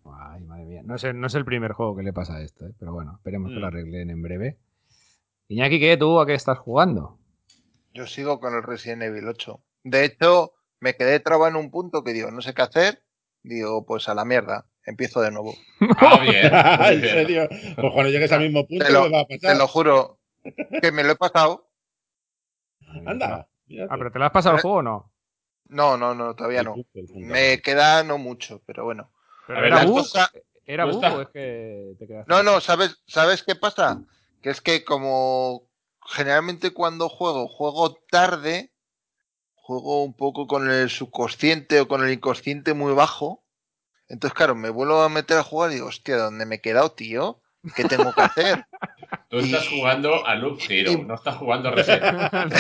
[0.05, 0.83] Ay, madre mía.
[0.85, 2.73] No es, no es el primer juego que le pasa a esto, ¿eh?
[2.79, 3.61] pero bueno, esperemos que Mm.
[3.61, 4.59] lo arreglen en breve.
[5.49, 5.97] Iñaki, ¿qué?
[5.97, 7.19] ¿Tú a qué estás jugando?
[7.95, 9.61] Yo sigo con el Resident Evil 8.
[9.85, 13.03] De hecho, me quedé trabado en un punto que digo, no sé qué hacer.
[13.43, 14.67] Digo, pues a la mierda.
[14.87, 15.55] Empiezo de nuevo.
[15.99, 16.53] Ah, bien.
[16.95, 17.13] ¿En bien.
[17.15, 17.49] serio?
[17.49, 19.53] Pues cuando llegues al mismo punto, Te lo, ¿qué va a pasar?
[19.53, 20.19] te lo juro.
[20.83, 21.69] Que me lo he pasado.
[23.07, 23.49] Anda.
[23.67, 23.93] mírate.
[23.93, 25.13] Ah, pero ¿te lo has pasado el juego o no?
[25.67, 26.77] No, no, no, todavía no.
[27.15, 29.11] Me queda no mucho, pero bueno.
[29.47, 29.95] ¿Pero ver, ¿Era bug?
[29.97, 30.31] cosa-
[30.67, 32.31] ¿Era bug o es que te quedaste?
[32.33, 34.03] No, no, ¿sabes, ¿sabes qué pasa?
[34.43, 35.69] Que es que como
[36.07, 38.73] generalmente cuando juego, juego tarde,
[39.55, 43.44] juego un poco con el subconsciente o con el inconsciente muy bajo.
[44.09, 46.93] Entonces, claro, me vuelvo a meter a jugar y digo, hostia, ¿dónde me he quedado,
[46.93, 47.41] tío?
[47.75, 48.67] ¿Qué tengo que hacer?
[49.31, 52.53] Tú estás Y- jugando a Loop Hero, y- no estás jugando a Resident.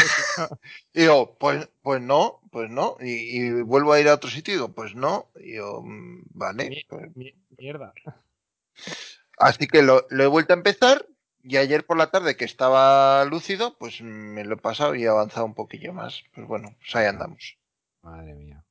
[0.94, 2.96] Y digo, pues, pues no, pues no.
[3.00, 5.30] Y, y vuelvo a ir a otro sitio y digo, pues no.
[5.36, 6.84] Y digo, mm, vale.
[6.88, 7.92] pues- Mi- Mierda.
[9.38, 11.06] Así que lo, lo he vuelto a empezar
[11.42, 15.08] y ayer por la tarde que estaba lúcido, pues me lo he pasado y he
[15.08, 16.22] avanzado un poquillo más.
[16.34, 17.58] Pues bueno, pues ahí andamos.
[18.02, 18.63] Madre mía.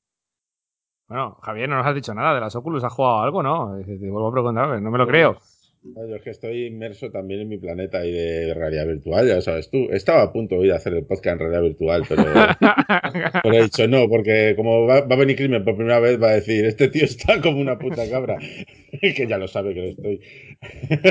[1.13, 2.83] Bueno, Javier, no nos has dicho nada de las Oculus.
[2.83, 3.79] ¿Has jugado algo, no?
[3.85, 5.37] Te vuelvo a preguntar, no me lo creo.
[5.83, 9.39] No, yo es que estoy inmerso también en mi planeta ahí de realidad virtual, ya
[9.39, 9.89] sabes tú.
[9.91, 12.23] Estaba a punto hoy de hacer el podcast en realidad virtual, pero,
[13.43, 16.29] pero he dicho no, porque como va, va a venir Crimen por primera vez, va
[16.29, 18.39] a decir, este tío está como una puta cabra.
[19.01, 20.19] que ya lo sabe que lo estoy.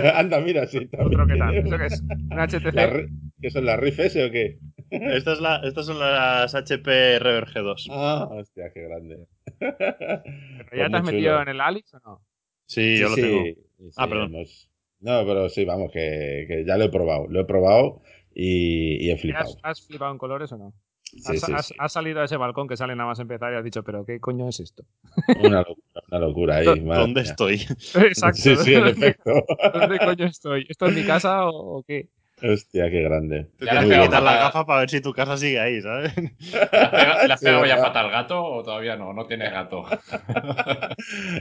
[0.15, 0.85] Anda, mira, sí.
[0.87, 1.55] también Otro que tal.
[1.55, 2.01] ¿Eso qué es?
[2.01, 3.09] ¿Un La HTC?
[3.41, 4.59] ¿Qué son las RIF ese o qué?
[4.91, 7.87] Esta es la, estas son las HP Rever G2.
[7.91, 9.27] Ah, hostia, qué grande.
[9.63, 11.43] ¿Pero ¿Ya Pues te has metido chulo.
[11.43, 12.21] en el Alix o no?
[12.67, 13.45] Sí, yo lo tengo.
[13.45, 14.33] sí, Ah, perdón.
[15.01, 17.27] No, pero sí, vamos, que, que ya lo he probado.
[17.29, 18.03] Lo he probado
[18.35, 19.45] y, y he flipado.
[19.63, 20.73] ¿Has, has flipado en colores o no?
[21.03, 21.75] Sí, has, sí, has- sí.
[21.79, 24.21] has salido a ese balcón que sale nada más empezar y has dicho, pero ¿qué
[24.21, 24.85] coño es esto?
[25.41, 26.81] Una locura, una locura ahí.
[26.81, 27.31] madre ¿Dónde mía.
[27.33, 27.57] estoy?
[27.95, 28.39] Exacto.
[28.41, 29.45] Sí, sí, en efecto.
[29.73, 30.67] ¿Dónde coño estoy?
[30.69, 32.09] ¿Esto es mi casa o, o qué?
[32.43, 33.47] Hostia, qué grande.
[33.59, 36.13] Te tienes que quitar la gafa para ver si tu casa sigue ahí, ¿sabes?
[36.17, 39.13] ¿Le has pegado- ya pata al gato o todavía no?
[39.13, 39.85] No tiene gato.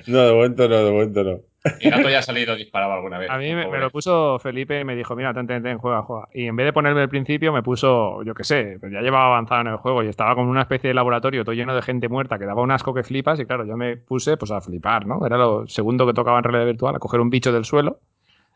[0.07, 1.39] No, de momento no, de momento no.
[1.79, 3.29] Y gato ya ha salido disparado alguna vez.
[3.29, 6.27] A mí me, lo puso Felipe y me dijo, mira, ten, ten, ten, juega, juega.
[6.33, 9.25] Y en vez de ponerme el principio, me puso, yo qué sé, pues ya llevaba
[9.27, 11.81] avanzado en el juego y estaba como en una especie de laboratorio todo lleno de
[11.81, 14.61] gente muerta que daba un asco que flipas y claro, yo me puse pues a
[14.61, 15.25] flipar, ¿no?
[15.25, 17.99] Era lo segundo que tocaba en realidad virtual, a coger un bicho del suelo,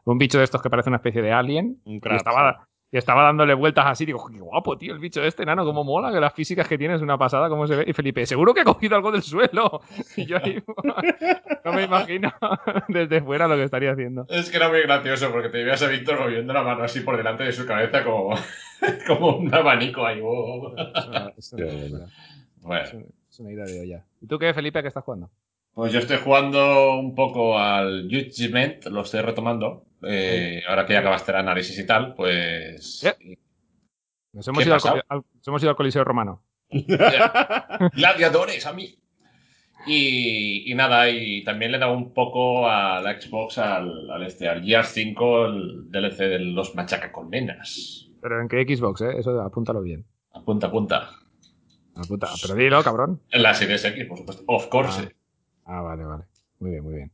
[0.06, 3.24] un bicho de estos que parece una especie de alien Un y estaba, y estaba
[3.24, 6.34] dándole vueltas así, digo, qué guapo, tío, el bicho este, nano, cómo mola, que las
[6.34, 7.84] físicas que tiene es una pasada, cómo se ve.
[7.88, 9.82] Y Felipe, seguro que ha cogido algo del suelo.
[10.16, 10.64] Y yo ahí,
[11.66, 12.32] no me imagino
[12.88, 14.26] desde fuera lo que estaría haciendo.
[14.30, 17.18] Es que era muy gracioso porque te veías a Víctor moviendo la mano así por
[17.18, 18.36] delante de su cabeza como,
[19.08, 20.22] como un abanico ahí.
[20.24, 20.74] oh.
[21.38, 21.92] Es una- es.
[22.62, 22.90] Bueno,
[23.40, 24.04] una idea de olla.
[24.22, 25.30] ¿Y tú qué, Felipe, qué estás jugando?
[25.76, 29.86] Pues yo estoy jugando un poco al Judgment, lo estoy retomando.
[30.08, 33.04] Eh, ahora que ya acabaste el análisis y tal, pues.
[34.34, 34.90] Nos hemos, ¿Qué ido al, pasa?
[34.94, 36.44] coli- al- nos hemos ido al Coliseo Romano.
[37.94, 38.96] Gladiadores, a mí.
[39.88, 44.24] Y, y nada, y también le he dado un poco a la Xbox, al, al
[44.26, 48.08] este, al Gears 5, el DLC de los machacacolmenas.
[48.22, 49.18] Pero en qué Xbox, ¿eh?
[49.20, 50.06] Eso apúntalo bien.
[50.34, 51.10] Apunta, apunta.
[51.96, 52.30] Apunta.
[52.42, 53.22] Pero dilo, cabrón.
[53.30, 54.44] En la Series X, por supuesto.
[54.48, 55.02] Of course.
[55.04, 55.10] Ah,
[55.66, 56.24] vale, vale.
[56.60, 57.12] Muy bien, muy bien.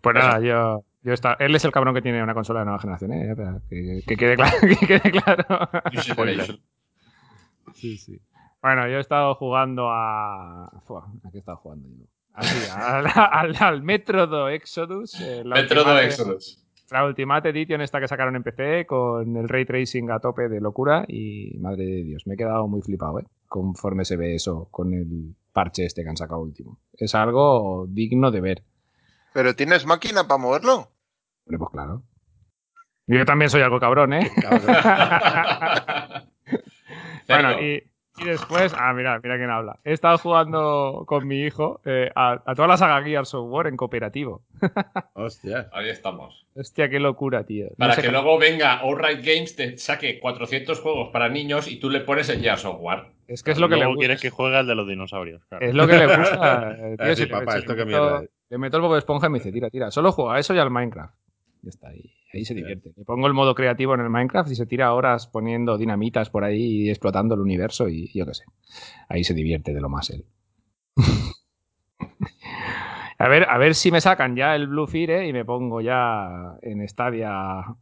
[0.00, 2.78] Pues nada, yo, yo está, él es el cabrón que tiene una consola de nueva
[2.80, 3.34] generación, ¿eh?
[3.68, 4.56] Que, que quede claro.
[4.60, 5.44] Que quede claro.
[7.74, 8.20] Sí, sí.
[8.62, 10.70] Bueno, yo he estado jugando a.
[10.86, 12.04] Fua, ¿A qué he estado jugando yo?
[12.32, 15.20] Así, al, al, al Metro do Exodus.
[15.20, 16.60] eh, Ultimate- Exodus.
[16.90, 20.60] La Ultimate Edition esta que sacaron en PC con el ray tracing a tope de
[20.60, 23.24] locura y madre de Dios, me he quedado muy flipado, ¿eh?
[23.48, 26.78] Conforme se ve eso con el parche este que han sacado último.
[26.92, 28.62] Es algo digno de ver.
[29.32, 30.90] ¿Pero tienes máquina para moverlo?
[31.46, 32.02] Hombre, pues claro.
[33.06, 34.30] Yo también soy algo cabrón, ¿eh?
[37.26, 37.82] Bueno, y,
[38.18, 39.78] y después, ah, mira, mira quién habla.
[39.84, 43.66] He estado jugando con mi hijo eh, a, a toda la saga Gears of War
[43.66, 44.42] en cooperativo.
[45.14, 45.68] Hostia.
[45.72, 46.46] Ahí estamos.
[46.54, 47.66] Hostia, qué locura, tío.
[47.70, 51.68] No Para sé que qué- luego venga Alright Games, te saque 400 juegos para niños
[51.68, 53.10] y tú le pones el Gears of War.
[53.26, 54.00] Es que es lo que le Luego gusta.
[54.00, 55.42] quieres que juegue al de los dinosaurios.
[55.48, 55.66] claro.
[55.66, 56.76] Es lo que le gusta.
[56.98, 58.24] tío, si sí, le- papá, esto le qué meto- mierda.
[58.50, 59.90] Le meto el Bob Esponja y me dice, tira, tira.
[59.90, 61.14] Solo juega a eso y al Minecraft.
[61.62, 62.12] Ya está ahí.
[62.34, 62.92] Ahí se divierte.
[62.96, 66.44] Le pongo el modo creativo en el Minecraft y se tira horas poniendo dinamitas por
[66.44, 68.44] ahí y explotando el universo y yo qué sé.
[69.08, 70.24] Ahí se divierte de lo más él.
[73.16, 76.58] A ver, a ver si me sacan ya el Blue Fire y me pongo ya
[76.62, 77.30] en Stadia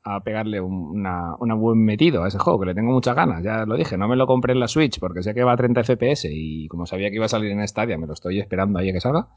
[0.05, 3.43] a pegarle un una, una buen metido a ese juego, que le tengo muchas ganas.
[3.43, 5.57] Ya lo dije, no me lo compré en la Switch porque sé que va a
[5.57, 8.79] 30 FPS y como sabía que iba a salir en Stadia, me lo estoy esperando
[8.79, 9.29] ahí a que salga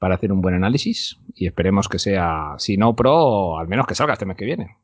[0.00, 3.94] para hacer un buen análisis y esperemos que sea, si no pro, al menos que
[3.94, 4.76] salga este mes que viene.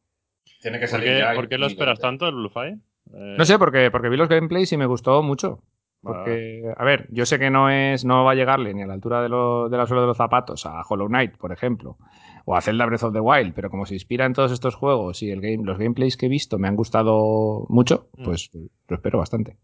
[0.63, 1.35] Tiene que ¿Por salir qué, ya.
[1.35, 2.77] por qué lo esperas tanto el Blue Fire?
[3.13, 5.63] Eh, No sé, porque, porque vi los gameplays y me gustó mucho.
[6.03, 8.87] vale, Porque, a ver, yo sé que no es, no va a llegarle ni a
[8.87, 11.97] la altura de, lo- de la suela de los zapatos a Hollow Knight, por ejemplo,
[12.45, 15.23] o a Zelda Breath of the Wild, pero como se inspira en todos estos juegos
[15.23, 18.25] y el game, los gameplays que he visto me han gustado mucho, Mm.
[18.25, 19.57] pues lo espero bastante.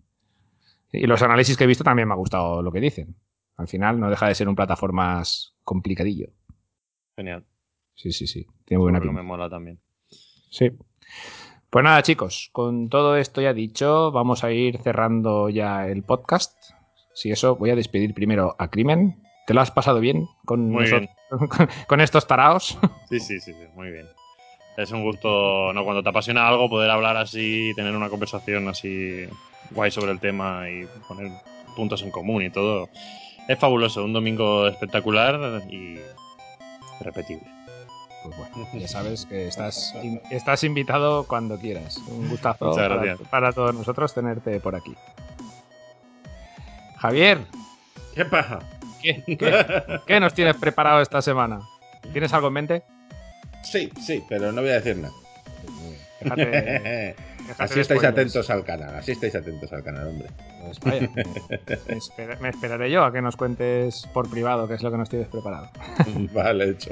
[0.92, 3.16] Y los análisis que he visto también me ha gustado lo que dicen.
[3.56, 6.28] Al final no deja de ser un plataformas complicadillo.
[7.16, 7.44] Genial.
[7.94, 8.46] Sí, sí, sí.
[8.64, 9.14] Tiene buena pinta.
[9.14, 9.78] me mola también.
[10.50, 10.70] Sí.
[11.70, 16.54] Pues nada, chicos, con todo esto ya dicho, vamos a ir cerrando ya el podcast.
[17.14, 19.22] Si eso, voy a despedir primero a Crimen.
[19.46, 21.10] ¿Te lo has pasado bien con, Muy nosotros-
[21.56, 22.78] con, con estos taraos?
[23.08, 24.06] Sí, sí, sí, sí, muy bien.
[24.76, 25.84] Es un gusto, ¿no?
[25.84, 29.26] Cuando te apasiona algo, poder hablar así, tener una conversación así
[29.70, 31.30] guay sobre el tema y poner
[31.76, 32.88] puntos en común y todo.
[33.48, 35.98] Es fabuloso, un domingo espectacular y
[37.00, 37.46] repetible.
[38.22, 41.96] Pues bueno, ya sabes que estás, in- estás invitado cuando quieras.
[42.08, 42.72] Un gustazo
[43.30, 44.94] para, todos nosotros tenerte por aquí.
[46.98, 47.38] Javier,
[48.14, 48.60] ¿Qué pasa?
[49.00, 51.60] ¿qué, qué- qué nos tienes preparado esta semana?
[52.12, 52.82] ¿Tienes algo en mente?
[53.64, 55.14] Sí, sí, pero no voy a decir nada.
[56.20, 57.16] Déjate
[57.58, 58.04] Así estáis spoilers.
[58.12, 60.28] atentos al canal, así estáis atentos al canal, hombre.
[60.64, 61.24] Pues vaya, me,
[61.88, 64.96] me espera- me esperaré yo a que nos cuentes por privado qué es lo que
[64.98, 65.70] nos tienes preparado.
[66.32, 66.90] vale, hecho.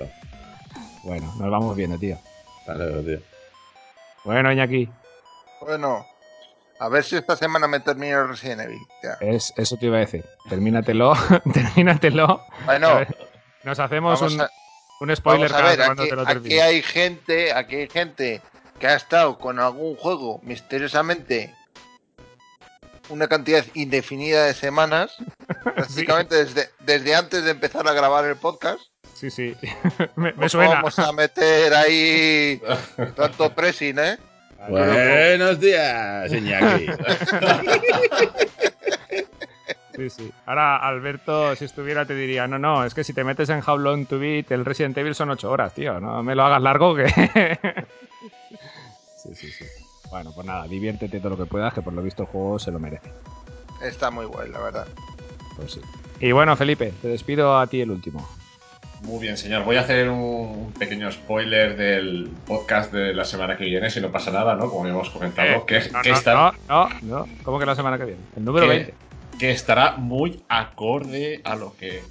[1.04, 2.18] Bueno, nos vamos viendo, tío.
[2.60, 3.18] Hasta luego, tío.
[4.24, 4.88] Bueno, Iñaki,
[5.62, 6.06] Bueno,
[6.78, 8.78] a ver si esta semana me termino Resident Evil.
[9.02, 9.12] ya.
[9.20, 10.24] es, eso te iba a decir.
[10.48, 11.14] Termínatelo,
[11.54, 12.44] termínatelo.
[12.66, 13.16] Bueno, ver,
[13.64, 14.50] Nos hacemos un, a,
[15.00, 16.62] un spoiler vamos a ver, cada cuando aquí, te lo aquí termines.
[16.62, 18.42] hay gente, aquí hay gente
[18.80, 21.54] que ha estado con algún juego misteriosamente
[23.10, 25.16] una cantidad indefinida de semanas,
[25.76, 28.80] prácticamente desde, desde antes de empezar a grabar el podcast.
[29.14, 29.54] Sí, sí.
[30.16, 30.76] me, me suena.
[30.76, 32.60] Vamos a meter ahí
[33.14, 34.18] tanto pressing, ¿eh?
[34.68, 36.86] Buenos días, Iñaki.
[40.00, 40.32] Sí, sí.
[40.46, 43.76] Ahora, Alberto, si estuviera, te diría: No, no, es que si te metes en How
[43.76, 46.00] Long to Beat, el Resident Evil son 8 horas, tío.
[46.00, 47.06] No me lo hagas largo que.
[49.16, 49.64] sí, sí, sí.
[50.10, 52.70] Bueno, pues nada, diviértete todo lo que puedas, que por lo visto el juego se
[52.70, 53.10] lo merece.
[53.82, 54.86] Está muy guay, la verdad.
[55.56, 55.80] Pues sí.
[56.20, 58.26] Y bueno, Felipe, te despido a ti el último.
[59.02, 59.64] Muy bien, señor.
[59.64, 64.10] Voy a hacer un pequeño spoiler del podcast de la semana que viene, si no
[64.10, 64.68] pasa nada, ¿no?
[64.68, 65.48] Como hemos comentado.
[65.48, 67.26] Eh, que, no, que no, está- no, no, no.
[67.42, 68.20] ¿Cómo que la semana que viene?
[68.36, 68.94] El número que- 20.
[69.40, 72.02] Que estará muy acorde a lo que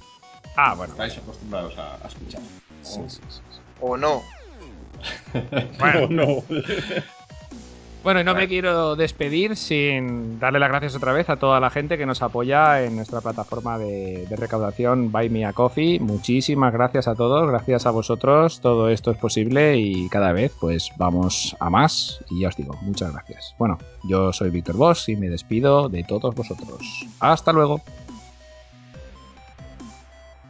[0.56, 0.92] Ah, bueno.
[0.94, 2.42] estáis acostumbrados a, a escuchar.
[2.82, 3.60] Sí, sí, sí, sí.
[3.80, 4.20] O no.
[5.78, 6.42] Bueno, no.
[8.02, 11.68] Bueno, y no me quiero despedir sin darle las gracias otra vez a toda la
[11.68, 16.00] gente que nos apoya en nuestra plataforma de, de recaudación Buy Me a Coffee.
[16.00, 18.60] Muchísimas gracias a todos, gracias a vosotros.
[18.60, 22.24] Todo esto es posible y cada vez pues vamos a más.
[22.30, 23.54] Y ya os digo, muchas gracias.
[23.58, 27.06] Bueno, yo soy Víctor Boss y me despido de todos vosotros.
[27.20, 27.82] Hasta luego.